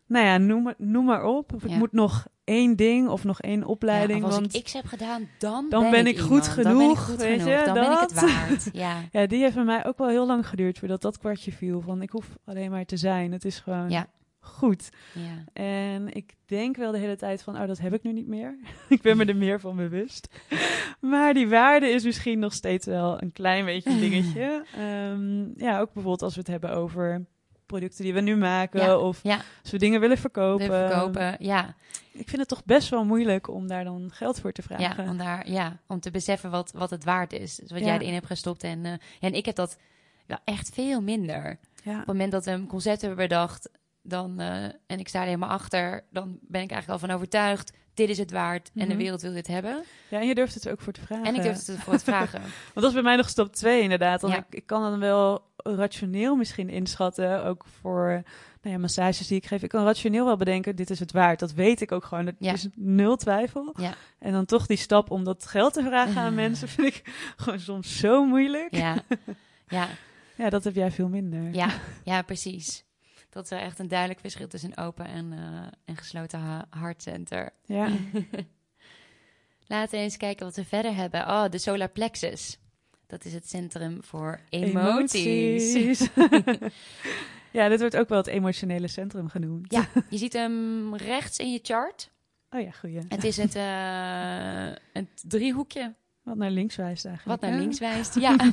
nou 0.07 0.26
ja, 0.26 0.38
noem, 0.38 0.62
maar- 0.62 0.74
noem 0.79 1.05
maar 1.05 1.24
op. 1.24 1.53
Of 1.55 1.64
ik 1.64 1.70
moet 1.70 1.92
nog 1.92 2.26
één 2.44 2.76
ding 2.76 3.09
of 3.09 3.24
nog 3.24 3.40
één 3.40 3.64
opleiding. 3.64 4.24
Als 4.24 4.35
want 4.35 4.55
ik 4.55 4.64
X 4.64 4.72
heb 4.72 4.87
gedaan, 4.87 5.29
dan, 5.38 5.66
Dan 5.68 5.90
ben 5.90 6.07
ik 6.07 6.18
goed 6.18 6.46
iemand. 6.46 6.62
Dan 6.62 6.79
ben 6.79 6.90
ik 6.90 6.96
genoeg, 6.96 7.05
goed 7.05 7.16
weet 7.16 7.40
genoeg. 7.42 7.59
je, 7.59 7.64
Dan 7.64 7.74
ben 7.74 7.92
ik 7.92 7.98
het 7.98 8.11
dat. 8.14 8.20
waard. 8.20 8.68
Ja. 8.72 8.96
ja, 9.20 9.26
die 9.26 9.40
heeft 9.40 9.55
bij 9.55 9.64
mij 9.64 9.87
ook 9.87 9.98
wel 9.98 10.09
heel 10.09 10.26
lang 10.26 10.48
geduurd 10.48 10.79
voordat 10.79 11.03
dat 11.03 11.18
kwartje 11.18 11.53
viel. 11.53 11.81
Van 11.81 12.03
ik 12.03 12.11
hoef 12.11 12.26
alleen 12.44 12.70
maar 12.70 12.85
te 12.85 12.96
zijn. 12.96 13.33
Het 13.33 13.44
is 13.44 13.59
gewoon 13.59 13.90
Ja. 13.90 14.07
Goed. 14.40 14.88
Ja. 15.14 15.62
En 15.62 16.12
ik 16.14 16.35
denk 16.46 16.76
wel 16.76 16.92
de 16.92 16.98
hele 16.98 17.16
tijd 17.16 17.42
van, 17.42 17.61
oh, 17.61 17.66
dat 17.66 17.79
heb 17.79 17.94
ik 17.94 18.03
nu 18.03 18.12
niet 18.12 18.26
meer. 18.26 18.59
ik 18.88 19.03
ben 19.03 19.16
me 19.16 19.24
er 19.24 19.37
meer 19.37 19.61
van 19.61 19.76
bewust. 19.76 20.29
maar 21.00 21.35
die 21.35 21.48
waarde 21.48 21.87
is 21.88 22.05
misschien 22.05 22.38
nog 22.38 22.53
steeds 22.53 22.87
wel 22.87 23.22
een 23.22 23.33
klein 23.33 23.64
beetje 23.64 23.90
een 23.90 24.00
dingetje. 24.11 24.64
Ehm, 24.76 25.61
ja, 25.64 25.81
ook 25.81 25.92
bijvoorbeeld 25.92 26.22
als 26.22 26.35
we 26.35 26.40
het 26.40 26.48
hebben 26.48 26.70
over 26.70 27.24
producten 27.66 28.05
die 28.05 28.14
we 28.14 28.20
nu 28.20 28.37
maken. 28.37 28.81
Ja, 28.81 28.98
Of 28.98 29.20
ja. 29.22 29.40
als 29.62 29.70
we 29.70 29.79
dingen 29.79 30.00
willen 30.00 30.18
verkopen. 30.18 30.66
Verkopen, 30.66 31.37
ja. 31.38 31.74
Ik 32.12 32.29
vind 32.29 32.40
het 32.40 32.48
toch 32.48 32.64
best 32.64 32.88
wel 32.88 33.05
moeilijk 33.05 33.48
om 33.48 33.66
daar 33.66 33.85
dan 33.85 34.11
geld 34.12 34.40
voor 34.40 34.53
te 34.53 34.62
vragen. 34.62 35.05
Ja, 35.05 35.11
om, 35.11 35.16
daar, 35.18 35.50
ja, 35.50 35.79
om 35.87 36.00
te 36.00 36.11
beseffen 36.11 36.50
wat, 36.50 36.72
wat 36.72 36.90
het 36.90 37.05
waard 37.05 37.33
is. 37.33 37.57
Dus 37.57 37.70
wat 37.70 37.81
Ja. 37.81 37.87
jij 37.87 37.98
erin 37.98 38.12
hebt 38.14 38.26
gestopt. 38.26 38.62
En, 38.62 38.85
eh, 38.85 38.92
en 39.20 39.35
ik 39.35 39.46
heb 39.46 39.55
dat 39.55 39.76
wel 40.26 40.38
echt 40.44 40.70
veel 40.74 41.00
minder. 41.03 41.59
Ja. 41.85 41.92
Op 41.92 41.96
het 41.98 42.07
moment 42.07 42.33
dat 42.33 42.44
we 42.44 42.50
een 42.50 42.66
concept 42.66 43.00
hebben 43.00 43.18
bedacht, 43.18 43.70
dan, 44.02 44.40
eh, 44.40 44.64
en 44.64 44.98
ik 44.98 45.08
sta 45.08 45.18
er 45.20 45.24
helemaal 45.26 45.48
achter, 45.48 46.04
dan 46.10 46.38
ben 46.40 46.62
ik 46.62 46.70
eigenlijk 46.70 47.02
al 47.02 47.06
van 47.08 47.16
overtuigd, 47.16 47.72
dit 47.94 48.08
is 48.08 48.18
het 48.18 48.30
waard 48.30 48.70
en 48.74 48.80
de 48.80 48.86
Mhm. 48.94 48.96
wereld 49.02 49.22
wil 49.22 49.32
dit 49.32 49.46
hebben. 49.46 49.82
ja, 50.08 50.20
en 50.20 50.26
je 50.26 50.34
durft 50.34 50.54
het 50.54 50.64
er 50.64 50.72
ook 50.72 50.80
voor 50.80 50.92
te 50.92 51.00
vragen. 51.00 51.24
En 51.24 51.34
ik 51.34 51.42
durf 51.42 51.56
het 51.56 51.68
ervoor 51.68 51.96
te 51.96 52.04
vragen. 52.04 52.40
Want 52.74 52.74
dat 52.74 52.84
is 52.84 52.92
bij 52.92 53.02
mij 53.02 53.16
nog 53.16 53.28
stap 53.28 53.52
2 53.54 53.82
inderdaad. 53.82 54.20
Want 54.20 54.32
Ja. 54.34 54.38
ik, 54.40 54.44
ik 54.54 54.66
kan 54.66 54.82
dan 54.82 54.98
wel 54.98 55.48
rationeel 55.56 56.36
misschien 56.36 56.68
inschatten, 56.68 57.44
ook 57.44 57.64
voor 57.80 58.22
nou 58.62 58.74
ja, 58.74 58.80
massages 58.80 59.26
die 59.26 59.36
ik 59.36 59.46
geef. 59.46 59.62
Ik 59.62 59.68
kan 59.68 59.84
rationeel 59.84 60.24
wel 60.24 60.36
bedenken, 60.36 60.76
dit 60.76 60.90
is 60.90 60.98
het 60.98 61.12
waard. 61.12 61.38
Dat 61.38 61.52
weet 61.52 61.80
ik 61.80 61.92
ook 61.92 62.04
gewoon. 62.04 62.24
Dat 62.24 62.34
Ja. 62.38 62.52
is 62.52 62.68
nul 62.74 63.16
twijfel. 63.16 63.74
Ja. 63.80 63.94
En 64.18 64.32
dan 64.32 64.44
toch 64.44 64.66
die 64.66 64.76
stap 64.76 65.10
om 65.10 65.24
dat 65.24 65.46
geld 65.46 65.72
te 65.72 65.82
vragen 65.82 66.16
aan 66.22 66.34
mensen 66.44 66.68
vind 66.68 66.86
ik 66.88 67.02
gewoon 67.36 67.60
soms 67.60 67.98
zo 67.98 68.24
moeilijk. 68.26 68.74
Ja, 68.76 68.96
ja, 69.68 69.88
Ja, 70.36 70.50
dat 70.50 70.64
heb 70.64 70.74
jij 70.74 70.90
veel 70.90 71.08
minder. 71.08 71.54
ja, 71.54 71.68
ja, 72.04 72.22
precies. 72.22 72.84
Dat 73.31 73.45
is 73.45 73.51
echt 73.51 73.79
een 73.79 73.88
duidelijk 73.88 74.21
verschil 74.21 74.49
tussen 74.49 74.71
een 74.77 74.85
open 74.85 75.07
en, 75.07 75.33
eh, 75.33 75.66
en 75.85 75.97
gesloten 75.97 76.38
ha- 76.38 76.66
hartcenter. 76.71 77.51
Ja. 77.64 77.88
Laten 79.66 79.99
we 79.99 80.05
eens 80.05 80.16
kijken 80.16 80.47
wat 80.47 80.57
we 80.57 80.64
verder 80.64 80.95
hebben. 80.95 81.21
Oh, 81.21 81.49
de 81.49 81.59
solar 81.59 81.88
plexus. 81.88 82.59
Dat 83.07 83.25
is 83.25 83.33
het 83.33 83.49
centrum 83.49 84.03
voor 84.05 84.40
emoties. 84.49 85.75
Emoties. 85.75 86.09
ja, 87.59 87.69
dit 87.69 87.81
wordt 87.81 87.97
ook 87.97 88.09
wel 88.09 88.19
het 88.19 88.27
emotionele 88.27 88.88
centrum 88.88 89.29
genoemd. 89.29 89.73
Ja, 89.73 89.88
je 90.11 90.16
ziet 90.19 90.33
hem 90.33 90.95
rechts 90.97 91.38
in 91.38 91.53
je 91.53 91.59
chart. 91.62 92.11
Oh 92.51 92.61
ja, 92.61 92.71
goeie. 92.71 93.01
Het 93.09 93.25
is 93.25 93.37
het, 93.37 93.55
eh, 93.55 94.66
een 94.93 95.09
driehoekje 95.29 95.95
Wat 96.22 96.37
naar 96.37 96.50
links 96.50 96.76
wijst 96.76 97.04
eigenlijk. 97.04 97.40
wat 97.40 97.50
naar 97.50 97.61
links 97.61 97.78
wijst. 97.78 98.14
Ja. 98.20 98.37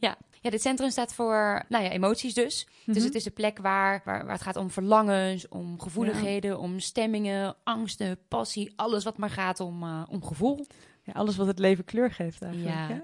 ja. 0.00 0.16
ja, 0.40 0.50
dit 0.50 0.62
centrum 0.62 0.90
staat 0.90 1.14
voor 1.14 1.62
nou 1.68 1.84
ja, 1.84 1.90
emoties 1.90 2.34
dus. 2.34 2.66
Dus 2.84 2.96
Mhm. 2.96 3.04
het 3.04 3.14
is 3.14 3.24
de 3.24 3.30
plek 3.30 3.58
waar, 3.58 4.02
waar, 4.04 4.22
waar 4.24 4.32
het 4.32 4.42
gaat 4.42 4.56
om 4.56 4.70
verlangens, 4.70 5.48
om 5.48 5.80
gevoeligheden, 5.80 6.58
om 6.58 6.80
stemmingen, 6.80 7.56
angsten, 7.64 8.18
passie. 8.28 8.72
Alles 8.76 9.04
wat 9.04 9.16
maar 9.18 9.30
gaat 9.30 9.60
om, 9.60 9.82
eh, 9.82 10.02
om 10.08 10.24
gevoel. 10.24 10.66
Ja, 11.02 11.12
alles 11.12 11.36
wat 11.36 11.46
het 11.46 11.58
leven 11.58 11.84
kleur 11.84 12.10
geeft 12.10 12.42
eigenlijk. 12.42 12.74
Ja. 12.74 13.00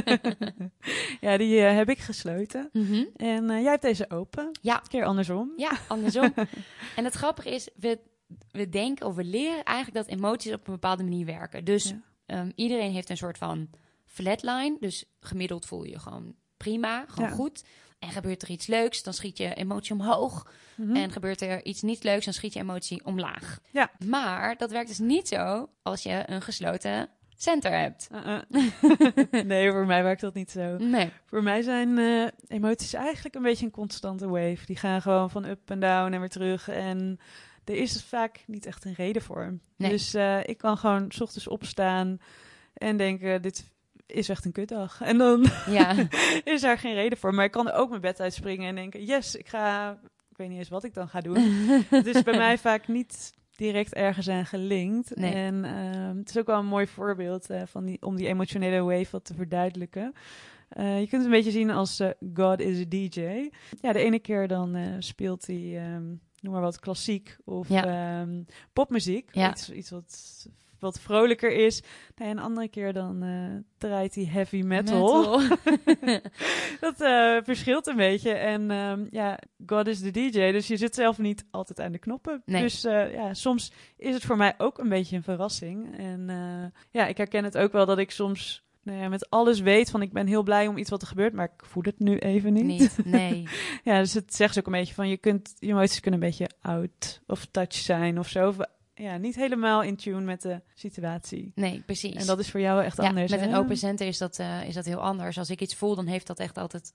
Ja, 0.00 0.30
ja 1.30 1.36
die 1.36 1.60
eh, 1.60 1.74
heb 1.76 1.88
ik 1.88 1.98
gesloten. 1.98 2.68
Mhm. 2.72 3.04
En 3.16 3.50
eh, 3.50 3.60
jij 3.60 3.70
hebt 3.70 3.82
deze 3.82 4.10
open. 4.10 4.50
Ja. 4.60 4.74
Een 4.82 4.88
keer 4.88 5.04
andersom. 5.04 5.52
Ja, 5.56 5.72
andersom. 5.88 6.32
en 6.96 7.04
het 7.04 7.14
grappige 7.14 7.50
is, 7.50 7.68
we, 7.76 7.98
we 8.50 8.68
denken 8.68 9.06
of 9.06 9.14
we 9.14 9.24
leren 9.24 9.64
eigenlijk 9.64 10.06
dat 10.06 10.16
emoties 10.16 10.52
op 10.52 10.66
een 10.66 10.72
bepaalde 10.72 11.02
manier 11.02 11.26
werken. 11.26 11.64
Dus 11.64 11.88
Ja. 11.88 12.00
Ehm, 12.32 12.50
iedereen 12.54 12.92
heeft 12.92 13.10
een 13.10 13.16
soort 13.16 13.38
van 13.38 13.70
flatline. 14.06 14.76
Dus 14.80 15.04
gemiddeld 15.20 15.66
voel 15.66 15.84
je 15.84 15.90
je 15.90 15.98
gewoon 15.98 16.34
prima, 16.56 17.04
gewoon 17.08 17.28
Ja. 17.28 17.34
goed. 17.34 17.64
En 17.98 18.10
gebeurt 18.10 18.42
er 18.42 18.48
iets 18.50 18.66
leuks, 18.66 19.02
dan 19.02 19.12
schiet 19.12 19.38
je 19.38 19.54
emotie 19.54 19.92
omhoog. 19.92 20.52
Mhm. 20.76 20.96
En 20.96 21.10
gebeurt 21.12 21.40
er 21.40 21.64
iets 21.64 21.82
niet 21.82 22.04
leuks, 22.04 22.24
dan 22.24 22.34
schiet 22.34 22.52
je 22.52 22.60
emotie 22.60 23.04
omlaag. 23.04 23.58
Ja. 23.70 23.90
Maar 24.06 24.56
dat 24.56 24.70
werkt 24.70 24.88
dus 24.88 24.98
niet 24.98 25.28
zo 25.28 25.68
als 25.82 26.02
je 26.02 26.22
een 26.26 26.42
gesloten 26.42 27.08
center 27.36 27.78
hebt. 27.78 28.08
Uh-uh. 28.12 28.40
nee, 29.44 29.70
voor 29.70 29.86
mij 29.86 30.02
werkt 30.02 30.20
dat 30.20 30.34
niet 30.34 30.50
zo. 30.50 30.76
Nee. 30.76 31.10
Voor 31.26 31.42
mij 31.42 31.62
zijn 31.62 31.98
eh, 31.98 32.26
emoties 32.48 32.94
eigenlijk 32.94 33.34
een 33.34 33.42
beetje 33.42 33.64
een 33.64 33.70
constante 33.72 34.28
wave. 34.28 34.66
Die 34.66 34.76
gaan 34.76 35.02
gewoon 35.02 35.30
van 35.30 35.44
up 35.44 35.70
en 35.70 35.80
down 35.80 36.12
en 36.12 36.20
weer 36.20 36.28
terug. 36.28 36.68
En 36.68 37.18
er 37.64 37.76
is 37.76 38.04
vaak 38.04 38.44
niet 38.46 38.66
echt 38.66 38.84
een 38.84 38.94
reden 38.94 39.22
voor. 39.22 39.58
Nee. 39.76 39.90
Dus 39.90 40.14
eh, 40.14 40.38
ik 40.44 40.58
kan 40.58 40.76
gewoon 40.76 41.04
s 41.08 41.20
ochtends 41.20 41.48
opstaan 41.48 42.18
en 42.74 42.96
denken, 42.96 43.42
dit 43.42 43.70
is 44.06 44.28
echt 44.28 44.44
een 44.44 44.52
kutdag. 44.52 45.00
En 45.00 45.18
dan 45.18 45.46
Ja. 45.66 45.94
is 46.44 46.60
daar 46.60 46.78
geen 46.78 46.94
reden 46.94 47.18
voor. 47.18 47.34
Maar 47.34 47.44
ik 47.44 47.50
kan 47.50 47.70
ook 47.70 47.88
mijn 47.88 48.00
bed 48.00 48.20
uitspringen 48.20 48.68
en 48.68 48.74
denken, 48.74 49.04
yes, 49.04 49.34
ik 49.34 49.48
ga... 49.48 49.98
Ik 50.30 50.38
weet 50.38 50.48
niet 50.48 50.58
eens 50.58 50.68
wat 50.68 50.84
ik 50.84 50.94
dan 50.94 51.08
ga 51.08 51.20
doen. 51.20 51.36
het 51.88 52.06
is 52.06 52.22
bij 52.30 52.36
mij 52.36 52.58
vaak 52.58 52.88
niet 52.88 53.32
direct 53.56 53.94
ergens 53.94 54.28
aan 54.28 54.46
gelinkt. 54.46 55.16
Nee. 55.16 55.32
En 55.32 55.64
ehm, 55.64 56.16
het 56.16 56.28
is 56.28 56.38
ook 56.38 56.46
wel 56.46 56.58
een 56.58 56.66
mooi 56.66 56.86
voorbeeld 56.86 57.50
eh, 57.50 57.62
van 57.66 57.84
die, 57.84 58.02
om 58.02 58.16
die 58.16 58.26
emotionele 58.26 58.82
wave 58.82 59.08
wat 59.10 59.24
te 59.24 59.34
verduidelijken. 59.34 60.12
Eh, 60.68 61.00
je 61.00 61.06
kunt 61.06 61.22
het 61.22 61.24
een 61.24 61.38
beetje 61.38 61.50
zien 61.50 61.70
als 61.70 62.02
God 62.34 62.60
is 62.60 62.80
a 62.80 62.84
DJ. 62.88 63.50
Ja, 63.80 63.92
de 63.92 63.98
ene 63.98 64.18
keer 64.18 64.48
dan 64.48 64.96
speelt 64.98 65.46
hij, 65.46 65.78
ehm, 65.78 66.14
noem 66.42 66.52
maar 66.52 66.62
wat, 66.62 66.80
klassiek 66.80 67.36
of 67.44 67.68
Ja. 67.68 67.84
ehm, 68.20 68.42
popmuziek. 68.72 69.28
Ja. 69.32 69.50
Iets, 69.50 69.70
iets 69.70 69.90
wat, 69.90 70.46
wat 70.78 71.00
vrolijker 71.00 71.52
is. 71.52 71.82
En 72.14 72.28
een 72.28 72.38
andere 72.38 72.68
keer 72.68 72.92
dan 72.92 73.22
eh, 73.22 73.62
draait 73.78 74.14
hij 74.14 74.24
heavy 74.24 74.62
metal. 74.62 75.40
Dat 76.80 77.00
eh, 77.00 77.36
verschilt 77.42 77.86
een 77.86 77.96
beetje. 77.96 78.32
En 78.32 78.70
ehm, 78.70 79.06
ja, 79.10 79.38
God 79.66 79.86
is 79.86 80.00
de 80.00 80.10
DJ, 80.10 80.50
dus 80.52 80.66
je 80.66 80.76
zit 80.76 80.94
zelf 80.94 81.18
niet 81.18 81.44
altijd 81.50 81.80
aan 81.80 81.92
de 81.92 81.98
knoppen. 81.98 82.42
Nee. 82.44 82.62
Dus 82.62 82.84
eh, 82.84 83.12
ja, 83.14 83.34
soms 83.34 83.72
is 83.96 84.14
het 84.14 84.22
voor 84.24 84.36
mij 84.36 84.54
ook 84.58 84.78
een 84.78 84.88
beetje 84.88 85.16
een 85.16 85.22
verrassing. 85.22 85.98
En 85.98 86.30
ja, 86.90 87.06
ik 87.06 87.16
herken 87.16 87.44
het 87.44 87.58
ook 87.58 87.72
wel 87.72 87.86
dat 87.86 87.98
ik 87.98 88.10
soms 88.10 88.62
nou 88.82 88.98
ja, 88.98 89.08
met 89.08 89.30
alles 89.30 89.60
weet 89.60 89.90
van 89.90 90.02
ik 90.02 90.12
ben 90.12 90.26
heel 90.26 90.42
blij 90.42 90.66
om 90.66 90.76
iets 90.76 90.90
wat 90.90 91.02
er 91.02 91.08
gebeurt, 91.08 91.32
maar 91.32 91.52
ik 91.56 91.66
voel 91.66 91.82
het 91.82 91.98
nu 91.98 92.18
even 92.18 92.52
niet. 92.52 92.64
niet, 92.64 93.04
nee. 93.04 93.48
Ja, 93.84 93.98
dus 93.98 94.14
het 94.14 94.34
zegt 94.34 94.54
ze 94.54 94.60
ook 94.60 94.66
een 94.66 94.72
beetje 94.72 94.94
van 94.94 95.08
je 95.08 95.16
kunt, 95.16 95.54
je 95.58 95.68
emoties 95.68 96.00
kunnen 96.00 96.20
een 96.20 96.26
beetje 96.26 96.50
out 96.60 97.20
of 97.26 97.46
touch 97.50 97.74
zijn 97.74 98.18
of 98.18 98.28
zo. 98.28 98.54
Ja, 98.94 99.16
niet 99.16 99.34
helemaal 99.34 99.82
in 99.82 99.96
tune 99.96 100.20
met 100.20 100.42
de 100.42 100.60
situatie. 100.74 101.52
Nee, 101.54 101.82
precies. 101.86 102.14
En 102.14 102.26
dat 102.26 102.38
is 102.38 102.50
voor 102.50 102.60
jou 102.60 102.82
echt 102.82 102.96
ja, 102.96 103.08
anders. 103.08 103.30
met 103.30 103.40
hè? 103.40 103.46
een 103.46 103.54
open 103.54 103.76
center 103.76 104.06
is 104.06 104.18
dat, 104.18 104.38
eh, 104.38 104.68
is 104.68 104.74
dat 104.74 104.84
heel 104.84 105.00
anders. 105.00 105.38
Als 105.38 105.50
ik 105.50 105.60
iets 105.60 105.74
voel, 105.74 105.94
dan 105.94 106.06
heeft 106.06 106.26
dat 106.26 106.38
echt 106.38 106.58
altijd, 106.58 106.94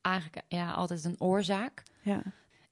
eigenlijk, 0.00 0.42
ja, 0.48 0.72
altijd 0.72 1.04
een 1.04 1.20
oorzaak. 1.20 1.82
Ja. 2.02 2.22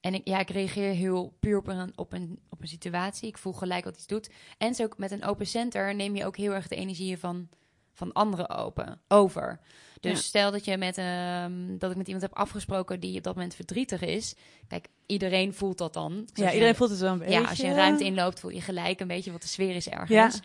En 0.01 0.15
ik, 0.15 0.29
ja, 0.29 0.39
ik 0.39 0.51
reageer 0.51 0.93
heel 0.93 1.37
puur 1.41 1.59
op 1.59 1.67
een, 1.67 1.93
op, 1.95 2.13
een, 2.13 2.39
op 2.49 2.61
een 2.61 2.69
situatie. 2.69 3.29
Ik 3.29 3.39
voel 3.39 3.53
gelijk 3.53 3.85
wat 3.85 3.97
iets 3.97 4.07
doet. 4.07 4.31
En 4.59 4.75
zo 4.75 4.89
met 4.97 5.11
een 5.11 5.25
open 5.25 5.47
center 5.47 5.95
neem 5.95 6.17
je 6.17 6.27
ook 6.27 6.37
heel 6.37 6.53
erg 6.53 6.69
de 6.69 6.77
energieën 6.77 7.19
van, 7.19 7.49
van 7.93 8.13
anderen 8.13 8.49
open, 8.49 9.01
over. 9.09 9.61
Dus 10.01 10.13
Ja. 10.13 10.17
stel 10.17 10.51
dat 10.51 10.65
je 10.65 10.77
met 10.77 10.99
ehm, 10.99 11.79
dat 11.79 11.91
ik 11.91 11.97
met 11.97 12.07
iemand 12.07 12.25
heb 12.25 12.35
afgesproken 12.37 13.01
die 13.01 13.17
op 13.17 13.23
dat 13.23 13.35
moment 13.35 13.55
verdrietig 13.55 14.01
is. 14.01 14.35
Kijk, 14.69 14.89
iedereen 15.07 15.55
voelt 15.55 15.79
dat 15.79 15.93
dan. 15.93 16.15
Dus 16.15 16.45
Ja, 16.45 16.45
iedereen 16.47 16.69
je, 16.69 16.75
voelt 16.75 16.91
het 16.91 16.99
wel 17.01 17.13
een 17.13 17.19
beetje. 17.19 17.41
Ja, 17.41 17.49
als 17.49 17.59
je 17.59 17.67
een 17.67 17.75
ruimte 17.75 18.05
inloopt, 18.05 18.41
voel 18.41 18.51
je 18.51 18.61
gelijk 18.61 19.01
een 19.01 19.07
beetje 19.07 19.33
wat 19.33 19.43
de 19.43 19.49
sfeer 19.49 19.75
is 19.77 19.89
ergens. 19.89 20.35
Ja. 20.35 20.41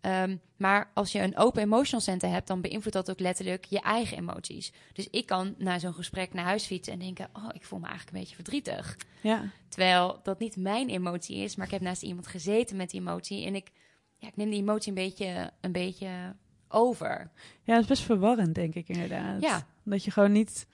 Ehm, 0.00 0.36
maar 0.56 0.90
als 0.94 1.12
je 1.12 1.20
een 1.20 1.36
open 1.36 1.62
emotional 1.62 2.00
center 2.00 2.28
hebt, 2.30 2.46
dan 2.46 2.60
beïnvloedt 2.60 2.92
dat 2.96 3.10
ook 3.10 3.20
letterlijk 3.20 3.64
je 3.64 3.80
eigen 3.80 4.16
emoties. 4.16 4.72
Dus 4.92 5.08
ik 5.10 5.26
kan 5.26 5.54
na 5.58 5.78
zo'n 5.78 5.94
gesprek 5.94 6.32
naar 6.34 6.44
huis 6.44 6.64
fietsen 6.66 6.92
en 6.92 6.98
denken: 6.98 7.28
Oh, 7.32 7.48
ik 7.52 7.64
voel 7.64 7.78
me 7.78 7.86
eigenlijk 7.86 8.16
een 8.16 8.22
beetje 8.22 8.34
verdrietig. 8.34 8.96
Ja, 9.20 9.50
Terwijl 9.68 10.20
dat 10.22 10.38
niet 10.38 10.56
mijn 10.56 10.88
emotie 10.88 11.36
is, 11.36 11.56
maar 11.56 11.66
ik 11.66 11.72
heb 11.72 11.80
naast 11.80 12.02
iemand 12.02 12.26
gezeten 12.26 12.76
met 12.76 12.90
die 12.90 13.00
emotie. 13.00 13.46
En 13.46 13.54
ik, 13.54 13.70
ja, 14.16 14.28
ik 14.28 14.36
neem 14.36 14.50
die 14.50 14.60
emotie 14.60 14.88
een 14.88 14.94
beetje, 14.94 15.50
een 15.60 15.72
beetje 15.72 16.36
over. 16.68 17.30
ja, 17.62 17.72
dat 17.74 17.82
is 17.82 17.88
best 17.88 18.02
verwarrend, 18.02 18.54
denk 18.54 18.74
ik 18.74 18.88
inderdaad. 18.88 19.40
Ja. 19.42 19.66
Dat 19.84 20.04
je 20.04 20.10
gewoon 20.10 20.32
niet... 20.32 20.66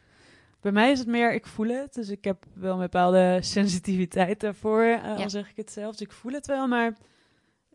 Bij 0.60 0.72
mij 0.72 0.90
is 0.90 0.98
het 0.98 1.08
meer, 1.08 1.34
ik 1.34 1.46
voel 1.46 1.68
het. 1.68 1.94
Dus 1.94 2.08
ik 2.08 2.24
heb 2.24 2.44
wel 2.54 2.72
een 2.74 2.78
bepaalde 2.80 3.38
sensitiviteit 3.56 4.40
daarvoor, 4.40 4.82
eh, 4.82 5.02
Ja. 5.02 5.14
al 5.14 5.30
zeg 5.30 5.50
ik 5.50 5.56
het 5.56 5.72
zelf. 5.72 5.90
Dus 5.96 6.06
ik 6.06 6.12
voel 6.12 6.32
het 6.32 6.46
wel, 6.46 6.66
maar 6.68 6.92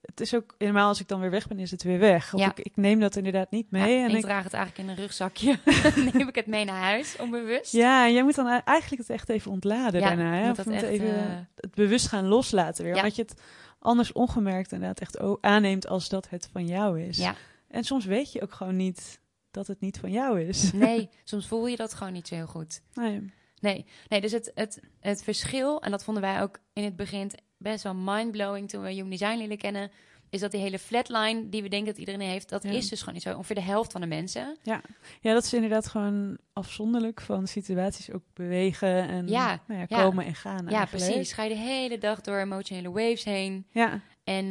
het 0.01 0.19
is 0.21 0.35
ook... 0.35 0.55
Helemaal 0.57 0.87
als 0.87 0.99
ik 0.99 1.07
dan 1.07 1.19
weer 1.19 1.29
weg 1.29 1.47
ben, 1.47 1.59
is 1.59 1.71
het 1.71 1.83
weer 1.83 1.99
weg. 1.99 2.33
Of 2.33 2.39
Ja. 2.39 2.49
ik, 2.49 2.59
ik 2.59 2.75
neem 2.75 2.99
dat 2.99 3.15
inderdaad 3.15 3.51
niet 3.51 3.71
mee. 3.71 3.97
Ja, 3.97 4.03
en 4.09 4.15
ik 4.15 4.21
draag 4.21 4.43
het 4.43 4.53
eigenlijk 4.53 4.83
in 4.87 4.95
een 4.95 5.01
rugzakje. 5.01 5.59
neem 6.13 6.27
ik 6.27 6.35
het 6.35 6.47
mee 6.47 6.65
naar 6.65 6.81
huis, 6.81 7.15
onbewust. 7.19 7.71
ja, 7.71 8.05
en 8.07 8.13
jij 8.13 8.23
moet 8.23 8.35
dan 8.35 8.47
eigenlijk 8.47 9.01
het 9.01 9.09
echt 9.09 9.29
even 9.29 9.51
ontladen 9.51 10.01
Ja, 10.01 10.07
daarna. 10.07 10.33
Hè? 10.33 10.51
Of 10.51 10.65
moet 10.65 10.73
echt, 10.73 10.83
even 10.83 11.15
eh, 11.29 11.35
het 11.55 11.73
bewust 11.75 12.07
gaan 12.07 12.27
loslaten 12.27 12.83
weer. 12.83 12.95
Omdat 12.95 13.15
je 13.15 13.21
het 13.21 13.41
anders 13.79 14.11
ongemerkt 14.11 14.71
inderdaad 14.71 14.99
echt 14.99 15.19
aanneemt 15.41 15.87
als 15.87 16.09
dat 16.09 16.29
het 16.29 16.49
van 16.51 16.65
jou 16.67 17.01
is. 17.01 17.17
Ja. 17.17 17.35
En 17.77 17.83
soms 17.83 18.05
weet 18.05 18.31
je 18.31 18.41
ook 18.41 18.51
gewoon 18.53 18.75
niet 18.75 19.19
dat 19.51 19.67
het 19.67 19.79
niet 19.79 19.97
van 19.97 20.11
jou 20.11 20.41
is. 20.41 20.71
Nee, 20.73 21.09
soms 21.23 21.47
voel 21.47 21.67
je 21.67 21.75
dat 21.75 21.93
gewoon 21.93 22.13
niet 22.13 22.27
zo 22.27 22.35
heel 22.35 22.47
goed. 22.47 22.81
Nee. 22.93 23.31
Nee, 23.59 23.85
nee 24.07 24.21
dus 24.21 24.31
het, 24.31 24.51
het, 24.55 24.79
het 24.99 25.23
verschil, 25.23 25.81
en 25.81 25.91
dat 25.91 26.03
vonden 26.03 26.23
wij 26.23 26.41
ook 26.41 26.59
in 26.73 26.83
het 26.83 26.95
begin 26.95 27.31
best 27.57 27.83
wel 27.83 27.95
mindblowing 27.95 28.69
toen 28.69 28.81
we 28.81 28.89
Human 28.91 29.09
Design 29.09 29.37
leren 29.37 29.57
kennen, 29.57 29.91
is 30.29 30.39
dat 30.39 30.51
die 30.51 30.61
hele 30.61 30.79
flatline 30.79 31.49
die 31.49 31.61
we 31.61 31.69
denken 31.69 31.87
dat 31.89 31.97
iedereen 31.97 32.21
heeft, 32.21 32.49
dat 32.49 32.63
Ja. 32.63 32.69
is 32.69 32.89
dus 32.89 32.99
gewoon 32.99 33.13
niet 33.13 33.23
zo. 33.23 33.35
Ongeveer 33.35 33.55
de 33.55 33.61
helft 33.61 33.91
van 33.91 34.01
de 34.01 34.07
mensen. 34.07 34.57
Ja, 34.63 34.81
dat 35.21 35.43
is 35.43 35.53
inderdaad 35.53 35.87
gewoon 35.87 36.37
afzonderlijk 36.53 37.21
van 37.21 37.47
situaties 37.47 38.11
ook 38.11 38.23
bewegen 38.33 39.07
en 39.07 39.27
Ja, 39.27 39.61
nou 39.67 39.79
ja, 39.79 39.85
ja. 39.89 40.03
komen 40.03 40.25
en 40.25 40.35
gaan. 40.35 40.65
Ja, 40.67 40.77
eigenlijk. 40.77 41.05
precies. 41.13 41.33
Ga 41.33 41.43
je 41.43 41.49
de 41.49 41.55
hele 41.55 41.97
dag 41.97 42.21
door 42.21 42.37
emotionele 42.37 42.91
waves 42.91 43.23
heen. 43.23 43.65
Ja, 43.71 44.01
En 44.27 44.43
eh, 44.43 44.49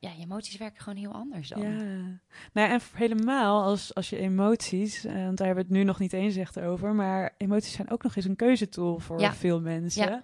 ja, 0.00 0.10
je 0.16 0.22
emoties 0.22 0.56
werken 0.56 0.82
gewoon 0.82 0.98
heel 0.98 1.12
anders 1.12 1.48
dan. 1.48 1.62
ja. 1.62 1.68
Nou 2.52 2.68
ja, 2.68 2.70
en 2.70 2.80
helemaal 2.94 3.62
als, 3.62 3.94
als 3.94 4.10
je 4.10 4.18
emoties, 4.18 5.04
eh, 5.04 5.12
want 5.12 5.36
daar 5.38 5.46
hebben 5.46 5.64
we 5.64 5.70
het 5.70 5.78
nu 5.78 5.84
nog 5.84 5.98
niet 5.98 6.12
eens 6.12 6.36
echt 6.36 6.60
over, 6.60 6.94
maar 6.94 7.34
emoties 7.38 7.72
zijn 7.72 7.90
ook 7.90 8.02
nog 8.02 8.16
eens 8.16 8.24
een 8.24 8.36
keuzetool 8.36 8.98
voor 8.98 9.20
Ja. 9.20 9.34
veel 9.34 9.60
mensen. 9.60 10.08
Ja. 10.08 10.22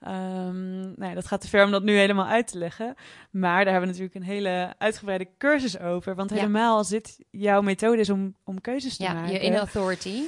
Ehm, 0.00 0.80
nou 0.80 1.04
ja, 1.08 1.14
dat 1.14 1.26
gaat 1.26 1.40
te 1.40 1.48
ver 1.48 1.64
om 1.64 1.70
dat 1.70 1.82
nu 1.82 1.96
helemaal 1.96 2.26
uit 2.26 2.46
te 2.46 2.58
leggen. 2.58 2.94
Maar 3.30 3.64
daar 3.64 3.72
hebben 3.72 3.80
we 3.80 3.86
natuurlijk 3.98 4.14
een 4.14 4.34
hele 4.34 4.74
uitgebreide 4.78 5.28
cursus 5.38 5.78
over. 5.78 6.14
Want 6.14 6.30
Ja. 6.30 6.36
helemaal 6.36 6.76
als 6.76 6.88
dit 6.88 7.24
jouw 7.30 7.60
methode 7.62 8.00
is 8.00 8.10
om, 8.10 8.34
om 8.44 8.60
keuzes 8.60 8.96
te 8.96 9.02
Ja, 9.02 9.12
maken. 9.12 9.32
je 9.32 9.38
inner 9.40 9.58
authority. 9.60 10.20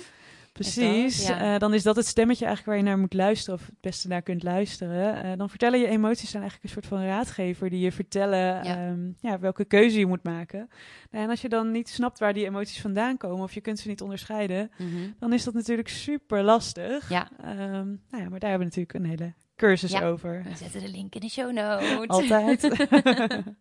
Precies, 0.63 1.21
Is 1.21 1.27
dat? 1.27 1.37
Ja. 1.37 1.55
Eh, 1.55 1.59
dan 1.61 1.75
is 1.75 1.83
dat 1.83 1.97
het 1.97 2.07
stemmetje 2.07 2.45
eigenlijk 2.45 2.77
waar 2.77 2.85
je 2.85 2.91
naar 2.91 3.01
moet 3.03 3.15
luisteren 3.15 3.61
of 3.61 3.67
het 3.67 3.81
beste 3.81 4.09
naar 4.09 4.23
kunt 4.23 4.43
luisteren. 4.43 5.23
Eh, 5.25 5.33
dan 5.39 5.49
vertellen 5.51 5.79
je 5.81 5.87
emoties 5.87 6.31
zijn 6.31 6.43
eigenlijk 6.43 6.75
een 6.75 6.83
soort 6.83 6.95
van 7.01 7.07
raadgever 7.09 7.71
die 7.71 7.81
je 7.81 7.93
vertellen 7.93 8.65
Ja. 8.65 8.95
ja, 9.21 9.39
welke 9.39 9.65
keuze 9.65 9.99
je 9.99 10.07
moet 10.07 10.23
maken. 10.23 10.69
Nou, 11.11 11.25
en 11.25 11.31
als 11.31 11.41
je 11.41 11.49
dan 11.49 11.71
niet 11.71 11.89
snapt 11.89 12.19
waar 12.19 12.33
die 12.33 12.45
emoties 12.45 12.81
vandaan 12.81 13.17
komen 13.17 13.43
of 13.45 13.53
je 13.55 13.61
kunt 13.61 13.79
ze 13.79 13.89
niet 13.89 14.01
onderscheiden, 14.03 14.71
Mhm. 14.79 15.11
dan 15.19 15.33
is 15.33 15.45
dat 15.45 15.55
natuurlijk 15.55 15.89
super 15.89 16.43
lastig. 16.43 17.09
Ja, 17.09 17.31
Ehm, 17.41 17.59
nou 18.11 18.23
ja, 18.23 18.29
maar 18.29 18.39
daar 18.41 18.51
hebben 18.51 18.69
we 18.71 18.77
natuurlijk 18.77 18.95
een 18.95 19.05
hele 19.05 19.33
cursus 19.57 19.91
Ja. 19.93 20.07
over. 20.07 20.43
we 20.49 20.57
zetten 20.57 20.81
de 20.81 20.89
link 20.91 21.15
in 21.15 21.21
de 21.21 21.29
show 21.31 21.53
notes. 21.53 22.09
Altijd. 22.09 22.63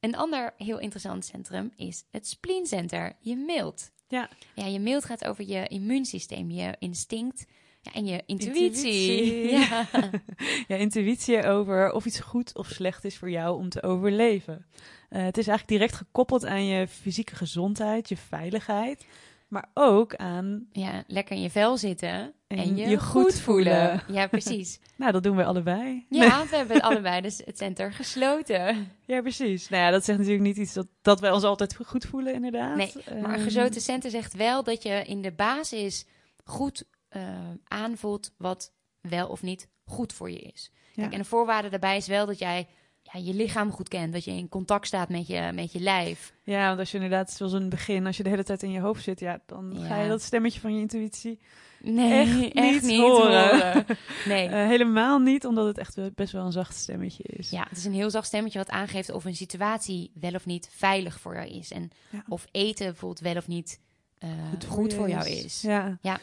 Een 0.00 0.16
ander 0.16 0.52
heel 0.56 0.78
interessant 0.78 1.24
centrum 1.24 1.72
is 1.76 2.04
het 2.10 2.26
spleencenter, 2.28 3.12
je 3.20 3.36
mild. 3.36 3.90
Ja. 4.08 4.28
Ja, 4.54 4.66
je 4.66 4.78
mild 4.78 5.04
gaat 5.04 5.24
over 5.24 5.48
je 5.48 5.66
immuunsysteem, 5.66 6.50
je 6.50 6.76
instinct 6.78 7.46
ja, 7.80 7.92
en 7.92 8.06
je 8.06 8.22
intuïtie. 8.26 8.62
Intuïtie. 8.64 9.50
Ja. 9.50 9.86
ja, 10.68 10.76
intuïtie 10.76 11.42
over 11.42 11.92
of 11.92 12.06
iets 12.06 12.20
goed 12.20 12.56
of 12.56 12.66
slecht 12.66 13.04
is 13.04 13.16
voor 13.16 13.30
jou 13.30 13.58
om 13.58 13.68
te 13.68 13.82
overleven. 13.82 14.66
Eh, 15.08 15.22
het 15.22 15.38
is 15.38 15.46
eigenlijk 15.46 15.80
direct 15.80 15.94
gekoppeld 15.94 16.46
aan 16.46 16.64
je 16.64 16.88
fysieke 16.88 17.36
gezondheid, 17.36 18.08
je 18.08 18.16
veiligheid, 18.16 19.06
maar 19.48 19.70
ook 19.74 20.14
aan, 20.16 20.66
ja, 20.72 21.04
lekker 21.06 21.36
in 21.36 21.42
je 21.42 21.50
vel 21.50 21.76
zitten 21.76 22.10
en, 22.46 22.58
En 22.58 22.76
je, 22.76 22.88
je 22.88 22.98
goed, 23.00 23.22
goed 23.22 23.40
voelen. 23.40 23.88
voelen. 24.00 24.02
Ja, 24.20 24.26
precies. 24.26 24.80
nou 24.96 25.12
dat 25.12 25.22
doen 25.22 25.36
we 25.36 25.44
allebei. 25.44 26.06
Ja, 26.08 26.46
we 26.50 26.56
hebben 26.56 26.80
allebei 26.80 27.20
dus 27.20 27.42
het 27.44 27.58
center 27.58 27.92
gesloten. 27.92 28.90
Ja, 29.04 29.20
precies. 29.20 29.68
Nou 29.68 29.82
ja, 29.82 29.90
dat 29.90 30.04
zegt 30.04 30.18
natuurlijk 30.18 30.44
niet 30.44 30.56
iets 30.56 30.72
dat, 30.72 30.86
dat 31.02 31.20
wij 31.20 31.30
ons 31.30 31.42
altijd 31.44 31.76
goed 31.86 32.04
voelen, 32.04 32.34
inderdaad. 32.34 32.76
Nee, 32.76 32.92
Maar 33.06 33.14
een 33.16 33.24
Ehm, 33.34 33.42
gesloten 33.42 33.80
center 33.80 34.10
zegt 34.10 34.34
wel 34.34 34.62
dat 34.62 34.82
je 34.82 35.04
in 35.06 35.22
de 35.22 35.32
basis 35.32 36.06
goed 36.44 36.84
eh, 37.08 37.22
aanvoelt 37.64 38.32
wat 38.36 38.72
wel 39.00 39.28
of 39.28 39.42
niet 39.42 39.68
goed 39.84 40.12
voor 40.12 40.30
je 40.30 40.38
is. 40.38 40.72
ja. 40.94 41.02
Kijk, 41.02 41.12
en 41.12 41.18
de 41.18 41.24
voorwaarde 41.24 41.68
daarbij 41.68 41.96
is 41.96 42.06
wel 42.06 42.26
dat 42.26 42.38
jij 42.38 42.66
ja, 43.12 43.20
je 43.20 43.34
lichaam 43.34 43.70
goed 43.70 43.88
kent, 43.88 44.12
dat 44.12 44.24
je 44.24 44.30
in 44.30 44.48
contact 44.48 44.86
staat 44.86 45.08
met 45.08 45.26
je, 45.26 45.50
met 45.54 45.72
je 45.72 45.80
lijf. 45.80 46.32
Ja, 46.42 46.66
want 46.66 46.78
als 46.78 46.90
je 46.90 46.96
inderdaad, 46.96 47.30
zoals 47.30 47.52
in 47.52 47.60
het 47.60 47.68
begin, 47.70 48.06
als 48.06 48.16
je 48.16 48.22
de 48.22 48.28
hele 48.28 48.44
tijd 48.44 48.62
in 48.62 48.70
je 48.70 48.80
hoofd 48.80 49.02
zit, 49.02 49.20
ja, 49.20 49.40
dan 49.46 49.76
ga 49.80 50.02
je 50.02 50.08
dat 50.08 50.22
stemmetje 50.22 50.60
van 50.60 50.74
je 50.74 50.80
intuïtie 50.80 51.38
Nee, 51.80 52.52
Echt 52.52 52.82
niet 52.82 53.00
horen. 53.00 53.84
Nee. 54.26 54.48
eh, 54.48 54.66
helemaal 54.66 55.18
niet, 55.18 55.44
omdat 55.46 55.66
het 55.66 55.78
echt 55.78 56.14
best 56.14 56.32
wel 56.32 56.44
een 56.44 56.52
zacht 56.52 56.76
stemmetje 56.76 57.22
is. 57.22 57.50
ja, 57.50 57.66
het 57.68 57.78
is 57.78 57.84
een 57.84 57.92
heel 57.92 58.10
zacht 58.10 58.26
stemmetje 58.26 58.58
wat 58.58 58.70
aangeeft 58.70 59.10
of 59.10 59.24
een 59.24 59.36
situatie 59.36 60.10
wel 60.14 60.32
of 60.34 60.46
niet 60.46 60.68
veilig 60.72 61.20
voor 61.20 61.34
jou 61.34 61.46
is. 61.48 61.70
En 61.70 61.90
Ja. 62.10 62.22
of 62.28 62.46
eten 62.50 62.86
bijvoorbeeld 62.86 63.20
wel 63.20 63.36
of 63.36 63.46
niet 63.48 63.80
eh, 64.18 64.28
goed, 64.68 64.94
voor, 64.94 65.08
jou 65.08 65.28
is. 65.28 65.60
Ja. 65.60 65.98
Ja. 66.02 66.18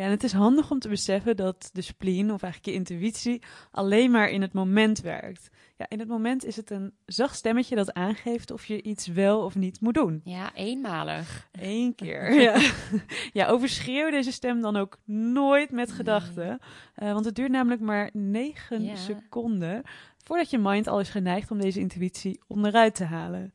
Ja, 0.00 0.06
en 0.06 0.12
het 0.12 0.24
is 0.24 0.32
handig 0.32 0.70
om 0.70 0.78
te 0.78 0.88
beseffen 0.88 1.36
dat 1.36 1.70
de 1.72 1.80
spleen, 1.82 2.32
of 2.32 2.42
eigenlijk 2.42 2.64
je 2.64 2.72
intuïtie, 2.72 3.42
alleen 3.70 4.10
maar 4.10 4.28
in 4.30 4.42
het 4.42 4.52
moment 4.52 5.00
werkt. 5.00 5.50
Ja, 5.76 5.86
in 5.88 5.98
het 5.98 6.08
moment 6.08 6.44
is 6.44 6.56
het 6.56 6.70
een 6.70 6.92
zacht 7.06 7.36
stemmetje 7.36 7.74
dat 7.76 7.92
aangeeft 7.92 8.50
of 8.50 8.66
je 8.66 8.82
iets 8.82 9.06
wel 9.06 9.40
of 9.44 9.54
niet 9.54 9.80
moet 9.80 9.94
doen. 9.94 10.20
Ja, 10.24 10.54
eenmalig. 10.54 11.48
Eén 11.52 11.94
keer. 12.00 12.32
Ja. 12.40 12.60
ja, 13.32 13.46
overschreeuw 13.46 14.10
deze 14.10 14.32
stem 14.32 14.60
dan 14.60 14.76
ook 14.76 14.98
nooit 15.04 15.70
met 15.70 15.92
gedachten. 15.92 16.58
Eh, 16.94 17.12
want 17.12 17.24
het 17.24 17.34
duurt 17.34 17.50
namelijk 17.50 17.80
maar 17.80 18.10
negen 18.12 18.82
Ja. 18.82 18.96
seconden 18.96 19.82
voordat 20.24 20.50
je 20.50 20.58
mind 20.58 20.86
al 20.88 21.00
is 21.00 21.08
geneigd 21.08 21.50
om 21.50 21.60
deze 21.60 21.80
intuïtie 21.80 22.40
onderuit 22.46 22.94
te 22.94 23.04
halen. 23.04 23.54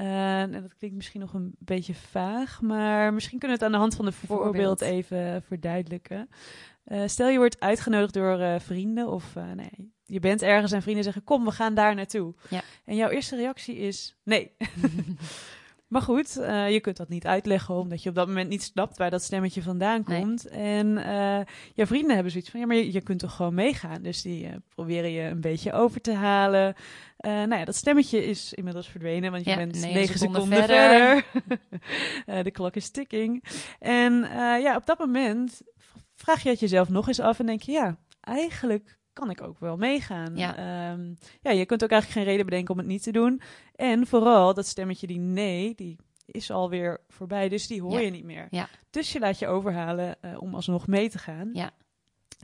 Eh, 0.00 0.40
en 0.40 0.52
dat 0.52 0.76
klinkt 0.76 0.96
misschien 0.96 1.20
nog 1.20 1.34
een 1.34 1.54
beetje 1.58 1.94
vaag, 1.94 2.60
maar 2.60 3.14
misschien 3.14 3.38
kunnen 3.38 3.58
we 3.58 3.64
het 3.64 3.72
aan 3.72 3.78
de 3.78 3.82
hand 3.82 3.96
van 3.96 4.06
een 4.06 4.12
voorbeeld, 4.12 4.44
Voorbeeld. 4.44 4.80
even 4.80 5.42
verduidelijken. 5.42 6.28
Eh, 6.84 7.02
stel 7.06 7.28
je 7.28 7.38
wordt 7.38 7.60
uitgenodigd 7.60 8.14
door 8.14 8.38
eh, 8.38 8.60
vrienden 8.60 9.08
of 9.08 9.34
nee, 9.34 9.92
je 10.04 10.20
bent 10.20 10.42
ergens 10.42 10.72
en 10.72 10.82
vrienden 10.82 11.04
zeggen 11.04 11.24
kom 11.24 11.44
we 11.44 11.50
gaan 11.50 11.74
daar 11.74 11.94
naartoe. 11.94 12.34
Ja. 12.50 12.60
En 12.84 12.96
jouw 12.96 13.08
eerste 13.08 13.36
reactie 13.36 13.76
is 13.76 14.16
nee. 14.22 14.52
Maar 15.90 16.02
goed, 16.02 16.36
eh, 16.36 16.70
je 16.72 16.80
kunt 16.80 16.96
dat 16.96 17.08
niet 17.08 17.26
uitleggen 17.26 17.74
omdat 17.74 18.02
je 18.02 18.08
op 18.08 18.14
dat 18.14 18.26
moment 18.26 18.48
niet 18.48 18.62
snapt 18.62 18.96
waar 18.98 19.10
dat 19.10 19.22
stemmetje 19.22 19.62
vandaan 19.62 20.02
Nee. 20.06 20.20
komt. 20.20 20.48
En 20.48 20.96
eh 20.98 21.40
jouw 21.74 21.86
vrienden 21.86 22.14
hebben 22.14 22.32
zoiets 22.32 22.50
van, 22.50 22.60
ja, 22.60 22.66
maar 22.66 22.76
je, 22.76 22.92
je 22.92 23.00
kunt 23.00 23.18
toch 23.18 23.34
gewoon 23.36 23.54
meegaan. 23.54 24.02
Dus 24.02 24.22
die 24.22 24.46
eh, 24.46 24.52
proberen 24.74 25.10
je 25.10 25.22
een 25.22 25.40
beetje 25.40 25.72
over 25.72 26.00
te 26.00 26.12
halen. 26.12 26.74
Nou 27.22 27.54
ja, 27.56 27.64
dat 27.64 27.74
stemmetje 27.74 28.24
is 28.26 28.52
inmiddels 28.52 28.88
verdwenen, 28.88 29.30
want 29.30 29.44
je 29.44 29.50
Ja, 29.50 29.56
bent 29.56 29.80
negen 29.80 30.18
seconden 30.18 30.42
seconden, 30.42 30.58
verder. 30.68 31.24
verder. 32.26 32.44
De 32.44 32.50
klok 32.50 32.74
is 32.76 32.90
ticking. 32.90 33.44
En 33.78 34.12
ja, 34.62 34.76
op 34.76 34.86
dat 34.86 34.98
moment 34.98 35.60
vraag 36.14 36.42
je 36.42 36.48
het 36.48 36.60
jezelf 36.60 36.88
nog 36.88 37.08
eens 37.08 37.20
af 37.20 37.38
en 37.38 37.46
denk 37.46 37.62
je, 37.62 37.72
ja, 37.72 37.96
eigenlijk 38.20 38.98
kan 39.20 39.30
ik 39.30 39.42
ook 39.42 39.58
wel 39.60 39.76
meegaan. 39.76 40.36
Ja. 40.36 40.56
Ehm, 40.56 41.14
ja, 41.40 41.50
je 41.50 41.66
kunt 41.66 41.84
ook 41.84 41.90
eigenlijk 41.90 42.20
geen 42.20 42.30
reden 42.30 42.44
bedenken 42.46 42.72
om 42.74 42.78
het 42.78 42.88
niet 42.88 43.02
te 43.02 43.12
doen. 43.12 43.40
En 43.74 44.06
vooral 44.06 44.54
dat 44.54 44.66
stemmetje 44.66 45.06
die 45.06 45.18
nee, 45.18 45.74
die 45.74 45.96
is 46.26 46.50
alweer 46.50 47.00
voorbij, 47.08 47.48
dus 47.48 47.66
die 47.66 47.82
hoor 47.82 47.92
Ja. 47.92 47.98
je 47.98 48.10
niet 48.10 48.24
meer. 48.24 48.46
Ja. 48.50 48.68
Dus 48.90 49.12
je 49.12 49.18
laat 49.18 49.38
je 49.38 49.46
overhalen 49.46 50.16
eh, 50.22 50.42
om 50.42 50.54
alsnog 50.54 50.86
mee 50.86 51.08
te 51.10 51.18
gaan. 51.18 51.50
Ja. 51.52 51.70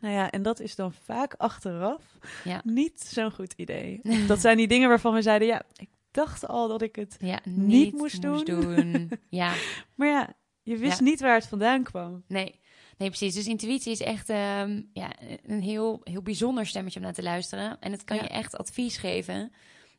Nou 0.00 0.14
ja, 0.14 0.30
en 0.30 0.42
dat 0.42 0.60
is 0.60 0.74
dan 0.74 0.92
vaak 0.92 1.34
achteraf 1.34 2.02
Ja. 2.44 2.60
niet 2.64 3.00
zo'n 3.00 3.30
goed 3.32 3.52
idee. 3.56 4.00
Dat 4.28 4.40
zijn 4.40 4.56
die 4.56 4.68
dingen 4.68 4.88
waarvan 4.88 5.14
we 5.14 5.22
zeiden, 5.22 5.48
ja, 5.48 5.62
ik 5.76 5.88
dacht 6.10 6.46
al 6.48 6.68
dat 6.68 6.82
ik 6.82 6.96
het... 6.96 7.16
Ja, 7.20 7.40
Niet 7.44 7.56
niet, 7.66 7.92
moest 7.92 8.22
moest, 8.22 8.46
doen. 8.46 8.60
doen. 8.62 9.10
Ja, 9.28 9.52
Maar 9.96 10.08
ja, 10.08 10.32
je 10.62 10.76
wist 10.76 11.00
niet 11.00 11.20
waar 11.20 11.34
het 11.34 11.46
vandaan 11.46 11.82
kwam. 11.82 12.22
nee. 12.28 12.60
Nee, 12.98 13.08
precies. 13.08 13.34
Dus 13.34 13.46
intuïtie 13.46 13.92
is 13.92 14.00
echt 14.00 14.28
ehm, 14.28 14.82
ja, 14.92 15.10
een 15.46 15.62
heel, 15.62 16.00
heel 16.04 16.22
bijzonder 16.22 16.66
stemmetje 16.66 16.98
om 16.98 17.04
naar 17.04 17.14
te 17.14 17.22
luisteren. 17.22 17.76
En 17.80 17.92
het 17.92 18.04
kan 18.04 18.16
Ja. 18.16 18.22
je 18.22 18.28
echt 18.28 18.56
advies 18.56 18.96
geven. 18.96 19.52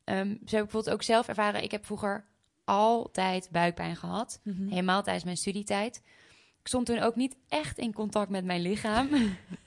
Ehm 0.03 0.27
zo 0.27 0.31
heb 0.31 0.39
ik 0.43 0.49
bijvoorbeeld 0.49 0.89
ook 0.89 1.03
zelf 1.03 1.27
ervaren. 1.27 1.63
Ik 1.63 1.71
heb 1.71 1.85
vroeger 1.85 2.25
altijd 2.63 3.49
buikpijn 3.51 3.95
gehad. 3.95 4.39
Mhm. 4.43 4.67
Helemaal 4.67 5.03
tijdens 5.03 5.25
mijn 5.25 5.37
studietijd. 5.37 6.01
Ik 6.59 6.67
stond 6.73 6.85
toen 6.85 6.99
ook 6.99 7.15
niet 7.15 7.35
echt 7.49 7.77
in 7.77 7.93
contact 7.93 8.29
met 8.29 8.45
mijn 8.45 8.61
lichaam. 8.61 9.09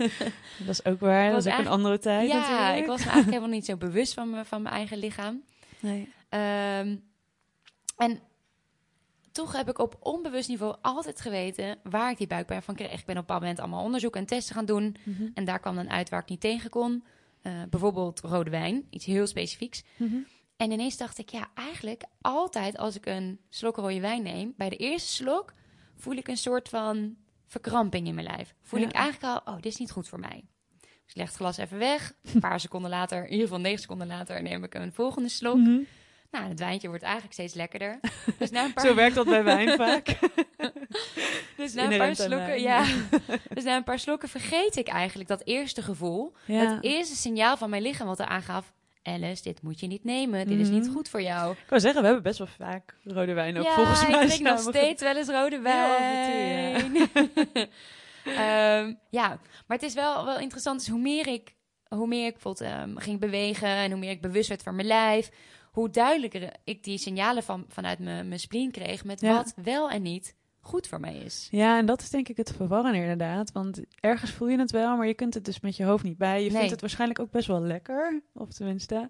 Dat 0.58 0.68
is 0.68 0.84
ook 0.84 1.00
waar. 1.00 1.24
Dat 1.24 1.34
was 1.34 1.46
is 1.46 1.52
ook 1.52 1.58
een 1.58 1.66
andere 1.66 1.98
tijd 1.98 2.30
ja, 2.30 2.38
natuurlijk. 2.38 2.78
ik 2.78 2.86
was 2.86 2.98
me 2.98 3.04
eigenlijk 3.10 3.32
helemaal 3.36 3.54
niet 3.56 3.64
zo 3.64 3.76
bewust 3.76 4.14
van, 4.14 4.30
me, 4.30 4.44
van 4.44 4.62
mijn 4.62 4.74
eigen 4.74 4.98
lichaam. 4.98 5.42
Nee. 5.80 6.12
Ehm, 6.28 6.96
en 7.96 8.20
toch 9.32 9.52
heb 9.56 9.68
ik 9.68 9.78
op 9.78 9.96
onbewust 10.00 10.48
niveau 10.48 10.76
altijd 10.82 11.20
geweten 11.20 11.78
waar 11.82 12.10
ik 12.10 12.18
die 12.18 12.26
buikpijn 12.26 12.62
van 12.62 12.74
kreeg. 12.74 12.86
Ik 12.92 12.96
ben 12.96 13.00
op 13.02 13.08
een 13.08 13.14
bepaald 13.20 13.40
moment 13.40 13.58
allemaal 13.60 13.84
onderzoeken 13.84 14.20
en 14.20 14.26
testen 14.26 14.54
gaan 14.54 14.64
doen. 14.64 14.96
Mhm. 15.04 15.28
En 15.34 15.44
daar 15.44 15.58
kwam 15.60 15.74
dan 15.74 15.90
uit 15.90 16.08
waar 16.08 16.20
ik 16.22 16.28
niet 16.28 16.40
tegen 16.40 16.70
kon. 16.70 17.04
Eh, 17.42 17.52
bijvoorbeeld 17.70 18.20
rode 18.20 18.50
wijn, 18.50 18.86
iets 18.90 19.04
heel 19.04 19.26
specifieks. 19.26 19.82
Mhm. 19.96 20.16
En 20.56 20.70
ineens 20.70 20.96
dacht 20.96 21.18
ik, 21.18 21.28
ja, 21.28 21.50
eigenlijk 21.54 22.02
altijd 22.20 22.76
als 22.78 22.96
ik 22.96 23.06
een 23.06 23.40
slok 23.48 23.76
rode 23.76 24.00
wijn 24.00 24.22
neem, 24.22 24.54
bij 24.56 24.68
de 24.68 24.76
eerste 24.76 25.12
slok 25.12 25.52
voel 25.96 26.14
ik 26.14 26.28
een 26.28 26.36
soort 26.36 26.68
van 26.68 27.16
verkramping 27.46 28.06
in 28.06 28.14
mijn 28.14 28.26
lijf. 28.26 28.54
Voel 28.62 28.80
Ja. 28.80 28.86
ik 28.86 28.92
eigenlijk 28.92 29.34
al, 29.46 29.54
oh, 29.54 29.60
dit 29.60 29.72
is 29.72 29.76
niet 29.78 29.90
goed 29.90 30.08
voor 30.08 30.20
mij. 30.20 30.44
Dus 30.80 30.90
ik 31.06 31.16
leg 31.16 31.26
het 31.26 31.36
glas 31.36 31.56
even 31.56 31.78
weg. 31.78 32.12
Een 32.34 32.40
paar 32.40 32.60
seconden 32.66 32.90
later, 32.90 33.24
in 33.24 33.30
ieder 33.30 33.46
geval 33.46 33.60
negen 33.60 33.78
seconden 33.80 34.06
later, 34.06 34.42
neem 34.42 34.64
ik 34.64 34.74
een 34.74 34.92
volgende 34.92 35.28
slok. 35.28 35.56
Mhm. 35.56 35.80
Nou, 36.30 36.48
het 36.48 36.58
wijntje 36.58 36.88
wordt 36.88 37.02
eigenlijk 37.02 37.32
steeds 37.32 37.54
lekkerder. 37.54 38.00
Dus 38.38 38.50
na 38.50 38.64
een 38.64 38.72
paar, 38.72 38.86
Zo 38.86 38.94
werkt 38.94 39.14
dat 39.14 39.26
bij 39.26 39.44
wijn 39.44 39.76
vaak. 39.76 40.06
dus 41.56 41.74
na 41.74 41.90
een 41.90 41.98
paar 41.98 42.16
slokken, 42.16 42.60
ja. 42.60 42.84
Dus 43.54 43.64
na 43.64 43.76
een 43.76 43.84
paar 43.84 43.98
slokken 43.98 44.28
vergeet 44.28 44.76
ik 44.76 44.88
eigenlijk 44.88 45.28
dat 45.28 45.42
eerste 45.44 45.82
gevoel. 45.82 46.32
Ja. 46.44 46.74
Het 46.74 46.84
eerste 46.84 47.16
signaal 47.16 47.56
van 47.56 47.70
mijn 47.70 47.82
lichaam 47.82 48.06
wat 48.06 48.18
er 48.18 48.26
aangaf. 48.26 48.72
Alice, 49.02 49.42
dit 49.42 49.62
moet 49.62 49.80
je 49.80 49.86
niet 49.86 50.04
nemen. 50.04 50.46
Dit 50.46 50.58
is 50.58 50.68
niet 50.68 50.84
Mhm. 50.84 50.92
goed 50.92 51.08
voor 51.08 51.22
jou. 51.22 51.52
Ik 51.52 51.58
wou 51.68 51.80
zeggen, 51.80 52.00
we 52.00 52.06
hebben 52.06 52.24
best 52.24 52.38
wel 52.38 52.48
vaak 52.58 52.94
rode 53.04 53.32
wijn 53.32 53.58
ook 53.58 53.64
ja, 53.64 53.74
volgens 53.74 54.06
mij. 54.08 54.22
ik 54.22 54.28
drink 54.28 54.42
nog 54.48 54.60
steeds 54.60 55.02
wel 55.02 55.16
eens 55.16 55.28
rode 55.28 55.58
wijn. 55.60 56.82
en 56.84 56.92
toe, 57.52 57.68
Ehm, 58.24 58.92
ja, 59.10 59.28
maar 59.66 59.76
het 59.78 59.82
is 59.82 59.94
wel, 59.94 60.24
wel 60.24 60.38
interessant. 60.38 60.78
Dus 60.78 60.88
hoe 60.88 61.00
meer 61.00 61.26
ik, 61.26 61.54
hoe 61.88 62.06
meer 62.06 62.26
ik 62.26 62.32
bijvoorbeeld 62.32 62.70
ehm, 62.70 62.96
ging 62.96 63.20
bewegen 63.20 63.68
en 63.68 63.90
hoe 63.90 64.00
meer 64.00 64.10
ik 64.10 64.20
bewust 64.20 64.48
werd 64.48 64.62
van 64.62 64.74
mijn 64.74 64.86
lijf, 64.86 65.30
hoe 65.70 65.90
duidelijker 65.90 66.52
ik 66.64 66.84
die 66.84 66.98
signalen 66.98 67.42
van, 67.42 67.64
vanuit 67.68 67.98
mijn, 67.98 68.28
mijn 68.28 68.40
spleen 68.40 68.70
kreeg 68.70 69.04
met 69.04 69.20
Ja. 69.20 69.34
wat 69.34 69.54
wel 69.62 69.90
en 69.90 70.02
niet 70.02 70.34
goed 70.60 70.86
voor 70.86 71.00
mij 71.00 71.16
is. 71.16 71.48
Ja, 71.50 71.78
en 71.78 71.86
dat 71.86 72.00
is 72.00 72.10
denk 72.10 72.28
ik 72.28 72.36
het 72.36 72.52
verwarren 72.56 72.94
inderdaad. 72.94 73.52
Want 73.52 73.80
ergens 74.00 74.30
voel 74.30 74.48
je 74.48 74.58
het 74.58 74.70
wel, 74.70 74.96
maar 74.96 75.06
je 75.06 75.14
kunt 75.14 75.34
het 75.34 75.44
dus 75.44 75.60
met 75.60 75.76
je 75.76 75.84
hoofd 75.84 76.04
niet 76.04 76.18
bij. 76.18 76.36
Je 76.42 76.48
Nee. 76.48 76.56
vindt 76.56 76.70
het 76.70 76.80
waarschijnlijk 76.80 77.20
ook 77.20 77.30
best 77.30 77.46
wel 77.46 77.60
lekker, 77.60 78.22
of 78.34 78.48
tenminste. 78.52 79.08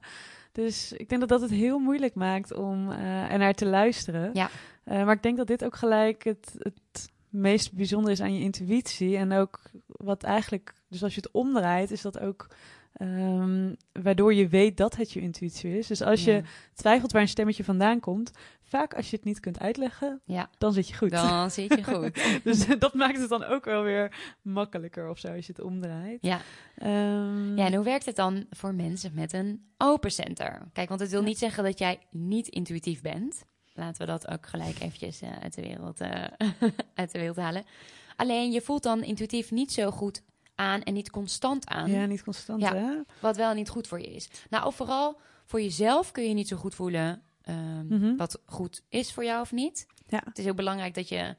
Dus 0.52 0.92
ik 0.92 1.08
denk 1.08 1.20
dat 1.20 1.28
dat 1.30 1.40
het 1.40 1.50
heel 1.50 1.78
moeilijk 1.78 2.14
maakt 2.14 2.54
om 2.54 2.90
uh, 2.90 3.32
ernaar 3.32 3.54
te 3.54 3.66
luisteren. 3.66 4.30
Ja. 4.34 4.50
Uh, 4.84 5.04
maar 5.04 5.14
ik 5.14 5.22
denk 5.22 5.36
dat 5.36 5.46
dit 5.46 5.64
ook 5.64 5.76
gelijk 5.76 6.24
het, 6.24 6.54
het 6.58 7.10
meest 7.28 7.72
bijzonder 7.72 8.10
is 8.12 8.20
aan 8.20 8.34
je 8.34 8.40
intuïtie. 8.40 9.16
En 9.16 9.32
ook 9.32 9.60
wat 9.86 10.22
eigenlijk, 10.22 10.72
dus 10.88 11.02
als 11.02 11.14
je 11.14 11.20
het 11.20 11.30
omdraait, 11.32 11.90
is 11.90 12.02
dat 12.02 12.18
ook 12.18 12.46
um, 13.00 13.76
waardoor 13.92 14.34
je 14.34 14.48
weet 14.48 14.76
dat 14.76 14.96
het 14.96 15.12
je 15.12 15.20
intuïtie 15.20 15.78
is. 15.78 15.86
Dus 15.86 16.02
als 16.02 16.24
Ja. 16.24 16.32
je 16.34 16.42
twijfelt 16.74 17.12
waar 17.12 17.22
een 17.22 17.28
stemmetje 17.28 17.64
vandaan 17.64 18.00
komt, 18.00 18.30
vaak 18.62 18.94
als 18.94 19.10
je 19.10 19.16
het 19.16 19.24
niet 19.24 19.40
kunt 19.40 19.58
uitleggen, 19.60 20.20
Ja. 20.24 20.50
dan 20.58 20.72
zit 20.72 20.88
je 20.88 20.94
goed. 20.96 21.10
Dan 21.10 21.50
zit 21.60 21.74
je 21.74 21.84
goed. 21.84 22.22
dus 22.44 22.66
dat 22.78 22.94
maakt 22.94 23.18
het 23.20 23.28
dan 23.28 23.44
ook 23.44 23.64
wel 23.64 23.82
weer 23.82 24.34
makkelijker 24.42 25.10
of 25.10 25.18
zo 25.18 25.28
als 25.34 25.46
je 25.46 25.52
het 25.56 25.62
omdraait. 25.64 26.18
Ja. 26.20 26.40
Um, 26.82 27.56
Ja, 27.56 27.66
en 27.66 27.74
hoe 27.74 27.84
werkt 27.84 28.06
het 28.06 28.16
dan 28.16 28.46
voor 28.50 28.74
mensen 28.74 29.10
met 29.14 29.32
een 29.32 29.64
open 29.78 30.10
center? 30.12 30.68
Kijk, 30.72 30.88
want 30.88 31.00
het 31.00 31.10
wil 31.10 31.20
Ja. 31.20 31.26
niet 31.26 31.38
zeggen 31.38 31.64
dat 31.64 31.78
jij 31.78 31.98
niet 32.10 32.48
intuïtief 32.48 33.00
bent. 33.00 33.44
Laten 33.74 34.00
we 34.06 34.12
dat 34.12 34.28
ook 34.28 34.46
gelijk 34.46 34.78
eventjes 34.80 35.22
uh, 35.22 35.28
uit, 35.42 35.54
de 35.54 35.62
wereld, 35.62 36.00
uh, 36.00 36.08
uit 36.94 37.12
de 37.12 37.18
wereld 37.18 37.36
halen. 37.36 37.64
Alleen, 38.16 38.50
je 38.52 38.60
voelt 38.60 38.82
dan 38.82 39.02
intuïtief 39.02 39.50
niet 39.50 39.72
zo 39.72 39.90
goed 39.90 40.22
aan 40.60 40.82
en 40.82 40.94
niet 40.94 41.10
constant 41.10 41.66
aan. 41.66 41.90
Ja, 41.90 42.06
niet 42.06 42.22
constant, 42.24 42.60
Ja. 42.62 42.74
hè? 42.74 42.94
Wat 43.20 43.36
wel 43.36 43.54
niet 43.54 43.68
goed 43.68 43.86
voor 43.86 44.00
je 44.00 44.14
is. 44.14 44.28
Nou, 44.50 44.66
of 44.66 44.74
vooral 44.76 45.20
voor 45.46 45.60
jezelf 45.60 46.12
kun 46.12 46.28
je 46.28 46.34
niet 46.34 46.48
zo 46.48 46.56
goed 46.56 46.74
voelen 46.74 47.22
um, 47.48 47.86
Mhm. 47.88 48.16
wat 48.16 48.40
goed 48.46 48.82
is 48.88 49.12
voor 49.12 49.24
jou 49.24 49.40
of 49.40 49.52
niet. 49.52 49.86
Ja. 50.08 50.20
Het 50.24 50.38
is 50.38 50.44
heel 50.44 50.54
belangrijk 50.54 50.94
dat 50.94 51.08
je 51.08 51.36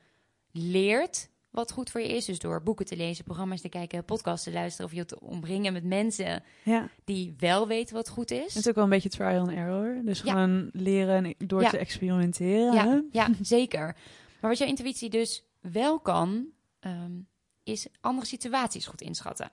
leert 0.51 1.29
wat 1.49 1.71
goed 1.71 1.89
voor 1.89 2.01
je 2.01 2.07
is. 2.15 2.25
Dus 2.25 2.39
door 2.39 2.63
boeken 2.63 2.85
te 2.85 2.95
lezen, 2.95 3.23
programma's 3.23 3.61
te 3.61 3.69
kijken, 3.69 4.05
podcasts 4.05 4.43
te 4.43 4.51
luisteren... 4.51 4.85
of 4.91 4.95
je 4.97 5.05
te 5.05 5.19
omringen 5.19 5.73
met 5.73 5.83
mensen 5.83 6.43
Ja. 6.63 6.89
die 7.03 7.33
wel 7.37 7.67
weten 7.67 7.95
wat 7.95 8.09
goed 8.09 8.31
is. 8.31 8.53
Het 8.53 8.55
is 8.55 8.67
ook 8.67 8.75
wel 8.75 8.83
een 8.83 8.89
beetje 8.89 9.09
trial 9.09 9.39
and 9.39 9.51
error. 9.51 10.01
Dus 10.05 10.21
Ja. 10.21 10.31
gewoon 10.31 10.69
leren 10.73 11.25
en 11.25 11.35
door 11.47 11.61
Ja. 11.61 11.69
te 11.69 11.77
experimenteren. 11.77 13.07
Ja, 13.11 13.29
zeker. 13.41 13.95
Maar 14.41 14.49
wat 14.49 14.57
jouw 14.59 14.67
intuïtie 14.67 15.09
dus 15.09 15.43
wel 15.59 15.99
kan, 15.99 16.45
ehm, 16.79 17.11
is 17.71 17.87
andere 18.01 18.27
situaties 18.27 18.85
goed 18.87 19.01
inschatten. 19.01 19.49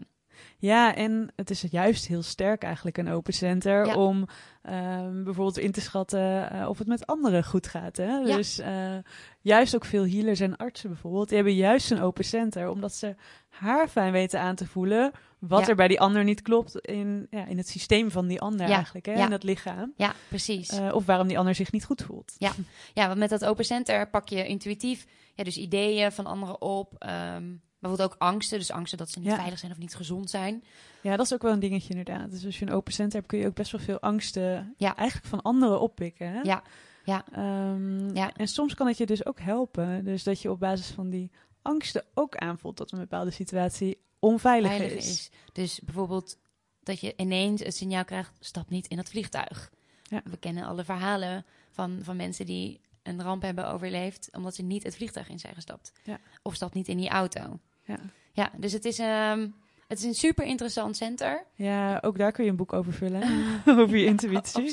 Ja, 0.58 0.94
en 0.94 1.32
het 1.36 1.50
is 1.50 1.60
juist 1.70 2.06
heel 2.06 2.22
sterk 2.22 2.62
eigenlijk 2.62 2.98
een 2.98 3.08
open 3.08 3.32
center 3.32 3.86
Ja. 3.86 3.94
om 3.94 4.26
ehm, 4.62 5.22
bijvoorbeeld 5.24 5.58
in 5.58 5.72
te 5.72 5.80
schatten 5.80 6.50
eh, 6.50 6.68
of 6.68 6.78
het 6.78 6.86
met 6.86 7.06
anderen 7.06 7.44
goed 7.44 7.66
gaat. 7.66 7.96
Hè? 7.96 8.04
Ja. 8.16 8.36
Dus 8.36 8.58
eh, 8.58 8.96
juist 9.40 9.74
ook 9.74 9.84
veel 9.84 10.06
healers 10.06 10.40
en 10.40 10.56
artsen 10.56 10.88
bijvoorbeeld, 10.90 11.26
die 11.28 11.36
hebben 11.36 11.54
juist 11.54 11.90
een 11.90 12.00
open 12.00 12.24
center, 12.24 12.68
omdat 12.68 12.94
ze 12.94 13.14
haar 13.48 13.88
fijn 13.88 14.12
weten 14.12 14.40
aan 14.40 14.54
te 14.54 14.66
voelen 14.66 15.12
wat 15.38 15.60
Ja. 15.60 15.66
er 15.68 15.74
bij 15.76 15.88
die 15.88 16.00
ander 16.00 16.24
niet 16.24 16.42
klopt 16.42 16.78
in, 16.78 17.26
ja, 17.30 17.46
in 17.46 17.56
het 17.56 17.68
systeem 17.68 18.10
van 18.10 18.26
die 18.26 18.40
ander 18.40 18.68
Ja. 18.68 18.74
eigenlijk, 18.74 19.06
hè? 19.06 19.12
Ja. 19.12 19.24
in 19.26 19.32
het 19.32 19.42
lichaam. 19.42 19.92
Ja, 19.96 20.14
precies. 20.28 20.68
Eh, 20.68 20.94
of 20.94 21.06
waarom 21.06 21.28
die 21.28 21.38
ander 21.38 21.54
zich 21.54 21.72
niet 21.72 21.84
goed 21.84 22.02
voelt. 22.02 22.34
ja, 22.38 22.52
want 23.06 23.18
met 23.18 23.30
dat 23.30 23.44
open 23.44 23.64
center 23.64 24.10
pak 24.10 24.28
je 24.28 24.46
intuïtief 24.46 25.06
ja, 25.34 25.44
dus 25.44 25.56
ideeën 25.56 26.12
van 26.12 26.26
anderen 26.26 26.60
op. 26.62 26.94
ehm, 26.98 27.44
bijvoorbeeld 27.78 28.12
ook 28.12 28.18
angsten. 28.20 28.58
Dus 28.58 28.70
angsten 28.70 28.98
dat 28.98 29.10
ze 29.10 29.18
niet 29.18 29.28
Ja. 29.28 29.36
veilig 29.36 29.58
zijn 29.58 29.72
of 29.72 29.78
niet 29.78 29.94
gezond 29.94 30.30
zijn. 30.30 30.64
Ja, 31.02 31.16
dat 31.16 31.26
is 31.26 31.34
ook 31.34 31.42
wel 31.42 31.52
een 31.52 31.58
dingetje 31.60 31.88
inderdaad. 31.94 32.30
Dus 32.30 32.44
als 32.44 32.58
je 32.58 32.66
een 32.66 32.72
open 32.72 32.92
center 32.92 33.14
hebt, 33.16 33.26
kun 33.30 33.38
je 33.38 33.46
ook 33.46 33.54
best 33.54 33.72
wel 33.72 33.80
veel 33.80 34.00
angsten 34.00 34.74
Ja. 34.76 34.96
eigenlijk 34.96 35.28
van 35.28 35.42
anderen 35.42 35.80
oppikken. 35.80 36.32
Hè? 36.32 36.40
Ja, 36.40 36.62
ja. 37.04 37.24
Ehm, 37.32 38.14
Ja. 38.16 38.32
En 38.34 38.48
soms 38.48 38.74
kan 38.74 38.86
het 38.86 38.96
je 38.96 39.06
dus 39.06 39.26
ook 39.26 39.40
helpen. 39.40 40.04
Dus 40.04 40.22
dat 40.22 40.42
je 40.42 40.50
op 40.50 40.60
basis 40.60 40.86
van 40.86 41.10
die 41.10 41.30
angsten 41.62 42.04
ook 42.14 42.36
aanvoelt 42.36 42.76
dat 42.76 42.92
een 42.92 42.98
bepaalde 42.98 43.30
situatie 43.30 43.98
onveilig 44.18 44.70
Veilig 44.70 44.92
is. 44.96 45.06
is. 45.08 45.30
Dus 45.52 45.80
bijvoorbeeld 45.80 46.38
dat 46.82 47.00
je 47.00 47.12
ineens 47.16 47.62
het 47.62 47.76
signaal 47.76 48.04
krijgt, 48.04 48.32
stap 48.40 48.70
niet 48.70 48.86
in 48.86 48.96
dat 48.96 49.08
vliegtuig. 49.08 49.70
Ja. 50.02 50.20
We 50.24 50.36
kennen 50.36 50.64
alle 50.64 50.84
verhalen 50.84 51.44
van, 51.70 51.98
van 52.02 52.16
mensen 52.16 52.46
die 52.46 52.80
een 53.02 53.22
ramp 53.22 53.42
hebben 53.42 53.68
overleefd... 53.72 54.28
omdat 54.36 54.54
ze 54.54 54.62
niet 54.62 54.82
het 54.82 54.96
vliegtuig 54.96 55.28
in 55.28 55.38
zijn 55.38 55.54
gestapt. 55.54 55.92
Ja. 56.04 56.18
Of 56.42 56.54
stap 56.54 56.74
niet 56.74 56.88
in 56.88 56.96
die 56.96 57.08
auto. 57.08 57.58
Ja. 57.88 57.98
Ja, 58.32 58.50
dus 58.56 58.72
het 58.72 58.84
is, 58.84 58.98
ehm, 58.98 59.48
het 59.88 59.98
is 59.98 60.04
een 60.04 60.14
super 60.14 60.44
interessant 60.44 60.96
center. 60.96 61.44
ja, 61.54 61.98
ook 62.04 62.18
daar 62.18 62.32
kun 62.32 62.44
je 62.44 62.50
een 62.50 62.56
boek 62.56 62.72
over 62.72 62.92
vullen. 62.92 63.22
over 63.80 63.96
je 63.96 64.04
intuïtie. 64.06 64.72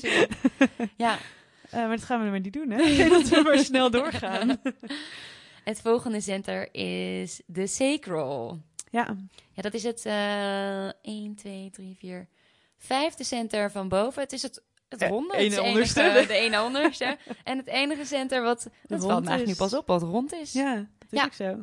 Ja, 0.97 1.17
Eh, 1.69 1.79
maar 1.87 1.95
dat 1.97 2.05
gaan 2.05 2.23
we 2.23 2.29
maar 2.29 2.39
niet 2.39 2.53
doen, 2.53 2.69
hè? 2.69 2.77
Dat 3.09 3.29
we 3.29 3.41
maar 3.43 3.57
snel 3.59 3.89
doorgaan. 3.91 4.61
het 5.63 5.81
volgende 5.81 6.21
center 6.21 6.73
is 6.75 7.41
de 7.45 7.67
sacral. 7.67 8.59
ja, 8.91 9.15
Ja, 9.53 9.61
dat 9.61 9.73
is 9.73 9.83
het 9.83 10.05
eh 10.05 10.85
1, 11.01 11.35
2, 11.35 11.69
3, 11.71 11.95
4, 11.99 12.27
vijfde 12.77 13.23
center 13.23 13.71
van 13.71 13.89
boven. 13.89 14.21
Het 14.21 14.33
is 14.33 14.41
het, 14.41 14.63
het 14.89 15.01
Eh, 15.01 15.09
ronde. 15.09 15.33
ene 15.35 15.55
het 15.55 15.63
enige- 15.63 16.25
de 16.27 16.33
ene 16.33 16.61
onderste. 16.63 17.17
en 17.43 17.57
het 17.57 17.67
enige 17.67 18.05
center 18.05 18.41
wat, 18.43 18.67
dat 18.87 18.99
valt 19.01 19.11
eigenlijk 19.27 19.47
nu 19.47 19.55
pas 19.55 19.73
op, 19.73 19.87
wat 19.87 20.01
rond 20.01 20.33
is. 20.33 20.53
Ja, 20.53 20.87
ja 21.09 21.23
dat 21.23 21.31
is 21.31 21.37
Ja. 21.37 21.57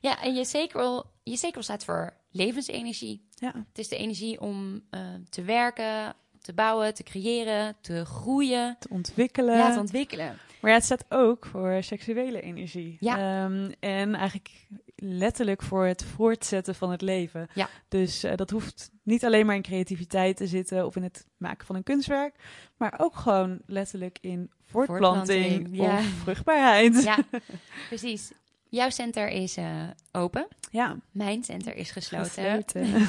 zo. 0.00 0.18
en 0.22 0.34
je 0.34 0.44
sacral, 0.44 1.10
je 1.22 1.36
sacral 1.36 1.62
staat 1.62 1.84
voor 1.84 2.14
levensenergie. 2.30 3.26
Ja, 3.34 3.52
Het 3.68 3.78
is 3.78 3.88
de 3.88 3.96
energie 3.96 4.40
om 4.40 4.82
eh, 4.90 5.00
te 5.30 5.42
werken, 5.42 6.14
te 6.42 6.52
bouwen, 6.52 6.94
te 6.94 7.02
creëren, 7.02 7.76
te 7.80 8.04
groeien, 8.04 8.76
te 8.78 8.88
ontwikkelen. 8.90 9.56
ja, 9.56 9.72
te 9.72 9.78
ontwikkelen. 9.80 10.36
Maar 10.60 10.70
ja, 10.70 10.76
het 10.76 10.84
staat 10.86 11.04
ook 11.08 11.46
voor 11.46 11.82
seksuele 11.82 12.40
energie. 12.40 12.96
Ja. 13.00 13.44
Ehm, 13.44 13.70
en 13.80 14.14
eigenlijk 14.14 14.66
letterlijk 14.96 15.62
voor 15.62 15.86
het 15.86 16.04
voortzetten 16.04 16.74
van 16.74 16.90
het 16.90 17.00
leven. 17.02 17.48
Ja. 17.54 17.68
Dus 17.88 18.22
eh, 18.22 18.36
dat 18.36 18.50
hoeft 18.50 18.90
niet 19.02 19.24
alleen 19.24 19.46
maar 19.46 19.54
in 19.54 19.62
creativiteit 19.62 20.36
te 20.36 20.46
zitten 20.46 20.86
of 20.86 20.96
in 20.96 21.02
het 21.02 21.26
maken 21.36 21.66
van 21.66 21.76
een 21.76 21.82
kunstwerk, 21.82 22.34
maar 22.76 22.94
ook 22.96 23.16
gewoon 23.16 23.60
letterlijk 23.66 24.18
in 24.20 24.50
voortplanting, 24.66 25.68
Voortplanting, 25.68 25.76
ja. 25.76 25.98
of 25.98 26.04
vruchtbaarheid. 26.04 27.02
Ja, 27.02 27.18
precies. 27.88 28.32
Jouw 28.70 28.90
center 28.90 29.28
is 29.28 29.56
eh, 29.56 29.82
open. 30.12 30.46
Ja, 30.70 30.96
Mijn 31.10 31.44
center 31.44 31.76
is 31.76 31.90
gesloten. 31.90 32.28
gesloten. 32.30 32.86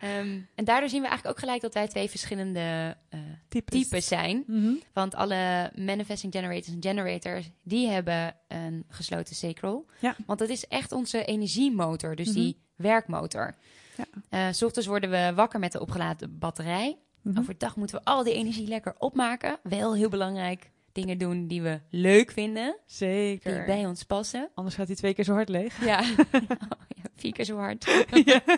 Ehm, 0.00 0.38
en 0.54 0.64
daardoor 0.64 0.88
zien 0.88 1.00
we 1.02 1.06
eigenlijk 1.08 1.36
ook 1.36 1.38
gelijk 1.44 1.60
dat 1.62 1.74
wij 1.74 1.88
twee 1.88 2.10
verschillende 2.10 2.96
eh, 3.08 3.20
Types. 3.48 3.82
types 3.82 4.06
zijn. 4.06 4.44
Mhm. 4.46 4.72
Want 4.92 5.14
alle 5.14 5.70
manifesting 5.74 6.32
generators 6.32 6.74
en 6.74 6.82
generators, 6.82 7.50
die 7.62 7.88
hebben 7.88 8.34
een 8.48 8.84
gesloten 8.88 9.34
sacral. 9.36 9.86
Ja. 9.98 10.16
Want 10.26 10.38
dat 10.38 10.48
is 10.48 10.66
echt 10.66 10.92
onze 10.92 11.24
energiemotor, 11.24 12.16
dus 12.16 12.32
die 12.32 12.56
werkmotor. 12.76 13.54
Ja. 13.96 14.04
Eh, 14.28 14.52
's 14.52 14.62
ochtends 14.62 14.88
worden 14.88 15.10
we 15.10 15.32
wakker 15.34 15.60
met 15.60 15.72
de 15.72 15.80
opgeladen 15.80 16.38
batterij. 16.38 16.98
Mhm. 17.22 17.38
Overdag 17.38 17.76
moeten 17.76 17.96
we 17.98 18.04
al 18.04 18.24
die 18.24 18.34
energie 18.34 18.68
lekker 18.68 18.94
opmaken. 18.98 19.58
Wel 19.62 19.94
heel 19.94 20.08
belangrijk 20.08 20.70
dingen 20.92 21.18
doen 21.18 21.46
die 21.46 21.62
we 21.62 21.80
leuk 21.90 22.30
vinden, 22.30 22.64
die 22.86 22.96
Zeker. 22.96 23.64
bij 23.64 23.86
ons 23.86 24.02
passen. 24.04 24.50
Anders 24.54 24.76
gaat 24.76 24.86
hij 24.86 24.96
twee 24.96 25.14
keer 25.14 25.24
zo 25.24 25.32
hard 25.32 25.48
leeg. 25.48 25.84
Ja, 25.84 26.00
ja 26.98 27.04
vier 27.16 27.32
keer 27.32 27.44
zo 27.44 27.56
hard. 27.56 28.04
ja. 28.24 28.40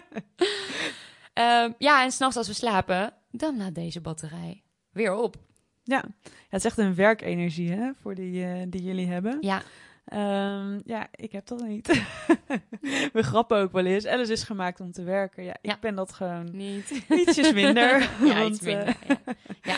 Ehm, 1.32 1.72
ja, 1.78 2.02
en 2.04 2.12
s'nachts 2.12 2.36
als 2.36 2.46
we 2.46 2.52
slapen, 2.54 3.12
dan 3.30 3.56
laat 3.56 3.74
deze 3.74 4.00
batterij 4.00 4.62
weer 4.90 5.14
op. 5.14 5.36
Ja. 5.84 6.04
ja, 6.06 6.28
het 6.48 6.58
is 6.58 6.64
echt 6.64 6.78
een 6.78 6.94
werkenergie 6.94 7.70
hè, 7.72 7.90
voor 8.02 8.14
die, 8.14 8.44
eh, 8.44 8.62
die 8.68 8.82
jullie 8.82 9.06
hebben. 9.06 9.36
Ja, 9.40 9.62
Ehm, 10.04 10.80
ja, 10.84 11.08
ik 11.14 11.32
heb 11.32 11.46
dat 11.46 11.66
niet. 11.66 11.86
We 13.12 13.22
grappen 13.22 13.58
ook 13.60 13.72
wel 13.72 13.84
eens. 13.86 14.06
Alice 14.06 14.32
is 14.32 14.42
gemaakt 14.42 14.80
om 14.80 14.92
te 14.92 15.02
werken. 15.02 15.44
Ja, 15.44 15.52
ik 15.60 15.70
Ja. 15.70 15.78
ben 15.80 15.94
dat 15.94 16.12
gewoon 16.12 16.48
niet. 16.56 16.90
ietsjes 17.08 17.52
minder. 17.52 18.00
ja, 18.24 18.38
want, 18.38 18.54
iets 18.54 18.60
minder. 18.60 18.86
eh, 18.86 19.16
ja. 19.62 19.72
eh, 19.72 19.76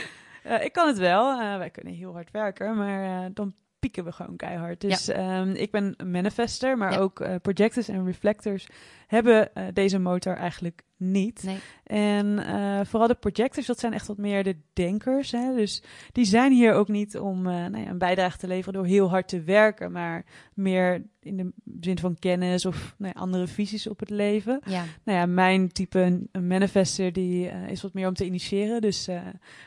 ik 0.63 0.73
kan 0.73 0.87
het 0.87 0.99
wel. 0.99 1.41
Eh, 1.41 1.57
wij 1.59 1.71
kunnen 1.71 1.93
heel 1.95 2.13
hard 2.13 2.31
werken, 2.31 2.77
maar 2.77 3.25
eh, 3.25 3.31
dan 3.35 3.55
pieken 3.79 4.05
we 4.05 4.13
gewoon 4.13 4.37
keihard. 4.37 4.81
Dus 4.81 5.09
ehm, 5.09 5.51
ik 5.51 5.71
ben 5.71 5.95
een 5.97 6.11
manifester, 6.11 6.79
maar 6.79 6.93
Ja. 6.93 6.99
ook 6.99 7.21
eh, 7.21 7.35
projectors 7.43 7.89
en 7.89 8.05
reflectors 8.05 8.67
hebben 9.07 9.55
eh, 9.55 9.65
deze 9.73 9.99
motor 9.99 10.37
eigenlijk 10.37 10.83
niet. 11.11 11.43
Nee. 11.45 11.57
En 11.85 12.39
eh, 12.47 12.81
vooral 12.85 13.09
de 13.09 13.15
projectors, 13.15 13.67
dat 13.67 13.79
zijn 13.79 13.93
echt 13.93 14.07
wat 14.07 14.17
meer 14.17 14.45
de 14.45 14.57
denkers. 14.73 15.31
Hè? 15.31 15.55
Dus 15.55 15.83
die 16.13 16.25
zijn 16.25 16.53
hier 16.53 16.73
ook 16.73 16.89
niet 16.89 17.19
om 17.19 17.47
eh, 17.47 17.53
nou 17.53 17.79
ja, 17.79 17.89
een 17.91 17.99
bijdrage 17.99 18.39
te 18.39 18.47
leveren 18.47 18.73
door 18.75 18.87
heel 18.87 19.09
hard 19.09 19.29
te 19.29 19.43
werken, 19.43 19.93
maar 19.93 20.25
meer 20.55 21.03
in 21.21 21.37
de 21.37 21.53
zin 21.81 21.99
van 21.99 22.19
kennis 22.19 22.67
of 22.67 22.95
nou 22.99 23.13
ja, 23.15 23.21
andere 23.21 23.47
visies 23.47 23.87
op 23.89 24.01
het 24.01 24.11
leven. 24.11 24.61
Ja, 24.67 24.85
Nou 25.05 25.19
ja, 25.19 25.27
mijn 25.27 25.73
type 25.73 26.01
een- 26.01 26.47
manifester 26.49 27.13
die 27.13 27.49
eh, 27.49 27.69
is 27.69 27.83
wat 27.83 27.93
meer 27.93 28.09
om 28.09 28.15
te 28.15 28.25
initiëren. 28.25 28.81
Dus 28.81 29.07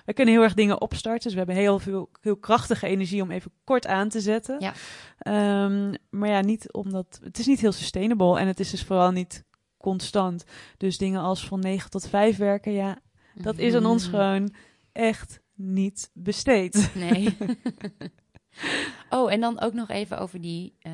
wij 0.05 0.13
kunnen 0.13 0.33
heel 0.33 0.43
erg 0.43 0.53
dingen 0.53 0.81
opstarten. 0.81 1.21
Dus 1.23 1.31
we 1.31 1.37
hebben 1.37 1.55
heel 1.55 1.79
veel 1.79 2.09
heel 2.21 2.37
krachtige 2.37 2.87
energie 2.87 3.21
om 3.21 3.31
even 3.31 3.51
kort 3.63 3.87
aan 3.87 4.09
te 4.09 4.19
zetten. 4.21 4.55
Ja. 4.59 4.73
Ehm, 5.17 5.93
maar 6.09 6.29
ja, 6.29 6.41
niet 6.41 6.71
omdat 6.73 7.19
het 7.23 7.39
is 7.39 7.45
niet 7.45 7.59
heel 7.59 7.71
sustainable 7.71 8.39
en 8.39 8.47
het 8.47 8.59
is 8.59 8.69
dus 8.69 8.83
vooral 8.83 9.11
niet 9.11 9.43
constant. 9.77 10.43
Dus 10.77 10.97
dingen 10.97 11.21
als 11.21 11.47
van 11.47 11.59
9 11.59 11.89
tot 11.89 12.07
5 12.09 12.37
werken, 12.37 12.71
ja, 12.71 12.97
dat 13.35 13.57
is 13.57 13.73
aan 13.73 13.85
ons 13.85 14.05
Mm. 14.05 14.09
gewoon 14.09 14.53
echt 14.91 15.39
niet 15.53 16.09
besteed. 16.13 16.91
Nee. 16.95 17.37
oh, 19.09 19.31
en 19.31 19.41
dan 19.41 19.59
ook 19.61 19.73
nog 19.73 19.89
even 19.89 20.19
over 20.19 20.41
die, 20.41 20.75
eh, 20.79 20.91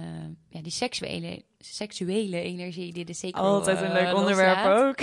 ja, 0.50 0.62
die 0.62 0.72
seksuele, 0.72 1.44
seksuele 1.60 2.40
energie 2.42 2.94
die 2.94 3.06
de 3.06 3.14
sacral 3.14 3.44
Altijd 3.46 3.82
een 3.82 3.92
eh, 3.92 4.04
leuk 4.04 4.16
onderwerp 4.16 4.66
ook. 4.66 5.00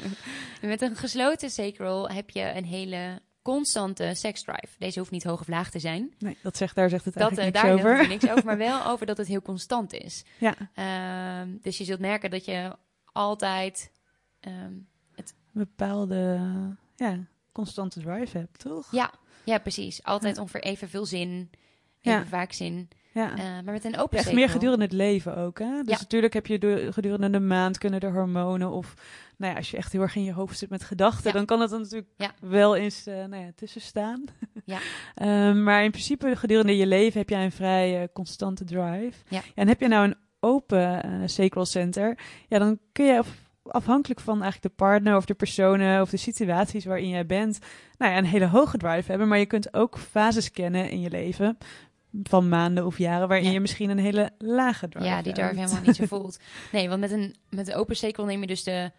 Met 0.70 0.80
een 0.82 0.96
gesloten 0.96 1.50
sacral 1.50 2.08
heb 2.08 2.30
je 2.30 2.52
een 2.54 2.64
hele 2.64 3.20
constante 3.42 4.10
seksdrive. 4.14 4.68
Deze 4.78 4.98
hoeft 4.98 5.10
niet 5.10 5.24
hoog 5.24 5.40
of 5.40 5.48
laag 5.48 5.70
te 5.70 5.78
zijn. 5.78 6.14
Nee, 6.18 6.36
dat 6.42 6.56
zegt, 6.56 6.74
daar 6.74 6.88
zegt 6.88 7.04
het 7.04 7.14
Dat, 7.14 7.38
eigenlijk 7.38 7.56
eh, 7.56 7.62
niks 7.62 7.80
daar 7.82 7.90
over. 7.90 8.00
over. 8.00 8.08
niks 8.08 8.28
over, 8.30 8.44
maar 8.44 8.58
wel 8.70 8.86
over 8.86 9.06
dat 9.06 9.16
het 9.16 9.26
heel 9.26 9.42
constant 9.42 9.92
is. 9.92 10.24
Ja, 10.38 10.54
Ehm, 10.74 11.48
dus 11.62 11.78
je 11.78 11.84
zult 11.84 12.00
merken 12.00 12.30
dat 12.30 12.44
je 12.44 12.76
altijd... 13.16 13.90
ehm, 14.40 14.72
een 15.14 15.24
bepaalde 15.52 16.40
ja, 16.96 17.18
constante 17.52 18.00
drive 18.00 18.38
hebt, 18.38 18.58
toch? 18.58 18.88
ja, 18.90 19.10
ja, 19.44 19.58
precies. 19.58 20.02
Altijd 20.02 20.34
Ja. 20.36 20.40
ongeveer 20.42 20.62
evenveel 20.62 21.06
zin, 21.06 21.50
Ja. 22.00 22.14
even 22.16 22.26
vaak 22.28 22.52
zin. 22.52 22.88
Ja. 23.12 23.30
Eh, 23.36 23.38
maar 23.38 23.72
met 23.72 23.84
een 23.84 23.96
open 23.98 24.16
Echt 24.18 24.26
sacral- 24.26 24.34
meer 24.44 24.48
gedurende 24.48 24.84
het 24.84 24.92
leven 24.92 25.36
ook, 25.36 25.58
hè? 25.58 25.82
Dus 25.82 25.94
Ja. 25.94 26.00
natuurlijk 26.00 26.32
heb 26.32 26.46
je 26.46 26.58
de- 26.58 26.88
gedurende 26.92 27.30
de 27.30 27.40
maand 27.40 27.78
kunnen 27.78 28.00
de 28.00 28.06
hormonen 28.06 28.70
of... 28.70 28.94
Nou 29.36 29.50
ja, 29.52 29.58
als 29.58 29.70
je 29.70 29.76
echt 29.76 29.92
heel 29.92 30.00
erg 30.02 30.16
in 30.16 30.24
je 30.24 30.32
hoofd 30.32 30.58
zit 30.58 30.70
met 30.70 30.84
gedachten, 30.84 31.26
Ja. 31.26 31.32
dan 31.32 31.46
kan 31.46 31.60
het 31.60 31.72
er 31.72 31.78
natuurlijk 31.78 32.10
Ja. 32.16 32.34
wel 32.40 32.76
eens 32.76 33.06
eh, 33.06 33.14
nou 33.24 33.44
ja, 33.44 33.50
tussen 33.54 33.80
staan. 33.80 34.24
Ja. 34.64 34.78
Ehm, 35.14 35.62
maar 35.62 35.84
in 35.84 35.90
principe 35.90 36.36
gedurende 36.36 36.76
je 36.76 36.86
leven 36.86 37.18
heb 37.20 37.28
jij 37.28 37.44
een 37.44 37.52
vrij 37.52 38.08
constante 38.12 38.64
drive. 38.64 39.24
Ja. 39.28 39.42
En 39.54 39.68
heb 39.68 39.80
je 39.80 39.88
nou 39.88 40.04
een 40.06 40.16
open 40.46 41.02
eh, 41.02 41.10
sacral 41.26 41.64
center, 41.66 42.18
ja, 42.48 42.58
dan 42.58 42.78
kun 42.92 43.04
je 43.06 43.18
af- 43.18 43.44
afhankelijk 43.62 44.20
van 44.20 44.42
eigenlijk 44.42 44.62
de 44.62 44.84
partner 44.84 45.16
of 45.16 45.24
de 45.24 45.34
personen 45.34 46.00
of 46.00 46.10
de 46.10 46.16
situaties 46.16 46.84
waarin 46.84 47.08
jij 47.08 47.26
bent, 47.26 47.58
nou 47.98 48.12
ja, 48.12 48.18
een 48.18 48.24
hele 48.24 48.46
hoge 48.46 48.76
drive 48.78 49.10
hebben. 49.10 49.28
Maar 49.28 49.38
je 49.38 49.46
kunt 49.46 49.74
ook 49.74 49.98
fases 49.98 50.50
kennen 50.50 50.90
in 50.90 51.00
je 51.00 51.10
leven 51.10 51.58
van 52.22 52.48
maanden 52.48 52.86
of 52.86 52.98
jaren 52.98 53.28
waarin 53.28 53.46
Ja. 53.46 53.52
je 53.52 53.60
misschien 53.60 53.90
een 53.90 53.98
hele 53.98 54.30
lage 54.38 54.88
drive 54.88 55.06
Ja, 55.06 55.22
die 55.22 55.32
hebt. 55.32 55.44
drive 55.48 55.60
helemaal 55.60 55.82
niet 55.86 55.96
zo 55.96 56.04
voelt. 56.06 56.38
Nee, 56.72 56.88
want 56.88 57.00
met 57.00 57.10
een, 57.10 57.34
met 57.50 57.68
een 57.68 57.74
open 57.74 57.96
sacral 57.96 58.26
neem 58.26 58.40
je 58.40 58.46
dus 58.46 58.64
de, 58.64 58.90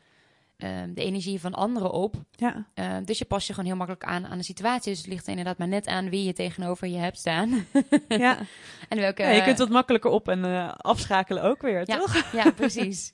ehm, 0.58 0.94
de 0.94 1.04
energie 1.04 1.40
van 1.40 1.54
anderen 1.54 1.92
op. 1.92 2.16
Ja, 2.32 2.68
Eh, 2.74 2.98
dus 3.06 3.18
je 3.18 3.26
past 3.26 3.48
je 3.48 3.54
gewoon 3.54 3.70
heel 3.70 3.78
makkelijk 3.78 4.06
aan 4.06 4.26
aan 4.26 4.38
de 4.38 4.44
situatie. 4.44 4.92
Dus 4.92 5.02
het 5.02 5.08
ligt 5.10 5.24
er 5.24 5.30
inderdaad 5.30 5.58
maar 5.58 5.68
net 5.68 5.88
aan 5.88 6.10
wie 6.10 6.24
je 6.24 6.34
tegenover 6.34 6.88
je 6.88 6.98
hebt 6.98 7.18
staan. 7.18 7.66
ja. 8.08 8.38
en 8.90 8.98
welke... 8.98 9.22
ja, 9.22 9.30
je 9.30 9.44
kunt 9.44 9.58
wat 9.58 9.70
makkelijker 9.70 10.12
op 10.12 10.28
en 10.28 10.46
eh, 10.46 10.74
afschakelen 10.78 11.44
ook 11.44 11.62
weer, 11.62 11.84
Ja. 11.86 11.98
toch? 11.98 12.32
Ja, 12.32 12.52
precies. 12.62 13.14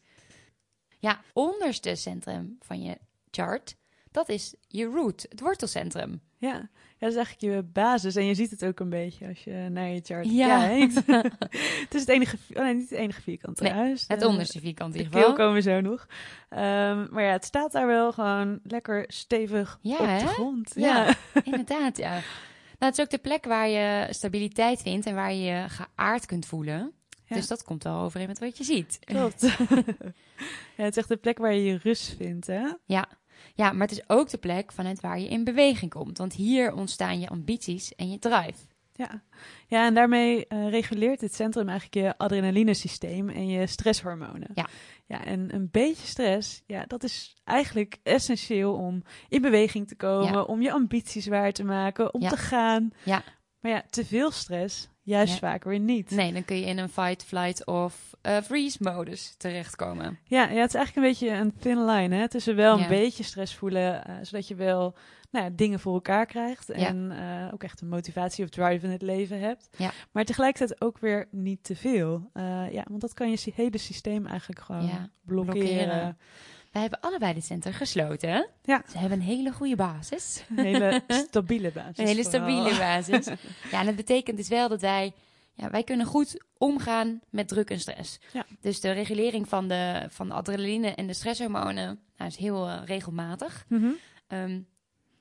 Ja, 1.00 1.22
onderste 1.34 1.96
centrum 1.96 2.56
van 2.60 2.82
je 2.82 2.98
chart, 3.32 3.76
dat 4.12 4.30
is 4.30 4.56
je 4.68 4.86
root, 4.86 5.26
het 5.30 5.39
wortelcentrum. 5.39 6.22
Ja. 6.46 6.54
ja, 6.54 6.70
dat 7.00 7.10
is 7.10 7.16
eigenlijk 7.16 7.56
je 7.56 7.64
basis. 7.64 8.16
En 8.16 8.26
je 8.26 8.36
ziet 8.36 8.52
het 8.52 8.66
ook 8.66 8.80
een 8.80 8.89
beetje 8.89 9.28
als 9.28 9.44
je 9.44 9.68
naar 9.72 9.88
je 9.89 10.00
chart 10.04 10.26
Ja. 10.32 10.60
kijkt. 10.60 10.96
het 11.86 11.94
is 11.94 12.00
het 12.00 12.10
enige, 12.10 12.38
oh 12.54 12.64
nee, 12.64 12.74
niet 12.74 12.89
het 12.89 13.00
enige 13.00 13.22
vierkante 13.22 13.64
Nee, 13.64 13.72
huis. 13.72 14.06
Het 14.08 14.22
Eh, 14.22 14.28
onderste 14.28 14.60
vierkant 14.60 14.94
in 14.96 15.00
De 15.00 15.04
ieder 15.06 15.20
geval. 15.20 15.36
komen 15.36 15.54
we 15.54 15.62
zo 15.62 15.82
nog. 15.82 16.08
Ehm, 16.50 17.06
maar 17.14 17.24
ja, 17.24 17.32
het 17.32 17.46
staat 17.46 17.72
daar 17.72 17.88
wel 17.88 18.12
gewoon 18.12 18.60
lekker 18.64 19.04
stevig 19.08 19.80
Ja, 19.82 19.98
op 19.98 20.20
de 20.20 20.28
grond. 20.28 20.72
Ja. 20.76 21.06
Ja. 21.06 21.14
Inderdaad, 21.52 21.98
ja. 21.98 22.12
Nou, 22.12 22.91
het 22.91 22.98
is 22.98 23.04
ook 23.04 23.10
de 23.12 23.18
plek 23.18 23.46
waar 23.46 23.68
je 23.70 24.08
stabiliteit 24.10 24.82
vindt 24.82 25.06
en 25.06 25.16
waar 25.16 25.34
je 25.34 25.41
je 25.44 25.66
geaard 25.70 26.26
kunt 26.26 26.46
voelen. 26.46 26.91
Dus 27.28 27.48
dat 27.48 27.64
komt 27.64 27.84
wel 27.84 28.00
overeen 28.02 28.28
met 28.28 28.39
wat 28.39 28.58
je 28.58 28.64
ziet. 28.64 29.00
Klopt. 29.06 29.41
ja, 30.78 30.84
het 30.84 30.91
is 30.91 30.98
echt 30.98 31.08
de 31.08 31.18
plek 31.18 31.38
waar 31.38 31.54
je 31.54 31.64
je 31.64 31.78
rust 31.84 32.16
vindt, 32.18 32.48
hè? 32.48 32.64
Ja. 32.86 33.08
Ja, 33.54 33.72
maar 33.72 33.88
het 33.88 33.97
is 33.97 34.04
ook 34.10 34.30
de 34.30 34.38
plek 34.38 34.72
vanuit 34.72 35.01
waar 35.01 35.20
je 35.20 35.28
in 35.28 35.43
beweging 35.43 35.91
komt. 35.91 36.18
Want 36.18 36.34
hier 36.34 36.74
ontstaan 36.74 37.20
je 37.20 37.28
ambities 37.30 37.95
en 37.95 38.12
je 38.12 38.20
drive. 38.20 38.60
Ja, 38.95 39.22
ja 39.68 39.86
en 39.86 39.93
daarmee 39.93 40.47
eh, 40.47 40.70
reguleert 40.70 41.20
dit 41.20 41.36
centrum 41.36 41.70
eigenlijk 41.70 42.06
je 42.08 42.18
adrenalinesysteem 42.18 43.30
en 43.30 43.47
je 43.47 43.68
stresshormonen. 43.68 44.49
Ja. 44.54 44.68
Ja, 45.06 45.26
en 45.26 45.54
een 45.54 45.68
beetje 45.72 46.08
stress, 46.08 46.64
ja, 46.68 46.86
dat 46.88 47.04
is 47.04 47.36
eigenlijk 47.43 47.97
essentieel 48.04 48.74
om 48.74 49.04
in 49.30 49.41
beweging 49.41 49.88
te 49.88 49.95
komen, 49.95 50.34
Ja. 50.34 50.41
om 50.41 50.62
je 50.62 50.72
ambities 50.72 51.28
waar 51.28 51.51
te 51.51 51.64
maken, 51.64 52.14
om 52.14 52.22
Ja. 52.22 52.30
te 52.30 52.38
gaan. 52.38 52.91
Ja. 53.04 53.24
Maar 53.60 53.72
ja, 53.72 53.84
te 53.89 54.06
veel 54.06 54.32
stress, 54.32 54.89
juist 55.04 55.34
Ja. 55.34 55.39
vaak 55.39 55.64
weer 55.64 55.80
niet. 55.80 56.10
Nee, 56.12 56.34
dan 56.34 56.45
kun 56.45 56.56
je 56.56 56.66
in 56.66 56.78
een 56.78 56.89
fight, 56.89 57.24
flight 57.24 57.66
of 57.66 58.12
eh, 58.22 58.38
freeze 58.41 58.78
modus 58.82 59.36
terechtkomen. 59.38 60.20
Ja, 60.24 60.49
ja, 60.49 60.62
het 60.62 60.70
is 60.74 60.76
eigenlijk 60.76 60.95
een 60.95 61.12
beetje 61.14 61.30
een 61.30 61.54
thin 61.60 61.86
line, 61.86 62.16
hè? 62.16 62.30
Tussen 62.30 62.56
wel 62.56 62.80
een 62.80 62.88
beetje 62.88 63.24
stress 63.24 63.56
voelen, 63.56 64.06
eh, 64.06 64.16
zodat 64.22 64.47
je 64.47 64.56
wel 64.56 64.95
nou 65.32 65.45
ja, 65.45 65.51
dingen 65.56 65.80
voor 65.80 65.93
elkaar 65.93 66.26
krijgt. 66.26 66.70
En 66.70 67.12
eh, 67.12 67.54
ook 67.54 67.64
echt 67.64 67.82
een 67.82 67.88
motivatie 67.88 68.43
of 68.43 68.49
drive 68.49 68.86
in 68.86 68.91
het 68.91 69.01
leven 69.01 69.39
hebt. 69.39 69.70
Maar 70.12 70.26
tegelijkertijd 70.26 70.82
ook 70.82 70.97
weer 70.97 71.28
niet 71.32 71.64
te 71.64 71.76
veel. 71.76 72.30
Ja, 72.72 72.84
want 72.88 73.01
dat 73.01 73.14
kan 73.14 73.32
je 73.32 73.51
hele 73.56 73.78
systeem 73.78 74.26
eigenlijk 74.26 74.60
gewoon 74.60 75.10
blokkeren. 75.26 76.18
Wij 76.74 76.82
hebben 76.82 76.99
allebei 76.99 77.34
dit 77.34 77.45
center 77.45 77.74
gesloten. 77.74 78.47
Ja. 78.63 78.84
Ze 78.91 78.97
hebben 78.97 79.19
een 79.19 79.26
hele 79.26 79.51
goede 79.51 79.76
basis. 79.76 80.43
Een 80.49 80.65
hele 80.65 81.03
stabiele 81.30 81.71
basis. 81.71 81.97
Een 81.97 82.07
hele 82.07 82.24
stabiele 82.24 82.78
basis. 82.78 83.26
Ja, 83.71 83.80
en 83.80 83.86
dat 83.86 83.95
betekent 83.95 84.38
dus 84.38 84.47
wel 84.47 84.69
dat 84.69 84.82
wij... 84.82 85.13
Ja, 85.55 85.69
wij 85.69 85.84
kunnen 85.84 86.05
goed 86.05 86.43
omgaan 86.57 87.21
met 87.30 87.47
druk 87.47 87.69
en 87.69 87.80
stress. 87.80 88.19
Ja. 88.32 88.45
Dus 88.61 88.80
de 88.80 88.91
regulering 88.91 89.47
van 89.47 89.67
de, 89.67 90.05
van 90.09 90.28
de 90.28 90.34
adrenaline 90.34 90.88
en 90.88 91.07
de 91.07 91.13
stresshormonen 91.13 91.99
nou, 92.17 92.30
is 92.30 92.38
heel 92.38 92.67
eh, 92.67 92.82
regelmatig. 92.86 93.65
Mhm. 93.67 93.91
Ehm, 94.28 94.59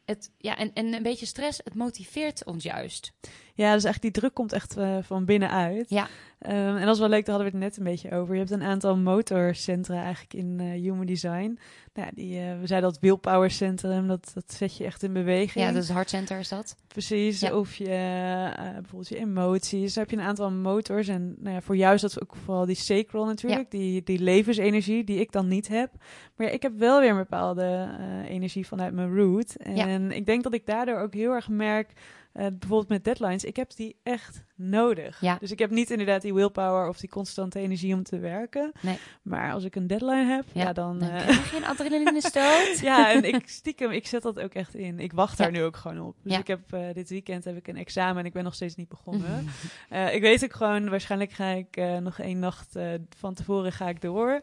het, 0.04 0.30
ja, 0.38 0.56
en, 0.56 0.70
en 0.74 0.94
een 0.94 1.02
beetje 1.02 1.26
stress, 1.26 1.60
het 1.64 1.74
motiveert 1.74 2.44
ons 2.44 2.64
juist. 2.64 3.12
Ja, 3.54 3.74
dus 3.74 3.84
eigenlijk 3.84 4.00
die 4.00 4.10
druk 4.10 4.34
komt 4.34 4.52
echt 4.52 4.76
eh, 4.76 4.98
van 5.02 5.24
binnenuit. 5.24 5.90
Ja. 5.90 6.08
Ehm, 6.42 6.76
en 6.76 6.84
dat 6.84 6.94
is 6.94 7.00
wel 7.00 7.08
leuk, 7.08 7.24
daar 7.24 7.34
hadden 7.34 7.52
we 7.52 7.58
het 7.58 7.68
net 7.68 7.76
een 7.76 7.92
beetje 7.92 8.10
over. 8.10 8.32
Je 8.34 8.40
hebt 8.40 8.52
een 8.52 8.62
aantal 8.62 8.96
motorcentra 8.96 10.02
eigenlijk 10.02 10.34
in 10.34 10.60
eh, 10.60 10.66
Human 10.66 11.06
Design. 11.06 11.58
Nou, 11.94 12.10
die, 12.14 12.38
eh, 12.38 12.60
we 12.60 12.66
zeiden 12.66 12.90
dat 12.90 13.00
willpower 13.00 13.50
centrum, 13.50 14.08
dat, 14.08 14.30
dat 14.34 14.52
zet 14.52 14.76
je 14.76 14.84
echt 14.84 15.02
in 15.02 15.12
beweging. 15.12 15.64
Ja, 15.66 15.72
dat 15.72 15.82
is 15.82 15.88
Heartcenter 15.88 16.38
is 16.38 16.48
dat. 16.48 16.76
Precies, 16.86 17.40
Ja. 17.40 17.56
of 17.56 17.74
je 17.74 17.84
eh, 17.84 18.72
bijvoorbeeld 18.72 19.08
je 19.08 19.18
emoties. 19.18 19.94
Dan 19.94 20.02
heb 20.02 20.12
je 20.12 20.16
een 20.18 20.28
aantal 20.28 20.50
motors. 20.50 21.08
En 21.08 21.36
nou 21.38 21.54
ja, 21.54 21.60
voor 21.60 21.76
jou 21.76 21.94
is 21.94 22.00
dat 22.00 22.22
ook 22.22 22.36
vooral 22.44 22.66
die 22.66 22.76
sacral 22.76 23.24
natuurlijk. 23.24 23.70
Die, 23.70 24.02
die 24.02 24.18
levensenergie 24.18 25.04
die 25.04 25.20
ik 25.20 25.32
dan 25.32 25.48
niet 25.48 25.68
heb. 25.68 25.90
Maar 26.36 26.46
ja, 26.46 26.52
ik 26.52 26.62
heb 26.62 26.78
wel 26.78 27.00
weer 27.00 27.10
een 27.10 27.16
bepaalde 27.16 27.88
energie 28.28 28.66
vanuit 28.66 28.94
mijn 28.94 29.16
root. 29.16 29.54
En 29.54 30.12
ik 30.12 30.26
denk 30.26 30.42
dat 30.42 30.54
ik 30.54 30.66
daardoor 30.66 30.98
ook 30.98 31.14
heel 31.14 31.32
erg 31.32 31.48
merk 31.48 31.92
eh, 32.32 32.46
bijvoorbeeld 32.58 32.88
met 32.88 33.04
deadlines, 33.04 33.44
ik 33.44 33.56
heb 33.56 33.74
die 33.76 33.96
echt 34.02 34.44
nodig. 34.56 35.20
Ja. 35.20 35.36
Dus 35.40 35.50
ik 35.50 35.58
heb 35.58 35.70
niet 35.70 35.90
inderdaad 35.90 36.22
die 36.22 36.34
willpower 36.34 36.88
of 36.88 36.98
die 36.98 37.08
constante 37.08 37.58
energie 37.58 37.94
om 37.94 38.02
te 38.02 38.18
werken. 38.18 38.72
Nee. 38.80 38.98
Maar 39.22 39.52
als 39.52 39.64
ik 39.64 39.74
een 39.76 39.86
deadline 39.86 40.24
heb, 40.24 40.44
ja, 40.52 40.62
Ja, 40.62 40.72
dan... 40.72 40.98
Dan 40.98 41.08
eh, 41.08 41.20
krijg 41.22 41.50
je 41.50 41.56
een 41.56 41.64
adrenaline 41.64 42.20
stoot. 42.30 42.78
ja, 42.80 43.12
en 43.12 43.24
ik 43.24 43.48
stiekem, 43.48 43.90
ik 43.90 44.06
zet 44.06 44.22
dat 44.22 44.40
ook 44.40 44.54
echt 44.54 44.74
in. 44.74 45.00
Ik 45.00 45.12
wacht 45.12 45.38
daar 45.38 45.52
Ja. 45.52 45.58
nu 45.58 45.64
ook 45.64 45.76
gewoon 45.76 46.00
op. 46.00 46.16
Dus 46.22 46.38
ik 46.38 46.46
heb 46.46 46.72
eh, 46.72 46.80
dit 46.92 47.08
weekend 47.08 47.44
heb 47.44 47.56
ik 47.56 47.68
een 47.68 47.76
examen 47.76 48.16
en 48.18 48.24
ik 48.26 48.32
ben 48.32 48.44
nog 48.44 48.54
steeds 48.54 48.74
niet 48.74 48.88
begonnen. 48.88 49.46
Ik 50.12 50.20
weet 50.20 50.44
ook 50.44 50.52
gewoon, 50.54 50.88
waarschijnlijk 50.90 51.32
ga 51.32 51.48
ik 51.48 51.76
nog 52.00 52.18
één 52.18 52.38
nacht 52.38 52.76
van 53.16 53.34
tevoren 53.34 53.72
ga 53.72 53.88
ik 53.88 54.00
door. 54.00 54.40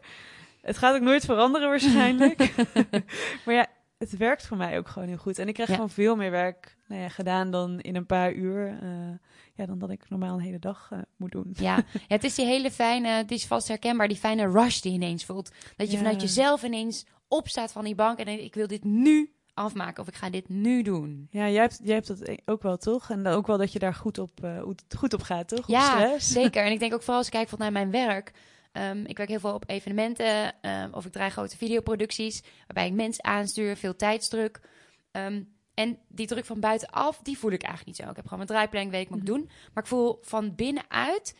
Het 0.62 0.78
gaat 0.78 0.94
ook 0.94 1.00
nooit 1.02 1.24
veranderen 1.24 1.68
waarschijnlijk. 1.68 2.54
maar 3.44 3.54
ja, 3.54 3.66
het 3.98 4.16
werkt 4.16 4.46
voor 4.46 4.56
mij 4.56 4.78
ook 4.78 4.88
gewoon 4.88 5.08
heel 5.08 5.16
goed. 5.16 5.38
En 5.38 5.48
ik 5.48 5.54
krijg 5.54 5.70
gewoon 5.70 5.90
veel 5.90 6.16
meer 6.16 6.30
werk 6.30 6.76
nou 6.90 7.02
ja, 7.02 7.08
gedaan 7.08 7.50
dan 7.50 7.80
in 7.80 7.96
een 7.96 8.06
paar 8.06 8.32
uur. 8.32 8.78
eh, 8.82 8.88
ja, 9.54 9.66
dan 9.66 9.78
dat 9.78 9.90
ik 9.90 10.08
normaal 10.08 10.34
een 10.34 10.40
hele 10.44 10.58
dag 10.58 10.88
eh, 10.92 10.98
moet 11.16 11.30
doen. 11.32 11.50
Ja. 11.58 11.76
ja, 11.92 12.00
het 12.08 12.24
is 12.24 12.34
die 12.34 12.46
hele 12.46 12.70
fijne, 12.70 13.08
het 13.08 13.30
is 13.30 13.46
vast 13.46 13.68
herkenbaar, 13.68 14.08
die 14.08 14.16
fijne 14.16 14.50
rush 14.50 14.80
die 14.80 14.90
je 14.92 14.96
ineens 14.98 15.24
voelt. 15.24 15.50
Dat 15.76 15.86
je 15.86 15.92
Ja. 15.92 15.98
vanuit 15.98 16.20
jezelf 16.20 16.62
ineens 16.62 17.06
opstaat 17.28 17.72
van 17.72 17.84
die 17.84 17.94
bank 17.94 18.18
en 18.18 18.24
denkt, 18.24 18.42
ik 18.42 18.54
wil 18.54 18.66
dit 18.66 18.84
nu 18.84 19.32
afmaken 19.54 20.02
of 20.02 20.08
ik 20.08 20.14
ga 20.14 20.30
dit 20.30 20.48
nu 20.48 20.82
doen. 20.82 21.26
Ja, 21.30 21.48
jij 21.48 21.60
hebt, 21.60 21.80
jij 21.82 21.94
hebt 21.94 22.06
dat 22.06 22.30
ook 22.44 22.62
wel, 22.62 22.76
toch? 22.76 23.10
En 23.10 23.26
ook 23.26 23.46
wel 23.46 23.58
dat 23.58 23.72
je 23.72 23.78
daar 23.78 23.94
goed 23.94 24.18
op, 24.18 24.44
eh, 24.44 24.62
goed 24.96 25.12
op 25.14 25.22
gaat, 25.22 25.48
toch? 25.48 25.58
Op 25.58 25.68
Ja, 25.68 25.90
stress. 25.90 26.32
zeker. 26.42 26.64
En 26.64 26.72
ik 26.72 26.78
denk 26.78 26.92
ook 26.94 27.00
vooral 27.00 27.16
als 27.18 27.26
ik 27.26 27.32
kijk 27.32 27.56
naar 27.58 27.72
mijn 27.72 27.90
werk. 27.90 28.32
Ehm, 28.72 29.04
ik 29.04 29.16
werk 29.16 29.28
heel 29.28 29.40
veel 29.40 29.54
op 29.54 29.64
evenementen 29.70 30.52
ehm, 30.60 30.88
of 30.92 31.04
ik 31.06 31.12
draai 31.12 31.30
grote 31.30 31.56
videoproducties 31.56 32.42
waarbij 32.66 32.86
ik 32.86 32.92
mensen 32.92 33.24
aanstuur, 33.24 33.76
veel 33.76 33.96
tijdsdruk. 33.96 34.60
Ehm, 35.10 35.42
en 35.74 35.98
die 36.08 36.26
druk 36.26 36.44
van 36.44 36.60
buitenaf, 36.60 37.18
die 37.22 37.38
voel 37.38 37.50
ik 37.50 37.62
eigenlijk 37.62 37.86
niet 37.86 38.06
zo. 38.06 38.10
Ik 38.10 38.16
heb 38.16 38.24
gewoon 38.24 38.38
mijn 38.46 38.50
draaiplanning, 38.50 38.92
weet 38.94 39.04
ik 39.04 39.10
moet 39.10 39.18
ik 39.20 39.26
doen. 39.26 39.50
Maar 39.74 39.82
ik 39.82 39.88
voel 39.88 40.18
van 40.22 40.54
binnenuit, 40.54 41.36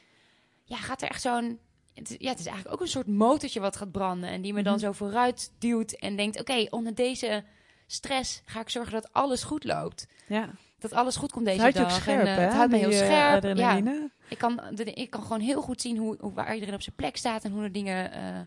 ja, 0.65 0.77
gaat 0.77 1.03
er 1.03 1.09
echt 1.09 1.23
zo'n... 1.23 1.59
Het, 1.95 2.15
ja, 2.19 2.31
het 2.31 2.39
is 2.39 2.47
eigenlijk 2.47 2.75
ook 2.75 2.81
een 2.81 2.93
soort 2.93 3.07
motortje 3.07 3.61
wat 3.61 3.77
gaat 3.77 3.93
branden. 3.93 4.29
En 4.31 4.43
die 4.43 4.53
me 4.53 4.63
dan 4.63 4.73
Mhm. 4.73 4.83
zo 4.83 4.93
vooruit 4.93 5.53
duwt 5.59 5.93
en 5.93 6.17
denkt... 6.17 6.41
Oké, 6.41 6.67
onder 6.71 6.95
deze 6.95 7.45
stress 7.87 8.43
ga 8.45 8.61
ik 8.61 8.69
zorgen 8.69 8.93
dat 8.93 9.13
alles 9.13 9.43
goed 9.43 9.65
loopt. 9.65 10.07
Ja. 10.27 10.51
Dat 10.79 10.93
alles 10.93 11.17
goed 11.17 11.33
komt 11.33 11.47
Het 11.47 11.57
deze 11.57 11.67
je 11.67 11.73
dag. 11.73 11.93
scherp, 11.93 12.27
en, 12.27 12.35
hè? 12.35 12.41
het 12.41 12.53
houdt 12.53 12.71
me 12.71 12.77
heel 12.79 12.91
eh, 12.91 12.97
scherp. 12.97 13.11
Ja, 13.13 13.37
adrenaline. 13.37 14.11
ik 14.29 14.39
kan, 14.39 14.61
de, 14.75 14.85
ik 14.85 15.11
kan 15.11 15.23
gewoon 15.23 15.41
heel 15.41 15.63
goed 15.63 15.81
zien 15.81 15.97
hoe, 15.97 16.17
hoe, 16.21 16.33
waar 16.33 16.55
iedereen 16.55 16.75
op 16.75 16.83
zijn 16.83 16.97
plek 16.97 17.17
staat 17.17 17.45
en 17.45 17.53
hoe 17.53 17.63
de 17.63 17.71
dingen 17.71 18.13
eh, 18.13 18.41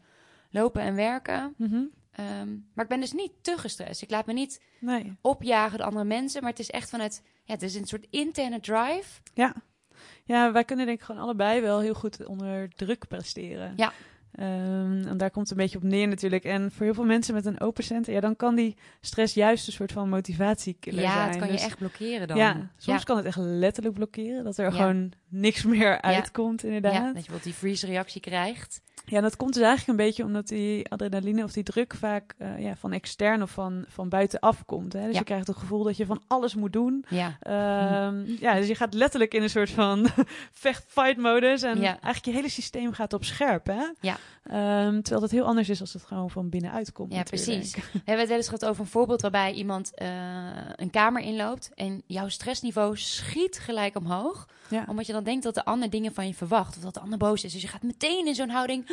lopen 0.49 0.81
en 0.81 0.95
werken. 0.95 1.53
Mhm. 1.57 1.81
Ehm, 2.16 2.49
maar 2.74 2.84
ik 2.84 2.89
ben 2.89 2.99
dus 2.99 3.11
niet 3.14 3.32
te 3.41 3.57
gestrest. 3.57 4.01
Ik 4.01 4.09
laat 4.09 4.26
me 4.26 4.34
niet 4.34 4.61
Nee. 4.80 5.16
opjagen 5.22 5.78
door 5.78 5.88
andere 5.88 6.05
mensen, 6.05 6.41
maar 6.41 6.49
het 6.51 6.59
is 6.59 6.70
echt 6.70 6.89
vanuit, 6.89 7.22
ja, 7.43 7.53
het 7.53 7.61
is 7.61 7.76
een 7.76 7.86
soort 7.88 8.07
interne 8.09 8.59
drive. 8.59 9.22
Ja. 9.34 9.53
ja, 10.24 10.51
wij 10.51 10.64
kunnen 10.64 10.86
denk 10.86 10.99
ik 10.99 11.05
gewoon 11.05 11.22
allebei 11.22 11.61
wel 11.61 11.80
heel 11.80 11.93
goed 11.93 12.26
onder 12.26 12.70
druk 12.70 13.07
presteren. 13.07 13.74
Ja. 13.76 13.91
Ehm, 14.34 15.07
en 15.07 15.18
daar 15.18 15.32
komt 15.32 15.49
het 15.49 15.57
een 15.57 15.64
beetje 15.64 15.78
op 15.78 15.84
neer 15.84 16.07
natuurlijk. 16.07 16.43
En 16.43 16.72
voor 16.72 16.86
heel 16.86 16.93
veel 16.93 17.05
mensen 17.05 17.34
met 17.34 17.45
een 17.45 17.59
open 17.59 17.84
center, 17.84 18.14
ja, 18.14 18.20
dan 18.20 18.36
kan 18.36 18.55
die 18.55 18.78
stress 19.01 19.34
juist 19.34 19.68
een 19.68 19.74
soort 19.74 19.91
van 19.91 20.09
motivatiekiller 20.09 21.01
ja, 21.03 21.14
zijn. 21.14 21.30
het 21.30 21.38
kan 21.38 21.47
Dus 21.47 21.59
je 21.61 21.66
echt 21.68 21.78
blokkeren 21.78 22.28
dan. 22.28 22.38
Ja, 22.38 22.72
soms 22.78 22.97
ja. 22.99 23.03
kan 23.05 23.18
het 23.18 23.26
echt 23.26 23.38
letterlijk 23.38 23.95
blokkeren. 23.95 24.43
Dat 24.43 24.57
er 24.57 24.66
Ja. 24.66 24.72
gewoon 24.72 25.11
niks 25.28 25.64
meer 25.64 26.01
uitkomt, 26.01 26.64
inderdaad. 26.64 26.93
Ja, 26.93 26.97
Ja, 26.99 27.03
dat 27.05 27.14
je 27.14 27.14
bijvoorbeeld 27.14 27.43
die 27.43 27.53
freeze-reactie 27.53 28.22
krijgt. 28.22 28.82
En 29.06 29.22
dat 29.22 29.36
komt 29.36 29.54
dus 29.54 29.64
eigenlijk 29.64 29.99
een 29.99 30.06
beetje 30.06 30.24
omdat 30.24 30.47
die 30.47 30.89
adrenaline 30.89 31.43
of 31.43 31.51
die 31.51 31.64
druk 31.64 31.93
vaak 31.93 32.34
eh, 32.38 32.60
ja, 32.60 32.76
van 32.76 32.91
extern 32.91 33.41
of 33.41 33.51
van, 33.51 33.86
van 33.88 34.10
buitenaf 34.10 34.66
komt. 34.66 34.93
Hè? 34.93 35.04
Dus 35.04 35.12
Ja. 35.14 35.20
je 35.20 35.26
krijgt 35.26 35.47
het 35.47 35.58
gevoel 35.58 35.84
dat 35.84 35.97
je 35.97 36.06
van 36.06 36.22
alles 36.28 36.56
moet 36.56 36.74
doen. 36.74 37.06
Ja, 37.10 37.38
Ehm, 37.39 38.24
ja, 38.39 38.54
dus 38.56 38.68
je 38.68 38.76
gaat 38.76 38.93
letterlijk 38.93 39.34
in 39.34 39.41
een 39.43 39.49
soort 39.49 39.70
van 39.70 40.08
vecht-fight-modus. 40.51 41.62
En 41.62 41.80
Ja. 41.80 41.88
eigenlijk 41.88 42.26
je 42.26 42.32
hele 42.32 42.49
systeem 42.49 42.93
gaat 42.93 43.14
op 43.14 43.24
scherp, 43.24 43.66
hè? 43.66 43.84
Ja. 43.99 44.18
Ehm, 44.43 44.93
terwijl 45.01 45.22
dat 45.22 45.32
heel 45.32 45.45
anders 45.45 45.70
is 45.70 45.80
als 45.82 45.93
het 45.93 46.04
gewoon 46.04 46.30
van 46.30 46.49
binnenuit 46.49 46.91
komt. 46.91 47.14
ja 47.14 47.24
precies. 47.24 47.76
We 47.76 47.82
hebben 47.93 48.18
het 48.20 48.28
wel 48.28 48.38
eens 48.38 48.45
gehad 48.49 48.66
over 48.66 48.82
een 48.82 48.89
voorbeeld 48.89 49.22
waarbij 49.22 49.51
iemand 49.54 49.93
eh, 49.93 50.08
een 50.76 50.89
kamer 50.89 51.22
inloopt 51.22 51.72
en 51.76 52.04
jouw 52.06 52.28
stressniveau 52.30 52.97
schiet 52.97 53.60
gelijk 53.60 53.95
omhoog. 53.95 54.47
Ja. 54.74 54.86
Omdat 54.88 55.05
je 55.05 55.13
dan 55.13 55.24
denkt 55.24 55.43
dat 55.43 55.55
de 55.55 55.65
ander 55.65 55.89
dingen 55.89 56.13
van 56.13 56.28
je 56.28 56.34
verwacht. 56.34 56.78
Of 56.78 56.84
dat 56.84 56.93
de 56.93 56.99
ander 56.99 57.17
boos 57.17 57.43
is. 57.43 57.53
Dus 57.53 57.61
je 57.61 57.67
gaat 57.67 57.82
meteen 57.84 58.28
in 58.28 58.36
zo'n 58.36 58.49
houding. 58.49 58.84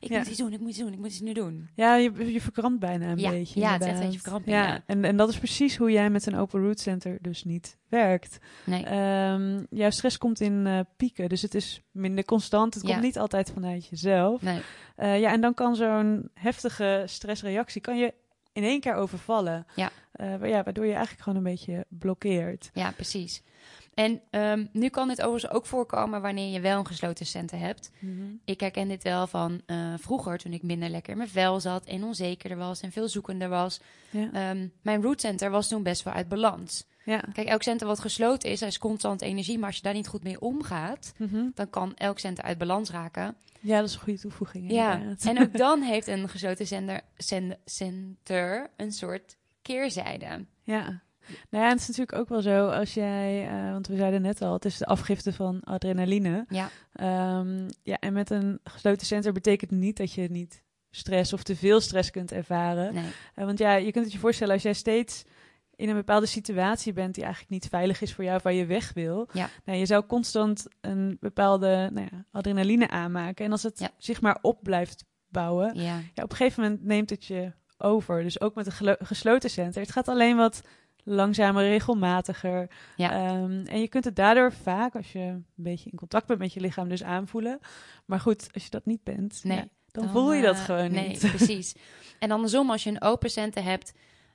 Ik 0.00 0.08
Ja. 0.10 0.18
moet 0.18 0.26
iets 0.26 0.38
doen, 0.38 0.52
ik 0.52 0.60
moet 0.60 0.68
iets 0.68 0.78
doen, 0.78 0.92
ik 0.92 0.98
moet 0.98 1.06
iets 1.06 1.20
nu 1.20 1.32
doen. 1.32 1.68
Ja, 1.74 1.94
je, 1.96 2.32
je 2.32 2.40
verkrampt 2.40 2.80
bijna 2.80 3.08
een 3.10 3.14
beetje. 3.30 3.60
ja, 3.60 3.72
het 3.72 3.80
is 3.80 3.86
echt 3.86 3.96
een 3.96 4.02
beetje 4.04 4.18
verkramping, 4.20 4.56
Ja, 4.56 4.66
ja. 4.66 4.82
En, 4.86 5.04
en 5.04 5.16
dat 5.16 5.28
is 5.28 5.38
precies 5.38 5.76
hoe 5.76 5.90
jij 5.90 6.10
met 6.10 6.26
een 6.26 6.36
open 6.36 6.62
root 6.62 6.80
center 6.80 7.18
dus 7.20 7.44
niet 7.44 7.76
werkt. 7.88 8.38
Nee. 8.64 8.84
Ehm, 8.84 9.64
jouw 9.70 9.90
stress 9.90 10.18
komt 10.18 10.40
in 10.40 10.66
eh, 10.66 10.80
pieken, 10.96 11.28
dus 11.28 11.42
het 11.42 11.54
is 11.54 11.82
minder 11.90 12.24
constant. 12.24 12.74
Het 12.74 12.82
komt 12.84 13.00
niet 13.00 13.18
altijd 13.18 13.50
vanuit 13.54 13.86
jezelf. 13.86 14.42
nee. 14.42 14.60
Eh, 14.96 15.20
ja, 15.20 15.32
en 15.32 15.40
dan 15.40 15.54
kan 15.54 15.76
zo'n 15.76 16.30
heftige 16.34 17.02
stressreactie 17.06 17.80
kan 17.80 17.98
je 17.98 18.14
in 18.52 18.62
één 18.62 18.80
keer 18.80 18.94
overvallen. 18.94 19.66
Ja. 19.76 19.90
Eh, 20.12 20.48
ja, 20.48 20.62
waardoor 20.62 20.84
je 20.86 20.92
eigenlijk 20.92 21.22
gewoon 21.22 21.38
een 21.38 21.44
beetje 21.50 21.84
blokkeert. 21.88 22.70
Ja, 22.74 22.90
precies. 22.90 23.42
En 23.98 24.20
ehm, 24.30 24.66
nu 24.72 24.88
kan 24.88 25.08
dit 25.08 25.22
overigens 25.22 25.52
ook 25.52 25.66
voorkomen 25.66 26.22
wanneer 26.22 26.52
je 26.52 26.60
wel 26.60 26.78
een 26.78 26.86
gesloten 26.86 27.26
center 27.26 27.58
hebt. 27.58 27.90
Ik 28.44 28.60
herken 28.60 28.88
dit 28.88 29.02
wel 29.02 29.26
van 29.26 29.60
eh, 29.66 29.94
vroeger, 29.98 30.38
toen 30.38 30.52
ik 30.52 30.62
minder 30.62 30.88
lekker 30.88 31.10
in 31.12 31.18
mijn 31.18 31.30
vel 31.30 31.60
zat 31.60 31.84
en 31.84 32.04
onzekerder 32.04 32.58
was 32.58 32.80
en 32.80 32.92
veel 32.92 33.08
zoekender 33.08 33.48
was. 33.48 33.80
Ja. 34.10 34.30
Ehm, 34.32 34.68
mijn 34.82 35.02
root 35.02 35.20
center 35.20 35.50
was 35.50 35.68
toen 35.68 35.82
best 35.82 36.02
wel 36.02 36.12
uit 36.14 36.28
balans. 36.28 36.86
ja. 37.04 37.24
Kijk, 37.32 37.48
elk 37.48 37.62
center 37.62 37.86
wat 37.86 38.00
gesloten 38.00 38.50
is, 38.50 38.62
is 38.62 38.78
constant 38.78 39.22
energie. 39.22 39.58
Maar 39.58 39.66
als 39.66 39.76
je 39.76 39.82
daar 39.82 39.94
niet 39.94 40.08
goed 40.08 40.22
mee 40.22 40.40
omgaat, 40.40 41.12
Mhm. 41.16 41.44
dan 41.54 41.70
kan 41.70 41.94
elk 41.96 42.18
center 42.18 42.44
uit 42.44 42.58
balans 42.58 42.90
raken. 42.90 43.36
ja, 43.60 43.78
dat 43.80 43.88
is 43.88 43.94
een 43.94 44.00
goede 44.00 44.18
toevoeging. 44.20 44.70
Ja, 44.70 45.02
en 45.24 45.40
ook 45.40 45.56
dan 45.56 45.82
heeft 45.92 46.06
een 46.06 46.28
gesloten 46.28 46.66
cen- 47.16 47.56
center 47.64 48.70
een 48.76 48.92
soort 48.92 49.36
keerzijde. 49.62 50.44
Ja. 50.62 51.02
Nou 51.50 51.64
ja, 51.64 51.70
het 51.70 51.80
is 51.80 51.86
natuurlijk 51.86 52.18
ook 52.18 52.28
wel 52.28 52.42
zo 52.42 52.68
als 52.68 52.94
jij, 52.94 53.48
eh, 53.48 53.70
want 53.72 53.86
we 53.86 53.96
zeiden 53.96 54.22
net 54.22 54.42
al, 54.42 54.52
het 54.52 54.64
is 54.64 54.78
de 54.78 54.86
afgifte 54.86 55.32
van 55.32 55.60
adrenaline. 55.64 56.44
Ja, 56.48 56.68
Ehm, 56.92 57.68
ja, 57.82 57.96
en 57.98 58.12
met 58.12 58.30
een 58.30 58.60
gesloten 58.64 59.06
center 59.06 59.32
betekent 59.32 59.70
niet 59.70 59.96
dat 59.96 60.12
je 60.12 60.28
niet 60.30 60.62
stress 60.90 61.32
of 61.32 61.42
te 61.42 61.56
veel 61.56 61.80
stress 61.80 62.10
kunt 62.10 62.32
ervaren. 62.32 62.94
nee. 62.94 63.04
Eh, 63.34 63.44
want 63.44 63.58
ja, 63.58 63.74
je 63.74 63.92
kunt 63.92 64.04
het 64.04 64.12
je 64.12 64.18
voorstellen 64.20 64.52
als 64.54 64.62
jij 64.62 64.72
steeds 64.72 65.24
in 65.76 65.88
een 65.88 65.94
bepaalde 65.94 66.26
situatie 66.26 66.92
bent 66.92 67.14
die 67.14 67.22
eigenlijk 67.24 67.52
niet 67.52 67.66
veilig 67.70 68.00
is 68.00 68.14
voor 68.14 68.24
jou, 68.24 68.40
waar 68.42 68.52
je 68.52 68.66
weg 68.66 68.92
wil. 68.92 69.28
Ja. 69.32 69.48
Nou, 69.64 69.78
je 69.78 69.86
zou 69.86 70.06
constant 70.06 70.66
een 70.80 71.16
bepaalde 71.20 71.90
nou 71.92 72.08
ja, 72.10 72.24
adrenaline 72.30 72.88
aanmaken. 72.88 73.44
En 73.44 73.50
als 73.52 73.62
het 73.62 73.78
Ja. 73.78 73.90
zich 73.98 74.20
maar 74.20 74.38
op 74.42 74.62
blijft 74.62 75.04
bouwen, 75.28 75.74
Ja, 75.80 75.98
op 76.14 76.30
een 76.30 76.36
gegeven 76.36 76.62
moment 76.62 76.84
neemt 76.84 77.10
het 77.10 77.24
je 77.24 77.52
over. 77.78 78.22
Dus 78.22 78.40
ook 78.40 78.54
met 78.54 78.66
een 78.80 78.96
gesloten 79.00 79.50
center. 79.50 79.80
Het 79.82 79.92
gaat 79.92 80.08
alleen 80.08 80.36
wat 80.36 80.62
langzamer, 81.04 81.62
regelmatiger. 81.68 82.68
Ja. 82.96 83.10
Ehm, 83.12 83.64
en 83.66 83.80
je 83.80 83.88
kunt 83.88 84.04
het 84.04 84.16
daardoor 84.16 84.52
vaak, 84.52 84.94
als 84.96 85.12
je 85.12 85.18
een 85.18 85.44
beetje 85.54 85.90
in 85.90 85.96
contact 85.98 86.26
bent 86.26 86.38
met 86.38 86.52
je 86.52 86.60
lichaam, 86.60 86.88
dus 86.88 87.02
aanvoelen. 87.02 87.58
Maar 88.04 88.20
goed, 88.20 88.48
als 88.54 88.64
je 88.64 88.70
dat 88.70 88.86
niet 88.86 89.02
bent, 89.04 89.40
Nee. 89.44 89.56
ja, 89.56 89.68
dan, 89.90 90.08
voel 90.08 90.32
je 90.34 90.42
dat 90.42 90.54
eh, 90.56 90.64
gewoon 90.64 90.90
nee, 90.92 91.08
niet. 91.08 91.18
precies. 91.20 91.74
En 92.18 92.30
andersom, 92.30 92.70
als 92.70 92.84
je 92.84 92.90
een 92.90 93.02
open 93.02 93.30
center 93.30 93.62
hebt, 93.62 93.92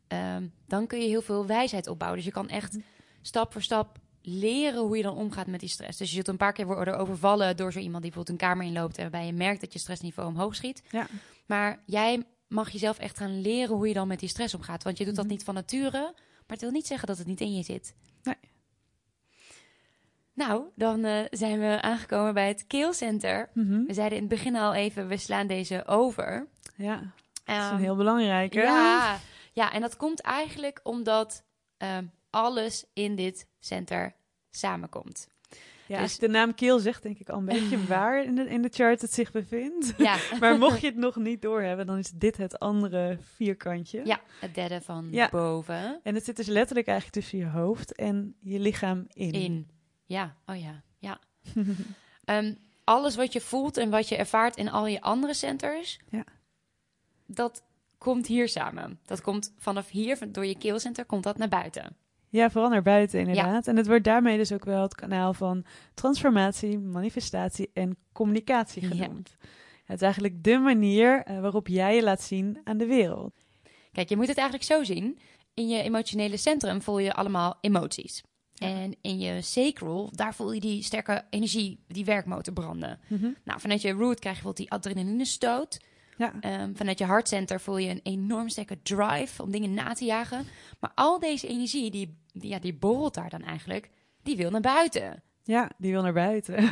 ehm, 0.08 0.44
dan 0.68 0.88
kun 0.88 1.00
je 1.02 1.08
heel 1.08 1.22
veel 1.22 1.46
wijsheid 1.46 1.88
opbouwen. 1.88 2.20
Dus 2.20 2.28
je 2.28 2.34
kan 2.36 2.50
echt 2.50 2.78
stap 3.22 3.52
voor 3.52 3.62
stap 3.62 3.98
leren 4.22 4.82
hoe 4.82 4.98
je 4.98 5.04
dan 5.04 5.16
omgaat 5.16 5.48
met 5.48 5.60
die 5.60 5.70
stress. 5.70 5.98
Dus 5.98 6.08
je 6.10 6.14
zult 6.16 6.28
een 6.28 6.38
paar 6.38 6.54
keer 6.54 6.66
worden 6.66 6.98
overvallen 6.98 7.58
door 7.58 7.72
zo 7.72 7.80
iemand 7.80 8.04
die 8.04 8.12
bijvoorbeeld 8.12 8.42
een 8.42 8.48
kamer 8.48 8.66
inloopt 8.66 8.96
en 8.98 9.02
waarbij 9.02 9.26
je 9.26 9.34
merkt 9.34 9.62
dat 9.62 9.74
je 9.74 9.80
stressniveau 9.80 10.30
omhoog 10.30 10.56
schiet. 10.56 10.84
Ja. 10.90 11.08
Maar 11.46 11.80
jij 11.86 12.24
mag 12.48 12.70
jezelf 12.70 12.98
echt 13.00 13.18
gaan 13.18 13.42
leren 13.42 13.76
hoe 13.76 13.88
je 13.88 13.94
dan 13.94 14.08
met 14.08 14.20
die 14.20 14.30
stress 14.30 14.54
omgaat. 14.54 14.84
Want 14.84 14.98
je 14.98 15.06
doet 15.06 15.16
dat 15.16 15.24
Mhm. 15.26 15.34
niet 15.34 15.44
van 15.44 15.54
nature, 15.54 16.14
maar 16.48 16.58
het 16.58 16.62
wil 16.62 16.72
niet 16.72 16.88
zeggen 16.88 17.08
dat 17.08 17.18
het 17.18 17.28
niet 17.28 17.42
in 17.42 17.56
je 17.56 17.64
zit. 17.64 17.96
Nee. 18.24 18.36
Nou, 20.34 20.64
dan 20.76 21.04
eh, 21.06 21.26
zijn 21.30 21.60
we 21.60 21.82
aangekomen 21.82 22.34
bij 22.34 22.48
het 22.48 22.68
keelcenter. 22.68 23.50
Mhm. 23.54 23.84
We 23.86 23.94
zeiden 23.94 24.18
in 24.18 24.24
het 24.24 24.34
begin 24.34 24.56
al 24.56 24.74
even, 24.74 25.08
we 25.08 25.18
slaan 25.18 25.48
deze 25.48 25.86
over. 25.88 26.48
Ja, 26.76 26.96
dat 26.96 27.06
is 27.56 27.64
Ehm, 27.64 27.74
een 27.74 27.80
heel 27.82 27.96
belangrijke. 27.96 28.60
ja, 28.60 29.20
ja, 29.54 29.72
en 29.74 29.82
dat 29.82 29.98
komt 29.98 30.22
eigenlijk 30.22 30.80
omdat 30.84 31.44
ehm, 31.78 32.06
alles 32.30 32.86
in 32.94 33.16
dit 33.16 33.48
center 33.60 34.16
samenkomt. 34.52 35.28
Ja, 35.88 36.02
Dus- 36.02 36.18
de 36.20 36.28
naam 36.28 36.56
keel 36.56 36.80
zegt 36.80 37.04
denk 37.04 37.20
ik 37.20 37.30
al 37.30 37.38
een 37.38 37.46
beetje 37.46 37.86
waar 37.94 38.24
in 38.24 38.36
de, 38.36 38.44
in 38.50 38.62
de 38.62 38.70
chart 38.72 39.02
het 39.02 39.14
zich 39.14 39.32
bevindt. 39.32 39.94
Ja, 39.98 40.18
Maar 40.40 40.58
mocht 40.58 40.82
je 40.82 40.88
het 40.88 40.96
nog 40.96 41.16
niet 41.16 41.42
doorhebben, 41.42 41.86
dan 41.86 41.98
is 41.98 42.12
dit 42.12 42.38
het 42.38 42.60
andere 42.60 43.18
vierkantje. 43.36 44.02
ja 44.06 44.20
het 44.40 44.56
derde 44.56 44.82
van 44.82 45.08
Ja. 45.12 45.30
boven. 45.30 46.00
En 46.04 46.16
het 46.16 46.26
zit 46.26 46.36
dus 46.36 46.48
letterlijk 46.48 46.88
eigenlijk 46.88 47.18
tussen 47.20 47.38
je 47.40 47.48
hoofd 47.48 47.96
en 47.96 48.36
je 48.40 48.60
lichaam 48.60 49.06
in. 49.14 49.32
In. 49.32 49.68
Ja, 50.06 50.36
oh 50.46 50.60
ja, 50.60 50.82
ja. 51.00 51.20
Ehm, 52.26 52.54
alles 52.84 53.16
wat 53.16 53.34
je 53.34 53.42
voelt 53.42 53.78
en 53.78 53.90
wat 53.90 54.10
je 54.10 54.16
ervaart 54.16 54.56
in 54.58 54.70
al 54.72 54.88
je 54.88 55.02
andere 55.02 55.34
centers, 55.34 56.00
Ja. 56.10 56.24
dat 57.26 57.64
komt 57.98 58.28
hier 58.28 58.50
samen. 58.50 59.00
Dat 59.06 59.22
komt 59.22 59.54
vanaf 59.58 59.90
hier, 59.90 60.32
door 60.32 60.46
je 60.46 60.58
keelcenter, 60.58 61.06
komt 61.06 61.24
dat 61.24 61.38
naar 61.38 61.48
buiten. 61.50 61.96
Ja, 62.34 62.50
vooral 62.50 62.70
naar 62.70 62.82
buiten 62.82 63.20
inderdaad. 63.20 63.68
En 63.68 63.78
het 63.78 63.88
wordt 63.88 64.04
daarmee 64.04 64.38
dus 64.38 64.52
ook 64.52 64.66
wel 64.66 64.82
het 64.82 64.96
kanaal 64.96 65.34
van 65.34 65.66
transformatie, 65.94 66.80
manifestatie 66.80 67.70
en 67.74 67.98
communicatie 68.14 68.82
Ja. 68.82 68.88
genoemd. 68.88 69.36
Het 69.86 69.96
is 69.96 70.02
eigenlijk 70.02 70.44
de 70.44 70.58
manier 70.58 71.24
eh, 71.24 71.40
waarop 71.40 71.68
jij 71.68 71.96
je 71.96 72.04
laat 72.04 72.22
zien 72.22 72.60
aan 72.64 72.78
de 72.78 72.86
wereld. 72.86 73.34
Kijk, 73.92 74.10
je 74.10 74.16
moet 74.16 74.28
het 74.28 74.38
eigenlijk 74.38 74.68
zo 74.68 74.84
zien. 74.84 75.18
In 75.54 75.68
je 75.68 75.82
emotionele 75.82 76.38
centrum 76.38 76.82
voel 76.82 77.00
je 77.00 77.14
allemaal 77.14 77.58
emoties. 77.62 78.24
Ja. 78.54 78.68
En 78.68 78.96
in 79.02 79.20
je 79.20 79.42
sacral, 79.42 80.10
daar 80.14 80.36
voel 80.36 80.52
je 80.52 80.60
die 80.60 80.84
sterke 80.84 81.26
energie, 81.30 81.80
die 81.88 82.06
werkmotor 82.06 82.54
branden. 82.54 83.00
Nou, 83.44 83.60
vanuit 83.60 83.82
je 83.82 83.92
root 83.92 84.20
krijg 84.20 84.36
je 84.38 84.44
bijvoorbeeld 84.44 84.58
die 84.58 84.72
adrenaline 84.72 85.26
stoot. 85.26 85.80
Ja, 86.18 86.34
Ehm, 86.40 86.74
vanuit 86.76 86.98
je 87.00 87.06
hartcenter 87.06 87.62
voel 87.62 87.78
je 87.78 87.90
een 87.90 88.00
enorm 88.04 88.50
sterke 88.50 88.82
drive 88.82 89.44
om 89.44 89.52
dingen 89.52 89.74
na 89.74 89.94
te 89.94 90.06
jagen. 90.06 90.46
Maar 90.80 90.92
al 90.96 91.20
deze 91.20 91.48
energie, 91.48 91.92
die, 91.92 92.18
die, 92.34 92.50
ja, 92.50 92.60
die 92.60 92.74
borrelt 92.74 93.14
daar 93.14 93.30
dan 93.30 93.42
eigenlijk, 93.44 93.90
die 94.24 94.38
wil 94.38 94.50
naar 94.52 94.62
buiten. 94.62 95.24
ja, 95.44 95.70
die 95.78 95.92
wil 95.92 96.02
naar 96.02 96.14
buiten. 96.14 96.56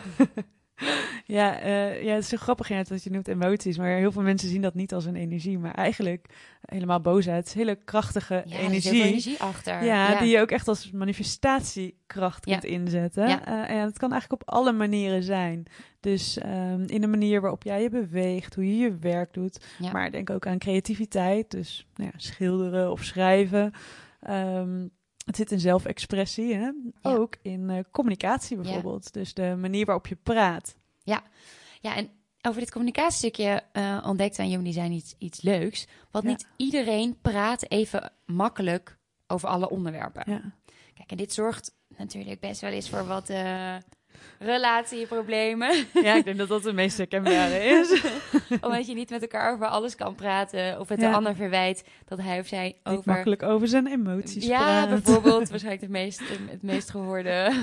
ja, 1.26 1.60
eh, 1.60 2.04
ja, 2.04 2.14
het 2.14 2.24
is 2.24 2.30
zo 2.30 2.38
grappig 2.38 2.70
inderdaad 2.70 2.94
wat 2.94 3.04
je 3.04 3.10
noemt 3.10 3.28
emoties. 3.28 3.78
Maar 3.78 3.96
heel 3.96 4.12
veel 4.12 4.22
mensen 4.22 4.50
zien 4.50 4.62
dat 4.62 4.74
niet 4.74 4.94
als 4.94 5.06
een 5.06 5.16
energie. 5.16 5.58
Maar 5.60 5.74
eigenlijk 5.74 6.26
helemaal 6.66 7.02
boosheid 7.02 7.46
is 7.46 7.54
hele 7.54 7.76
krachtige 7.86 8.34
Ja, 8.34 8.42
er 8.42 8.50
zit 8.50 8.60
energie. 8.60 8.92
veel 8.92 9.02
energie 9.02 9.40
achter. 9.42 9.84
Ja, 9.84 10.20
die 10.20 10.30
je 10.30 10.40
ook 10.40 10.52
echt 10.52 10.68
als 10.68 10.92
manifestatiekracht 10.92 12.46
Ja. 12.46 12.52
kunt 12.52 12.66
inzetten. 12.72 13.28
Ja. 13.28 13.46
Eh, 13.46 13.76
en 13.76 13.86
het 13.86 13.98
kan 13.98 14.12
eigenlijk 14.12 14.42
op 14.42 14.50
alle 14.50 14.72
manieren 14.72 15.24
zijn. 15.24 15.66
Dus 16.00 16.38
ehm, 16.38 16.84
in 16.86 17.02
de 17.02 17.08
manier 17.08 17.42
waarop 17.42 17.64
jij 17.64 17.82
je 17.82 17.90
beweegt, 17.90 18.56
hoe 18.56 18.68
je 18.68 18.78
je 18.78 18.98
werk 18.98 19.34
doet. 19.34 19.66
Maar 19.92 20.12
denk 20.12 20.30
ook 20.30 20.48
aan 20.48 20.58
creativiteit. 20.58 21.52
Dus 21.52 21.88
nou 21.96 22.10
ja, 22.14 22.20
schilderen 22.20 22.92
of 22.92 23.04
schrijven. 23.04 23.72
Ehm, 24.22 24.88
het 25.26 25.36
zit 25.36 25.52
in 25.52 25.60
zelfexpressie. 25.60 26.54
Hè? 26.56 26.72
Ook 27.02 27.36
in 27.42 27.70
eh, 27.70 27.80
communicatie 27.92 28.58
bijvoorbeeld. 28.58 29.14
Dus 29.14 29.34
de 29.34 29.56
manier 29.60 29.86
waarop 29.86 30.08
je 30.08 30.16
praat. 30.16 30.76
Ja, 31.84 31.96
en 31.96 32.10
over 32.42 32.60
dit 32.60 32.72
communicatiestukje 32.72 33.64
eh 33.72 34.04
ontdekt 34.08 34.40
aan 34.40 34.46
Human 34.48 34.64
Design 34.64 34.92
iets, 34.92 35.16
iets 35.18 35.42
leuks. 35.42 35.88
Want 36.12 36.24
Ja. 36.26 36.30
niet 36.30 36.48
iedereen 36.58 37.18
praat 37.22 37.70
even 37.70 38.12
makkelijk 38.26 38.98
over 39.28 39.50
alle 39.50 39.70
onderwerpen. 39.70 40.24
Ja. 40.32 40.42
Kijk, 40.94 41.12
en 41.12 41.18
dit 41.18 41.34
zorgt 41.34 41.76
natuurlijk 41.98 42.40
best 42.40 42.62
wel 42.62 42.72
eens 42.72 42.90
voor 42.90 43.06
wat 43.06 43.30
eh, 43.30 43.76
relatieproblemen. 44.40 45.86
ja, 46.04 46.16
ik 46.16 46.24
denk 46.26 46.38
dat 46.38 46.48
dat 46.48 46.64
de 46.64 46.74
meest 46.74 46.98
herkenbare 46.98 47.64
is. 47.64 48.02
Omdat 48.66 48.88
je 48.88 48.94
niet 48.94 49.10
met 49.10 49.22
elkaar 49.22 49.54
over 49.54 49.68
alles 49.68 49.96
kan 49.96 50.16
praten. 50.16 50.80
Of 50.80 50.90
het 50.90 51.02
Ja. 51.02 51.10
de 51.10 51.16
ander 51.16 51.36
verwijt 51.36 51.84
dat 52.06 52.20
hij 52.22 52.40
of 52.40 52.48
zij 52.48 52.64
Niet 52.66 52.76
over... 52.98 53.12
makkelijk 53.14 53.44
over 53.44 53.68
zijn 53.68 53.88
emoties 53.88 54.46
Ja, 54.46 54.60
praat. 54.60 54.90
bijvoorbeeld. 54.90 55.50
Waarschijnlijk 55.50 55.82
het 55.82 55.92
meest, 55.92 56.22
het 56.50 56.62
meest 56.62 56.90
gehoorde 56.90 57.54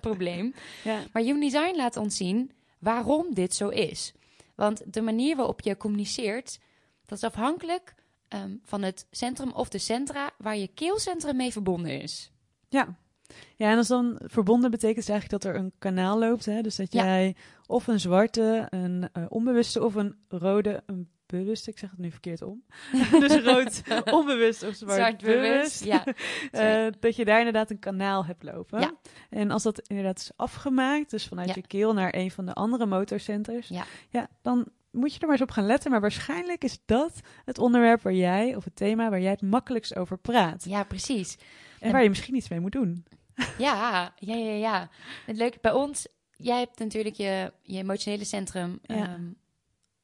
probleem. 0.00 0.54
Ja. 0.84 0.98
Maar 1.12 1.22
Human 1.22 1.40
Design 1.40 1.76
laat 1.76 1.96
ons 1.96 2.16
zien 2.16 2.50
waarom 2.78 3.34
dit 3.34 3.54
zo 3.54 3.68
is. 3.68 4.12
Want 4.54 4.82
de 4.92 5.00
manier 5.00 5.36
waarop 5.36 5.60
je 5.60 5.76
communiceert, 5.76 6.58
dat 7.06 7.18
is 7.18 7.24
afhankelijk 7.24 7.94
ehm, 8.28 8.50
van 8.64 8.82
het 8.82 9.06
centrum 9.10 9.50
of 9.52 9.68
de 9.68 9.78
centra 9.78 10.30
waar 10.38 10.56
je 10.56 10.68
keelcentrum 10.74 11.36
mee 11.36 11.52
verbonden 11.52 12.02
is. 12.02 12.30
Ja. 12.68 12.96
Ja, 13.56 13.70
en 13.70 13.76
als 13.76 13.88
dan 13.88 14.20
verbonden 14.24 14.70
betekent 14.70 15.08
eigenlijk 15.08 15.42
dat 15.42 15.52
er 15.54 15.60
een 15.60 15.72
kanaal 15.78 16.18
loopt. 16.18 16.44
Hè? 16.44 16.60
Dus 16.60 16.76
dat 16.76 16.92
Ja. 16.92 17.04
jij 17.04 17.36
of 17.66 17.86
een 17.86 18.00
zwarte, 18.00 18.66
een 18.70 19.08
eh, 19.12 19.24
onbewuste 19.28 19.84
of 19.84 19.94
een 19.94 20.16
rode, 20.28 20.82
een 20.86 21.08
bewuste, 21.26 21.70
ik 21.70 21.78
zeg 21.78 21.90
het 21.90 21.98
nu 21.98 22.10
verkeerd 22.10 22.42
om. 22.42 22.62
dus 23.20 23.36
rood 23.42 23.82
onbewust 24.10 24.62
of 24.66 24.74
zwart, 24.74 24.96
Zwart 24.96 25.22
bewust. 25.22 25.84
Ja, 25.84 26.04
Eh, 26.50 26.86
dat 27.00 27.16
je 27.16 27.24
daar 27.24 27.38
inderdaad 27.38 27.70
een 27.70 27.78
kanaal 27.78 28.24
hebt 28.24 28.42
lopen. 28.42 28.80
Ja. 28.80 28.92
En 29.30 29.50
als 29.50 29.62
dat 29.62 29.78
inderdaad 29.88 30.18
is 30.18 30.30
afgemaakt, 30.36 31.10
dus 31.10 31.26
vanuit 31.26 31.48
Ja. 31.48 31.54
je 31.56 31.66
keel 31.66 31.92
naar 31.92 32.14
een 32.14 32.30
van 32.30 32.46
de 32.46 32.52
andere 32.52 32.86
motorcenters, 32.86 33.68
Ja. 33.68 33.84
ja, 34.08 34.28
dan 34.42 34.66
moet 34.90 35.12
je 35.14 35.18
er 35.20 35.26
maar 35.26 35.36
eens 35.36 35.48
op 35.48 35.50
gaan 35.50 35.66
letten. 35.66 35.90
Maar 35.90 36.00
waarschijnlijk 36.00 36.64
is 36.64 36.78
dat 36.86 37.20
het 37.44 37.58
onderwerp 37.58 38.02
waar 38.02 38.12
jij, 38.14 38.56
of 38.56 38.64
het 38.64 38.76
thema 38.76 39.10
waar 39.10 39.20
jij 39.20 39.30
het 39.30 39.42
makkelijkst 39.42 39.96
over 39.96 40.18
praat. 40.18 40.64
ja, 40.64 40.84
precies. 40.84 41.38
En 41.80 41.92
waar 41.92 42.02
je 42.02 42.08
misschien 42.08 42.34
iets 42.36 42.48
mee 42.48 42.60
moet 42.60 42.72
doen. 42.72 43.04
Ja, 43.58 44.14
ja, 44.18 44.34
ja, 44.34 44.52
ja. 44.52 44.88
Het 45.26 45.36
leuke 45.36 45.58
bij 45.60 45.72
ons, 45.72 46.06
jij 46.36 46.58
hebt 46.58 46.78
natuurlijk 46.78 47.14
je, 47.14 47.52
je 47.62 47.78
emotionele 47.78 48.24
centrum 48.24 48.78
Ja. 48.82 48.94
ehm, 48.96 49.30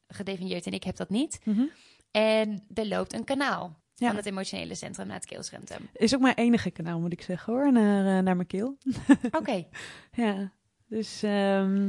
gedefinieerd 0.07 0.65
en 0.65 0.71
ik 0.73 0.83
heb 0.83 0.95
dat 0.95 1.09
niet. 1.09 1.39
Mhm. 1.43 1.63
En 2.11 2.63
er 2.73 2.87
loopt 2.87 3.13
een 3.13 3.23
kanaal 3.23 3.79
Ja. 3.95 4.07
van 4.07 4.15
het 4.15 4.25
emotionele 4.25 4.75
centrum 4.75 5.07
naar 5.07 5.15
het 5.15 5.25
keelcentrum. 5.25 5.89
Is 5.93 6.15
ook 6.15 6.21
mijn 6.21 6.35
enige 6.35 6.71
kanaal, 6.71 6.99
moet 6.99 7.11
ik 7.13 7.21
zeggen 7.21 7.53
hoor, 7.53 7.71
naar, 7.71 8.17
eh, 8.17 8.23
naar 8.23 8.35
mijn 8.35 8.47
keel. 8.47 8.77
Oké. 9.39 9.65
Ja, 10.11 10.51
dus 10.87 11.23
ehm, 11.23 11.87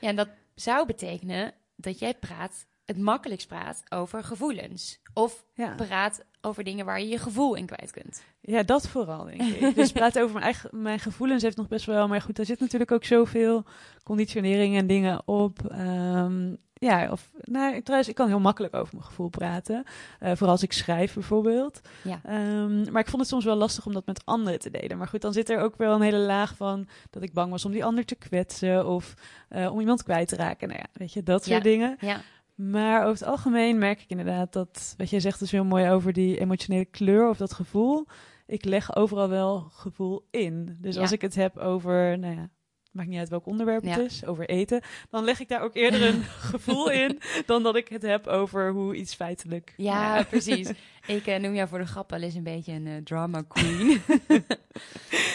Ja, 0.00 0.08
en 0.08 0.16
dat 0.16 0.28
zou 0.54 0.86
betekenen 0.86 1.54
dat 1.76 1.98
jij 1.98 2.14
praat, 2.14 2.66
het 2.86 2.98
makkelijkst 2.98 3.48
praat 3.48 3.82
over 3.88 4.24
gevoelens. 4.24 5.00
Of 5.14 5.44
ja. 5.54 5.74
praat 5.74 6.24
over 6.40 6.64
dingen 6.64 6.84
waar 6.84 7.00
je 7.00 7.08
je 7.08 7.18
gevoel 7.18 7.54
in 7.54 7.66
kwijt 7.66 7.90
kunt. 7.90 8.22
ja, 8.40 8.62
dat 8.62 8.88
vooral 8.88 9.24
denk 9.24 9.40
ik. 9.42 9.74
Dus 9.74 9.92
praten 9.92 10.20
over 10.22 10.32
mijn 10.32 10.44
eigen 10.44 10.82
mijn 10.82 10.98
gevoelens 10.98 11.42
heeft 11.42 11.56
nog 11.56 11.68
best 11.68 11.86
wel, 11.86 12.08
maar 12.08 12.20
goed, 12.22 12.36
daar 12.36 12.46
zit 12.46 12.60
natuurlijk 12.60 12.90
ook 12.92 13.04
zoveel 13.04 13.64
conditionering 14.04 14.76
en 14.76 14.86
dingen 14.86 15.22
op. 15.28 15.66
Ehm, 15.70 16.54
ja, 16.74 17.10
of 17.10 17.30
nou, 17.40 17.74
ik- 17.74 17.82
trouwens, 17.84 18.10
ik 18.10 18.14
kan 18.16 18.28
heel 18.28 18.40
makkelijk 18.40 18.74
over 18.74 18.94
mijn 18.94 19.06
gevoel 19.06 19.28
praten. 19.28 19.84
Eh, 20.18 20.28
vooral 20.30 20.50
als 20.50 20.62
ik 20.62 20.72
schrijf 20.72 21.14
bijvoorbeeld. 21.14 21.80
Ja. 22.04 22.20
Ehm, 22.24 22.92
maar 22.92 23.00
ik 23.02 23.08
vond 23.08 23.20
het 23.22 23.30
soms 23.30 23.44
wel 23.44 23.56
lastig 23.56 23.86
om 23.86 23.92
dat 23.92 24.06
met 24.06 24.24
anderen 24.26 24.58
te 24.58 24.70
delen. 24.70 24.98
Maar 24.98 25.08
goed, 25.08 25.20
dan 25.20 25.32
zit 25.32 25.50
er 25.50 25.58
ook 25.60 25.76
wel 25.76 25.94
een 25.94 26.00
hele 26.00 26.16
laag 26.18 26.56
van 26.56 26.88
dat 27.10 27.22
ik 27.22 27.32
bang 27.32 27.50
was 27.50 27.64
om 27.64 27.72
die 27.72 27.84
ander 27.84 28.04
te 28.04 28.14
kwetsen 28.14 28.86
of 28.86 29.14
eh, 29.48 29.72
om 29.72 29.80
iemand 29.80 30.02
kwijt 30.02 30.28
te 30.28 30.36
raken. 30.36 30.68
Nou 30.68 30.80
ja, 30.80 30.86
weet 30.92 31.12
je, 31.12 31.22
dat 31.22 31.44
soort 31.44 31.56
Ja. 31.56 31.62
dingen. 31.62 31.96
Ja, 32.00 32.20
Maar 32.54 33.00
over 33.00 33.12
het 33.20 33.24
algemeen 33.28 33.78
merk 33.78 34.00
ik 34.02 34.10
inderdaad 34.10 34.52
dat, 34.52 34.94
wat 34.96 35.10
jij 35.10 35.20
zegt, 35.20 35.40
is 35.40 35.50
heel 35.52 35.64
mooi 35.64 35.90
over 35.90 36.12
die 36.12 36.40
emotionele 36.40 36.84
kleur 36.84 37.28
of 37.28 37.36
dat 37.36 37.52
gevoel. 37.52 38.06
Ik 38.46 38.64
leg 38.64 38.96
overal 38.96 39.28
wel 39.28 39.60
gevoel 39.60 40.26
in. 40.30 40.76
Dus 40.80 40.94
Ja. 40.94 41.00
als 41.00 41.12
ik 41.12 41.20
het 41.20 41.34
heb 41.34 41.56
over, 41.56 42.18
nou 42.18 42.34
ja, 42.34 42.48
maakt 42.92 43.08
niet 43.08 43.18
uit 43.18 43.28
welk 43.28 43.46
onderwerp 43.46 43.82
het 43.82 43.94
Ja. 43.94 44.00
is, 44.00 44.24
over 44.26 44.48
eten, 44.48 44.80
dan 45.10 45.24
leg 45.24 45.40
ik 45.40 45.48
daar 45.48 45.60
ook 45.62 45.74
eerder 45.74 46.02
een 46.02 46.22
gevoel 46.52 46.90
in 46.90 47.18
dan 47.46 47.62
dat 47.62 47.76
ik 47.76 47.88
het 47.88 48.02
heb 48.02 48.26
over 48.26 48.70
hoe 48.70 48.94
iets 48.96 49.14
feitelijk. 49.14 49.74
ja 49.76 50.22
precies. 50.22 50.70
Ik 51.06 51.26
eh, 51.26 51.40
noem 51.40 51.54
jou 51.54 51.68
voor 51.68 51.78
de 51.78 51.86
grap 51.86 52.10
wel 52.10 52.20
eens 52.20 52.34
een 52.34 52.42
beetje 52.42 52.72
een 52.72 52.86
eh, 52.86 52.96
drama 53.04 53.42
queen. 53.48 54.00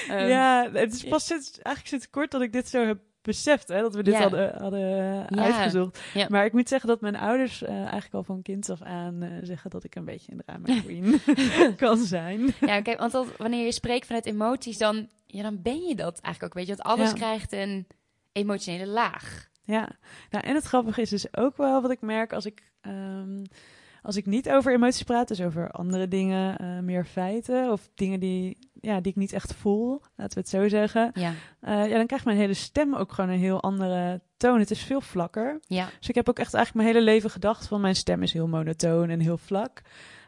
Ehm, 0.07 0.28
ja, 0.28 0.70
het 0.74 0.93
is 0.93 1.03
pas 1.03 1.26
sinds, 1.26 1.51
eigenlijk 1.51 1.88
sinds 1.88 2.09
kort 2.09 2.32
dat 2.32 2.41
ik 2.41 2.51
dit 2.53 2.68
zo 2.70 2.86
heb 2.86 2.99
beseft, 3.28 3.67
hè, 3.67 3.82
dat 3.82 3.95
we 3.95 4.03
dit 4.03 4.13
Ja. 4.13 4.21
hadden, 4.21 4.61
hadden 4.61 4.80
Ja. 4.80 5.28
uitgezocht. 5.30 5.99
Ja. 6.13 6.25
Maar 6.30 6.45
ik 6.45 6.53
moet 6.53 6.67
zeggen 6.69 6.89
dat 6.89 7.01
mijn 7.01 7.15
ouders 7.15 7.61
eh, 7.63 7.75
eigenlijk 7.75 8.13
al 8.13 8.23
van 8.23 8.41
kind 8.41 8.69
af 8.69 8.82
aan 8.82 9.21
eh, 9.21 9.30
zeggen 9.41 9.69
dat 9.69 9.84
ik 9.84 9.95
een 9.95 10.05
beetje 10.05 10.32
een 10.32 10.41
drama 10.45 10.82
queen 10.84 11.19
kan 11.84 11.97
zijn. 11.97 12.53
Ja, 12.59 12.82
kijk, 12.82 12.99
want 12.99 13.11
dat- 13.11 13.38
wanneer 13.38 13.65
je 13.65 13.71
spreekt 13.71 14.05
vanuit 14.05 14.25
emoties, 14.25 14.78
dan, 14.78 15.09
ja, 15.25 15.41
dan 15.43 15.61
ben 15.61 15.82
je 15.82 15.95
dat 15.95 16.19
eigenlijk 16.21 16.43
ook, 16.43 16.53
weet 16.59 16.67
je. 16.69 16.75
Want 16.84 16.97
alles 16.99 17.13
krijgt 17.13 17.51
een 17.51 17.88
emotionele 18.32 18.88
laag. 18.91 19.49
Ja, 19.63 19.89
nou, 20.30 20.45
en 20.45 20.55
het 20.55 20.63
grappige 20.63 21.01
is 21.01 21.09
dus 21.09 21.36
ook 21.36 21.57
wel 21.57 21.82
wat 21.82 21.91
ik 21.91 22.01
merk 22.01 22.34
als 22.34 22.45
ik, 22.45 22.71
ehm, 22.82 23.43
als 24.08 24.16
ik 24.16 24.26
niet 24.26 24.49
over 24.49 24.74
emoties 24.74 25.03
praat, 25.03 25.28
dus 25.28 25.41
over 25.41 25.72
andere 25.72 26.08
dingen, 26.08 26.58
eh, 26.58 26.80
meer 26.80 27.05
feiten 27.05 27.72
of 27.72 27.89
dingen 27.95 28.20
die, 28.20 28.58
ja, 28.82 29.01
die 29.01 29.12
ik 29.12 29.18
niet 29.18 29.34
echt 29.34 29.53
voel, 29.53 30.01
laten 30.16 30.34
we 30.34 30.39
het 30.39 30.49
zo 30.49 30.68
zeggen. 30.68 31.12
Ja, 31.14 31.34
Eh, 31.60 31.88
ja, 31.89 31.95
dan 31.95 32.05
krijgt 32.05 32.26
mijn 32.26 32.38
hele 32.38 32.53
stem 32.53 32.95
ook 32.95 33.12
gewoon 33.12 33.30
een 33.30 33.39
heel 33.39 33.62
andere 33.62 34.22
toon. 34.38 34.60
Het 34.60 34.72
is 34.72 34.84
veel 34.84 35.01
vlakker. 35.01 35.60
ja, 35.68 35.89
Dus 35.99 36.10
ik 36.10 36.16
heb 36.16 36.30
ook 36.30 36.39
echt 36.39 36.53
eigenlijk 36.53 36.86
mijn 36.86 36.95
hele 36.95 37.12
leven 37.12 37.30
gedacht 37.30 37.68
van 37.68 37.82
mijn 37.82 37.95
stem 37.95 38.24
is 38.24 38.34
heel 38.34 38.47
monotoon 38.47 39.10
en 39.10 39.20
heel 39.20 39.38
vlak. 39.38 39.82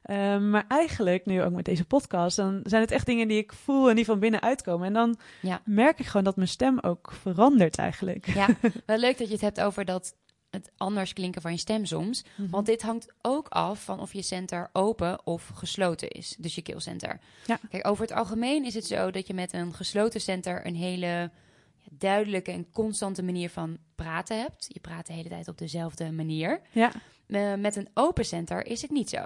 Ehm, 0.03 0.49
maar 0.49 0.65
eigenlijk, 0.67 1.25
nu 1.25 1.43
ook 1.43 1.53
met 1.53 1.65
deze 1.65 1.85
podcast, 1.85 2.35
dan 2.35 2.59
zijn 2.63 2.81
het 2.81 2.91
echt 2.91 3.05
dingen 3.05 3.27
die 3.27 3.37
ik 3.37 3.53
voel 3.53 3.89
en 3.89 3.95
die 3.95 4.05
van 4.05 4.19
binnen 4.19 4.41
uitkomen. 4.41 4.87
En 4.87 4.93
dan 4.93 5.17
ja. 5.41 5.61
merk 5.65 5.99
ik 5.99 6.05
gewoon 6.05 6.23
dat 6.23 6.35
mijn 6.35 6.47
stem 6.47 6.79
ook 6.79 7.11
verandert 7.21 7.77
eigenlijk. 7.77 8.25
Ja, 8.25 8.47
wel 8.85 8.97
leuk 8.97 9.17
dat 9.17 9.27
je 9.27 9.33
het 9.33 9.41
hebt 9.41 9.61
over 9.61 9.85
dat 9.85 10.13
het 10.49 10.71
anders 10.77 11.13
klinken 11.13 11.41
van 11.41 11.51
je 11.51 11.57
stem 11.57 11.85
soms. 11.85 12.23
Mhm. 12.35 12.49
Want 12.49 12.65
dit 12.65 12.81
hangt 12.81 13.07
ook 13.21 13.47
af 13.47 13.83
van 13.83 13.99
of 13.99 14.13
je 14.13 14.21
center 14.21 14.69
open 14.73 15.25
of 15.25 15.47
gesloten 15.53 16.07
is. 16.09 16.35
Dus 16.39 16.55
je 16.55 16.61
keelcenter. 16.61 17.19
Ja. 17.45 17.59
Kijk, 17.69 17.87
over 17.87 18.03
het 18.03 18.13
algemeen 18.13 18.65
is 18.65 18.73
het 18.73 18.85
zo 18.85 19.11
dat 19.11 19.27
je 19.27 19.33
met 19.33 19.53
een 19.53 19.73
gesloten 19.73 20.21
center 20.21 20.65
een 20.65 20.75
hele 20.75 21.05
ja, 21.05 21.89
duidelijke 21.91 22.51
en 22.51 22.71
constante 22.71 23.23
manier 23.23 23.49
van 23.49 23.77
praten 23.95 24.39
hebt. 24.39 24.65
Je 24.67 24.79
praat 24.79 25.07
de 25.07 25.13
hele 25.13 25.29
tijd 25.29 25.47
op 25.47 25.57
dezelfde 25.57 26.11
manier. 26.11 26.61
Ja, 26.71 26.91
Eh, 27.27 27.53
met 27.53 27.75
een 27.75 27.89
open 27.93 28.25
center 28.25 28.65
is 28.65 28.81
het 28.81 28.91
niet 28.91 29.09
zo. 29.09 29.23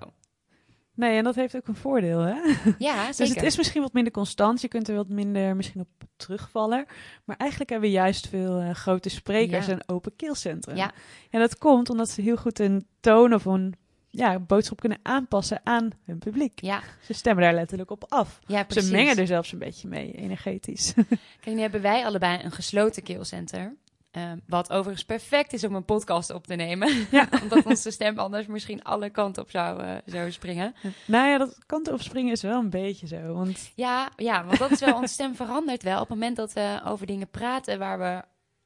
Nee, 0.95 1.17
en 1.17 1.23
dat 1.23 1.35
heeft 1.35 1.55
ook 1.55 1.67
een 1.67 1.75
voordeel, 1.75 2.19
hè? 2.19 2.33
Ja, 2.77 3.05
Dus 3.07 3.15
zeker. 3.15 3.35
het 3.35 3.43
is 3.43 3.57
misschien 3.57 3.81
wat 3.81 3.93
minder 3.93 4.13
constant. 4.13 4.61
Je 4.61 4.67
kunt 4.67 4.87
er 4.89 4.95
wat 4.95 5.09
minder 5.09 5.55
misschien 5.55 5.81
op 5.81 5.87
terugvallen. 6.15 6.85
Maar 7.23 7.37
eigenlijk 7.37 7.69
hebben 7.69 7.89
we 7.89 7.95
juist 7.95 8.27
veel 8.27 8.59
eh, 8.59 8.69
grote 8.73 9.09
sprekers 9.09 9.65
Ja. 9.65 9.71
en 9.71 9.83
open 9.85 10.15
keelcentra. 10.15 10.75
Ja. 10.75 10.91
En 11.29 11.39
dat 11.39 11.57
komt 11.57 11.89
omdat 11.89 12.09
ze 12.09 12.21
heel 12.21 12.37
goed 12.37 12.59
een 12.59 12.87
toon 12.99 13.33
of 13.33 13.45
een 13.45 13.73
ja, 14.07 14.39
boodschap 14.39 14.79
kunnen 14.79 14.99
aanpassen 15.03 15.61
aan 15.63 15.89
hun 16.05 16.17
publiek. 16.17 16.61
Ja, 16.61 16.81
Ze 17.01 17.13
stemmen 17.13 17.43
daar 17.43 17.53
letterlijk 17.53 17.91
op 17.91 18.05
af. 18.07 18.39
ja 18.47 18.63
precies. 18.63 18.89
Ze 18.89 18.95
mengen 18.95 19.17
er 19.17 19.27
zelfs 19.27 19.51
een 19.51 19.59
beetje 19.59 19.87
mee, 19.87 20.11
energetisch. 20.13 20.93
Kijk, 21.41 21.55
nu 21.55 21.59
hebben 21.59 21.81
wij 21.81 22.05
allebei 22.05 22.43
een 22.43 22.51
gesloten 22.51 23.03
keelcenter. 23.03 23.75
Eh, 24.14 24.32
wat 24.47 24.72
overigens 24.72 25.05
perfect 25.05 25.53
is 25.53 25.64
om 25.64 25.76
een 25.76 25.86
podcast 25.86 26.30
op 26.34 26.47
te 26.47 26.55
nemen. 26.55 27.07
Ja. 27.11 27.28
Omdat 27.43 27.66
onze 27.66 27.91
stem 27.91 28.20
anders 28.20 28.45
misschien 28.47 28.84
alle 28.84 29.09
kanten 29.09 29.43
op 29.43 29.49
zou, 29.49 29.82
eh, 29.84 29.95
zou 30.05 30.32
springen. 30.32 30.76
nou 31.05 31.28
ja, 31.28 31.38
dat 31.38 31.57
kant 31.66 31.91
op 31.91 32.01
springen 32.01 32.32
is 32.32 32.41
wel 32.41 32.59
een 32.59 32.70
beetje 32.70 33.07
zo. 33.07 33.34
Want 33.34 33.72
Ja, 33.76 34.11
ja, 34.16 34.45
want 34.45 34.57
dat 34.59 34.72
is 34.72 34.80
wel, 34.80 34.95
onze 34.95 35.14
stem 35.14 35.36
verandert 35.36 35.84
wel. 35.84 35.93
Op 36.01 36.09
het 36.09 36.18
moment 36.18 36.36
dat 36.36 36.53
we 36.53 36.82
over 36.86 37.05
dingen 37.05 37.30
praten 37.30 37.80
waar 37.80 37.99
we 37.99 38.22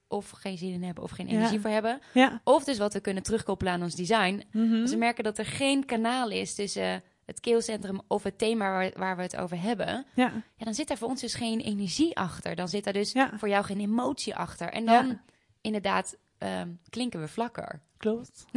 of 0.07 0.29
geen 0.29 0.57
zin 0.57 0.71
in 0.73 0.83
hebben 0.83 1.03
of 1.03 1.11
geen 1.11 1.27
Ja. 1.27 1.33
energie 1.37 1.59
voor 1.59 1.69
hebben. 1.69 1.99
ja, 2.13 2.41
Of 2.43 2.63
dus 2.63 2.77
wat 2.77 2.93
we 2.93 2.99
kunnen 2.99 3.23
terugkoppelen 3.23 3.73
aan 3.73 3.83
ons 3.83 3.95
design. 3.95 4.43
mhm. 4.51 4.81
Als 4.81 4.91
we 4.91 4.97
merken 4.97 5.23
dat 5.23 5.37
er 5.37 5.45
geen 5.45 5.85
kanaal 5.85 6.29
is 6.29 6.55
tussen 6.55 7.03
het 7.25 7.39
keelcentrum 7.39 8.01
of 8.07 8.23
het 8.23 8.37
thema 8.37 8.71
waar, 8.71 8.91
waar 8.95 9.15
we 9.15 9.21
het 9.21 9.37
over 9.37 9.61
hebben. 9.61 10.05
ja, 10.15 10.31
Ja, 10.57 10.65
dan 10.65 10.73
zit 10.73 10.87
daar 10.87 10.97
voor 10.97 11.07
ons 11.09 11.21
dus 11.21 11.33
geen 11.33 11.59
energie 11.59 12.17
achter. 12.17 12.55
Dan 12.55 12.67
zit 12.67 12.83
daar 12.83 12.93
dus 12.93 13.13
voor 13.37 13.49
jou 13.49 13.63
geen 13.65 13.79
emotie 13.79 14.35
achter. 14.35 14.69
En 14.69 14.85
dan. 14.85 15.19
Inderdaad 15.67 16.17
ehm, 16.37 16.69
klinken 16.89 17.19
we 17.19 17.27
vlakker. 17.27 17.81
klopt. 17.97 18.45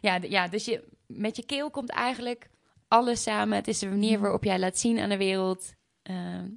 Ja, 0.00 0.18
ja, 0.28 0.48
dus 0.48 0.64
je, 0.64 0.84
met 1.06 1.36
je 1.36 1.46
keel 1.46 1.70
komt 1.70 1.90
eigenlijk 1.90 2.48
alles 2.88 3.22
samen. 3.22 3.56
Het 3.56 3.68
is 3.68 3.78
de 3.78 3.88
manier 3.88 4.12
Mhm. 4.12 4.20
waarop 4.22 4.44
jij 4.44 4.58
laat 4.58 4.78
zien 4.78 4.98
aan 4.98 5.08
de 5.08 5.16
wereld 5.16 5.72
ehm, 6.02 6.48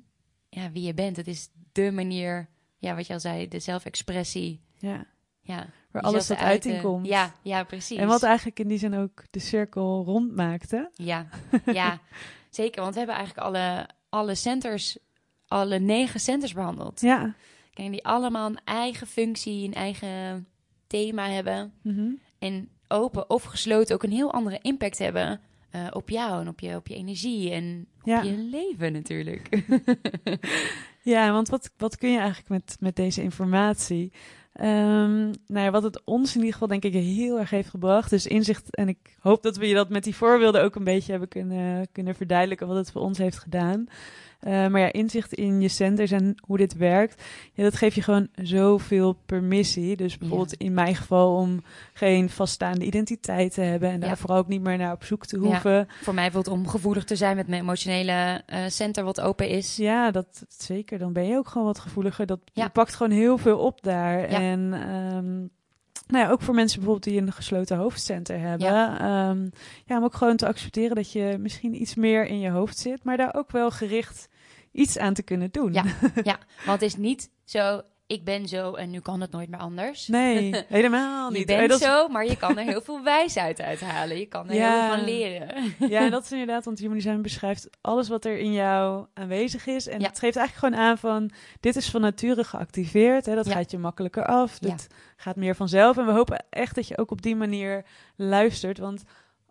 ja, 0.50 0.72
wie 0.72 0.84
je 0.84 0.94
bent. 0.94 1.16
Het 1.18 1.28
is 1.28 1.50
de 1.72 1.92
manier, 1.92 2.50
ja, 2.78 2.96
wat 2.96 3.08
je 3.08 3.14
al 3.14 3.20
zei, 3.20 3.48
de 3.48 3.60
zelfexpressie. 3.60 4.62
ja. 4.78 5.06
Ja, 5.42 5.68
Waar 5.92 6.02
alles 6.02 6.28
tot 6.28 6.38
uiting 6.38 6.74
uiten. 6.74 6.92
komt. 6.92 7.08
Ja, 7.08 7.34
ja, 7.42 7.64
precies. 7.64 7.98
En 7.98 8.08
wat 8.08 8.24
eigenlijk 8.24 8.60
in 8.60 8.68
die 8.68 8.78
zin 8.78 8.94
ook 8.96 9.24
de 9.32 9.40
cirkel 9.40 10.04
rond 10.06 10.36
maakte. 10.36 10.90
Ja, 10.94 11.28
ja, 11.66 12.00
zeker. 12.50 12.82
Want 12.82 12.94
we 12.94 12.98
hebben 13.00 13.16
eigenlijk 13.18 13.48
alle, 13.48 13.90
alle 14.10 14.36
centers, 14.36 14.98
alle 15.48 15.80
negen 15.80 16.20
centers 16.20 16.54
behandeld. 16.54 17.02
Ja. 17.02 17.34
Kijk, 17.78 17.92
die 17.92 18.06
allemaal 18.06 18.50
een 18.50 18.60
eigen 18.64 19.08
functie, 19.08 19.68
een 19.68 19.74
eigen 19.74 20.48
thema 20.88 21.30
hebben. 21.30 21.74
Mhm. 21.82 22.10
En 22.40 22.70
open 22.88 23.30
of 23.30 23.44
gesloten 23.44 23.96
ook 23.96 24.04
een 24.04 24.12
heel 24.12 24.34
andere 24.34 24.60
impact 24.62 24.98
hebben 24.98 25.40
eh, 25.70 25.88
op 25.92 26.10
jou 26.10 26.42
en 26.42 26.48
op 26.48 26.60
je, 26.60 26.76
op 26.76 26.88
je 26.88 26.96
energie 26.96 27.52
en 27.52 27.88
op 28.02 28.08
Ja. 28.08 28.22
je 28.22 28.38
leven 28.38 28.94
natuurlijk. 28.94 29.50
Ja, 31.02 31.32
want 31.32 31.50
wat, 31.50 31.72
wat 31.78 31.98
kun 31.98 32.12
je 32.12 32.18
eigenlijk 32.18 32.50
met, 32.50 32.78
met 32.80 32.96
deze 32.96 33.22
informatie? 33.22 34.12
Ehm, 34.54 35.26
nou 35.26 35.66
ja, 35.66 35.72
wat 35.72 35.84
het 35.84 36.02
ons 36.06 36.30
in 36.32 36.38
ieder 36.38 36.54
geval 36.54 36.68
denk 36.68 36.84
ik 36.84 36.94
heel 36.94 37.40
erg 37.40 37.50
heeft 37.50 37.70
gebracht, 37.70 38.10
dus 38.10 38.28
inzicht. 38.28 38.76
En 38.76 38.88
ik 38.88 39.16
hoop 39.20 39.44
dat 39.44 39.58
we 39.58 39.68
je 39.68 39.74
dat 39.74 39.90
met 39.90 40.04
die 40.04 40.16
voorbeelden 40.16 40.64
ook 40.64 40.76
een 40.76 40.84
beetje 40.84 41.12
hebben 41.12 41.30
kunnen, 41.30 41.88
kunnen 41.92 42.16
verduidelijken 42.16 42.68
wat 42.68 42.76
het 42.76 42.92
voor 42.92 43.02
ons 43.02 43.18
heeft 43.18 43.40
gedaan. 43.40 43.88
Eh, 44.40 44.68
maar 44.68 44.80
ja, 44.82 44.92
inzicht 44.94 45.34
in 45.34 45.62
je 45.62 45.68
centers 45.68 46.12
en 46.12 46.36
hoe 46.46 46.58
dit 46.58 46.76
werkt, 46.78 47.24
ja, 47.54 47.64
dat 47.64 47.76
geeft 47.76 47.96
je 47.96 48.02
gewoon 48.02 48.28
zoveel 48.36 49.14
permissie. 49.26 49.96
Dus 49.96 50.18
bijvoorbeeld 50.18 50.54
in 50.54 50.74
mijn 50.74 50.96
geval 50.96 51.36
om 51.36 51.64
geen 51.94 52.30
vaststaande 52.30 52.86
identiteit 52.86 53.54
te 53.54 53.62
hebben 53.62 53.90
en 53.90 54.00
daar 54.00 54.10
Ja. 54.10 54.16
vooral 54.16 54.38
ook 54.38 54.48
niet 54.48 54.62
meer 54.62 54.78
naar 54.78 54.94
op 54.94 55.04
zoek 55.04 55.26
te 55.26 55.40
Ja. 55.40 55.44
hoeven. 55.48 55.88
Voor 56.02 56.14
mij 56.14 56.24
bijvoorbeeld 56.32 56.58
om 56.58 56.68
gevoelig 56.68 57.04
te 57.04 57.16
zijn 57.16 57.36
met 57.36 57.48
mijn 57.48 57.62
emotionele 57.62 58.42
eh, 58.46 58.60
center 58.68 59.04
wat 59.04 59.22
open 59.22 59.50
is. 59.50 59.76
Ja, 59.76 60.12
dat 60.12 60.46
zeker. 60.48 60.98
Dan 61.00 61.14
ben 61.14 61.26
je 61.28 61.38
ook 61.38 61.48
gewoon 61.48 61.68
wat 61.68 61.80
gevoeliger. 61.80 62.26
Dat 62.26 62.40
je 62.54 62.70
pakt 62.70 62.96
gewoon 62.96 63.18
heel 63.18 63.38
veel 63.38 63.58
op 63.58 63.82
daar. 63.84 64.20
Ja. 64.32 64.40
En 64.42 64.74
ehm, 64.74 65.46
nou 66.08 66.26
ja, 66.26 66.32
ook 66.32 66.42
voor 66.42 66.54
mensen 66.54 66.80
bijvoorbeeld 66.80 67.14
die 67.14 67.22
een 67.22 67.34
gesloten 67.34 67.78
hoofdcenter 67.78 68.40
hebben. 68.40 68.68
Ja. 68.68 69.36
ja, 69.86 69.98
om 69.98 70.04
ook 70.04 70.16
gewoon 70.16 70.36
te 70.36 70.48
accepteren 70.48 70.96
dat 70.96 71.12
je 71.12 71.38
misschien 71.40 71.82
iets 71.82 71.96
meer 71.96 72.26
in 72.26 72.40
je 72.40 72.50
hoofd 72.50 72.78
zit, 72.78 73.04
maar 73.04 73.18
daar 73.18 73.36
ook 73.36 73.52
wel 73.52 73.72
gericht 73.72 74.28
iets 74.72 74.98
aan 74.98 75.14
te 75.14 75.24
kunnen 75.24 75.52
doen. 75.52 75.74
Ja. 75.74 75.84
Ja, 76.24 76.40
want 76.66 76.82
het 76.82 76.90
is 76.90 76.96
niet 76.96 77.30
zo, 77.44 77.82
ik 78.08 78.24
ben 78.24 78.48
zo 78.48 78.74
en 78.74 78.90
nu 78.90 79.00
kan 79.00 79.22
het 79.22 79.32
nooit 79.32 79.50
meer 79.50 79.60
anders. 79.60 80.08
Nee, 80.08 80.64
helemaal 80.68 81.30
niet. 81.30 81.40
Je 81.40 81.46
bent 81.46 81.70
dat 81.70 81.80
is- 81.82 81.86
zo, 81.88 82.08
maar 82.08 82.26
je 82.26 82.38
kan 82.38 82.58
er 82.58 82.64
heel 82.64 82.82
veel 82.82 83.04
wijsheid 83.04 83.62
uithalen. 83.62 84.18
Je 84.20 84.26
kan 84.26 84.50
er 84.50 84.56
Ja. 84.56 84.72
heel 84.72 84.88
veel 84.88 84.96
van 84.98 85.06
leren. 85.06 85.74
Ja, 85.94 86.00
en 86.02 86.12
dat 86.12 86.24
is 86.24 86.32
inderdaad, 86.32 86.66
want 86.66 86.80
Human 86.80 86.96
Design 86.98 87.22
beschrijft 87.22 87.70
alles 87.82 88.08
wat 88.08 88.26
er 88.26 88.38
in 88.38 88.54
jou 88.54 89.06
aanwezig 89.14 89.66
is. 89.68 89.88
En 89.88 90.00
Ja. 90.00 90.08
het 90.08 90.20
geeft 90.20 90.36
eigenlijk 90.36 90.68
gewoon 90.76 90.88
aan 90.90 90.98
van, 90.98 91.32
dit 91.60 91.76
is 91.76 91.90
van 91.90 92.02
nature 92.02 92.44
geactiveerd. 92.44 93.26
Hè, 93.26 93.36
dat 93.36 93.46
Ja. 93.46 93.52
gaat 93.52 93.72
je 93.72 93.78
makkelijker 93.78 94.26
af, 94.26 94.60
dit 94.60 94.88
gaat 95.18 95.36
meer 95.36 95.56
vanzelf. 95.56 95.98
En 95.98 96.06
we 96.06 96.12
hopen 96.12 96.46
echt 96.50 96.76
dat 96.76 96.88
je 96.88 96.98
ook 96.98 97.12
op 97.12 97.22
die 97.22 97.36
manier 97.36 97.86
luistert. 98.16 98.78
Want 98.78 99.04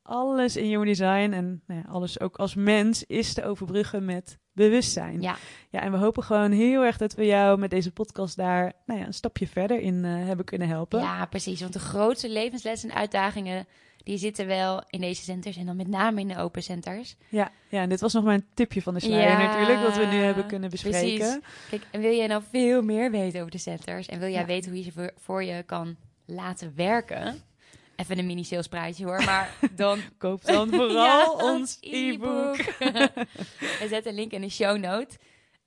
alles 0.07 0.57
in 0.57 0.65
Human 0.65 0.87
Design 0.87 1.31
en 1.33 1.63
nou 1.67 1.81
ja, 1.81 1.89
alles 1.91 2.21
ook 2.21 2.37
als 2.37 2.55
mens 2.55 3.05
is 3.05 3.33
te 3.35 3.45
overbruggen 3.45 4.05
met 4.05 4.39
bewustzijn. 4.53 5.21
Ja, 5.21 5.37
Ja, 5.71 5.81
en 5.81 5.93
we 5.93 5.99
hopen 5.99 6.23
gewoon 6.23 6.51
heel 6.53 6.83
erg 6.85 6.97
dat 6.97 7.15
we 7.15 7.27
jou 7.27 7.59
met 7.59 7.71
deze 7.71 7.93
podcast 7.93 8.37
daar 8.37 8.73
nou 8.87 9.01
ja, 9.01 9.07
een 9.07 9.15
stapje 9.15 9.47
verder 9.47 9.81
in 9.81 10.05
eh, 10.05 10.11
hebben 10.27 10.45
kunnen 10.45 10.69
helpen. 10.69 11.01
ja, 11.01 11.27
precies. 11.27 11.61
Want 11.61 11.73
de 11.73 11.79
grootste 11.79 12.29
levenslessen 12.31 12.91
en 12.91 12.97
uitdagingen, 12.97 13.67
die 13.97 14.19
zitten 14.19 14.47
wel 14.47 14.85
in 14.89 15.01
deze 15.01 15.23
centers. 15.23 15.57
En 15.57 15.67
dan 15.67 15.77
met 15.77 15.89
name 15.89 16.21
in 16.21 16.29
de 16.29 16.39
open 16.39 16.63
centers. 16.63 17.17
Ja, 17.29 17.51
ja, 17.69 17.81
en 17.83 17.89
dit 17.89 18.01
was 18.01 18.13
nog 18.13 18.25
maar 18.25 18.35
een 18.35 18.47
tipje 18.55 18.83
van 18.83 18.95
de 18.95 19.01
sluier 19.01 19.29
Ja, 19.29 19.39
natuurlijk, 19.47 19.81
wat 19.81 19.97
we 19.97 20.05
nu 20.07 20.17
hebben 20.17 20.47
kunnen 20.47 20.71
bespreken. 20.71 21.19
precies. 21.19 21.39
Kijk, 21.71 21.83
en 21.91 22.01
wil 22.01 22.13
jij 22.15 22.27
nou 22.27 22.43
veel 22.51 22.83
meer 22.83 23.11
weten 23.11 23.39
over 23.41 23.53
de 23.53 23.59
centers? 23.59 24.07
En 24.07 24.19
wil 24.19 24.29
jij 24.29 24.41
Ja. 24.41 24.47
weten 24.47 24.71
hoe 24.71 24.79
je 24.79 24.85
ze 24.85 24.93
voor, 24.93 25.11
voor 25.17 25.45
je 25.45 25.63
kan 25.63 25.97
laten 26.27 26.73
werken? 26.77 27.35
Even 27.97 28.19
een 28.19 28.27
mini 28.27 28.45
sales 28.45 28.69
praatje 28.69 29.05
hoor, 29.05 29.25
maar 29.25 29.55
dan 29.77 30.01
Koop 30.19 30.45
dan 30.45 30.69
vooral 30.75 31.05
Ja, 31.05 31.31
ons 31.31 31.79
e-book. 31.81 32.57
We 33.81 33.87
zetten 33.89 34.07
een 34.11 34.15
link 34.15 34.33
in 34.33 34.41
de 34.41 34.49
show 34.51 34.79
note. 34.79 35.17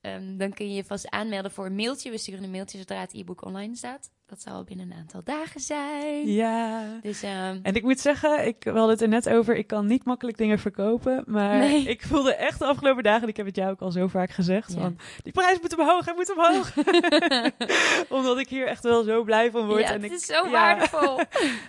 Ehm, 0.01 0.37
dan 0.37 0.53
kun 0.53 0.69
je 0.69 0.75
je 0.75 0.83
vast 0.83 1.09
aanmelden 1.09 1.51
voor 1.51 1.65
een 1.65 1.75
mailtje. 1.75 2.11
We 2.11 2.17
sturen 2.17 2.43
een 2.43 2.51
mailtje 2.51 2.77
zodra 2.77 2.99
het 2.99 3.13
e-book 3.13 3.45
online 3.45 3.75
staat. 3.75 4.09
Dat 4.29 4.41
zal 4.41 4.63
binnen 4.63 4.91
een 4.91 4.97
aantal 4.97 5.21
dagen 5.23 5.59
zijn. 5.59 6.27
Ja. 6.31 6.83
Dus 7.01 7.23
ehm, 7.23 7.59
En 7.63 7.73
ik 7.75 7.83
moet 7.83 7.99
zeggen, 7.99 8.47
ik, 8.47 8.55
we 8.63 8.69
hadden 8.69 8.89
het 8.89 9.01
er 9.01 9.07
net 9.07 9.29
over, 9.29 9.55
ik 9.55 9.67
kan 9.67 9.85
niet 9.85 10.05
makkelijk 10.05 10.37
dingen 10.37 10.59
verkopen. 10.59 11.23
Maar 11.27 11.57
Nee. 11.57 11.83
ik 11.95 12.01
voelde 12.05 12.35
echt 12.35 12.59
de 12.59 12.65
afgelopen 12.65 13.03
dagen, 13.03 13.21
en 13.23 13.27
ik 13.27 13.37
heb 13.37 13.45
het 13.45 13.55
jou 13.55 13.71
ook 13.71 13.81
al 13.81 13.91
zo 13.91 14.07
vaak 14.07 14.29
gezegd, 14.31 14.73
Ja. 14.73 14.79
van 14.81 14.97
die 15.23 15.33
prijs 15.33 15.59
moet 15.61 15.77
omhoog, 15.77 16.05
hij 16.05 16.13
moet 16.13 16.33
omhoog. 16.35 16.73
Omdat 18.19 18.37
ik 18.39 18.47
hier 18.49 18.67
echt 18.67 18.83
wel 18.83 19.03
zo 19.03 19.23
blij 19.23 19.51
van 19.51 19.65
word. 19.67 19.81
ja, 19.81 19.87
en 19.87 19.93
het 19.93 20.03
ik, 20.03 20.11
is 20.11 20.25
zo 20.25 20.33
ja, 20.45 20.49
waardevol. 20.51 21.17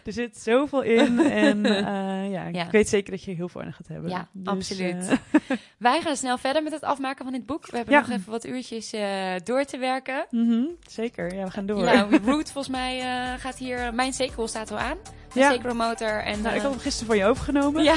Er 0.04 0.12
zit 0.12 0.38
zoveel 0.38 0.82
in 0.82 1.18
en 1.20 1.64
eh, 1.66 2.30
ja, 2.32 2.64
ik 2.64 2.70
weet 2.70 2.88
zeker 2.88 3.10
dat 3.10 3.24
je 3.24 3.30
heel 3.34 3.48
veel 3.48 3.62
aan 3.62 3.72
gaat 3.72 3.88
hebben. 3.88 4.10
Ja, 4.10 4.28
Dus, 4.32 4.46
absoluut. 4.52 5.08
eh, 5.08 5.56
Wij 5.78 6.00
gaan 6.00 6.16
snel 6.16 6.38
verder 6.38 6.62
met 6.62 6.72
het 6.72 6.82
afmaken 6.82 7.24
van 7.24 7.32
dit 7.32 7.46
boek. 7.46 7.66
We 7.70 7.76
hebben 7.76 7.94
nog 7.94 8.08
even 8.10 8.30
wat 8.30 8.46
uurtjes 8.46 8.92
eh, 8.92 9.32
door 9.44 9.64
te 9.64 9.78
werken. 9.78 10.26
mhm, 10.30 10.62
zeker, 10.88 11.34
ja, 11.34 11.44
we 11.44 11.50
gaan 11.50 11.66
door. 11.66 11.84
Ja, 11.84 12.08
Root 12.24 12.49
volgens 12.52 12.74
mij 12.76 13.00
eh, 13.00 13.40
gaat 13.40 13.56
hier... 13.56 13.94
Mijn 13.94 14.12
Sacral 14.12 14.48
staat 14.48 14.70
al 14.70 14.78
aan. 14.78 14.96
Mijn 15.34 15.60
Ja. 15.62 15.72
Motor. 15.74 16.22
En, 16.22 16.40
Nou, 16.42 16.54
ik 16.54 16.56
eh, 16.56 16.62
had 16.62 16.70
hem 16.72 16.80
gisteren 16.80 17.06
van 17.06 17.16
je 17.16 17.24
overgenomen. 17.24 17.82
ja, 17.82 17.94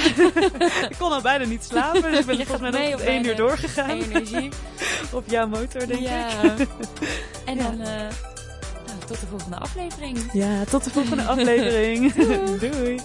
ik 0.90 0.96
kon 1.00 1.12
al 1.12 1.22
bijna 1.22 1.46
niet 1.46 1.64
slapen, 1.64 2.02
dus 2.12 2.20
ik 2.20 2.26
ben 2.26 2.36
volgens 2.46 2.72
mij 2.72 2.72
nog 2.72 2.94
op 2.94 2.98
tot 3.00 3.08
één 3.08 3.26
uur 3.26 3.32
eh, 3.32 3.38
doorgegaan. 3.38 3.90
energie. 3.90 4.50
Op 5.14 5.24
jouw 5.30 5.48
motor, 5.48 5.88
denk 5.88 6.00
ik. 6.00 6.08
ja. 6.08 6.28
En 7.46 7.56
Ja. 7.56 7.64
dan 7.64 7.82
eh, 7.82 7.88
nou, 7.88 9.00
tot 9.08 9.20
de 9.20 9.26
volgende 9.30 9.58
aflevering. 9.58 10.30
Ja, 10.34 10.64
tot 10.64 10.84
de 10.84 10.90
volgende 10.90 11.24
aflevering. 11.24 12.14
Doei. 12.14 12.60
Doei. 12.72 13.00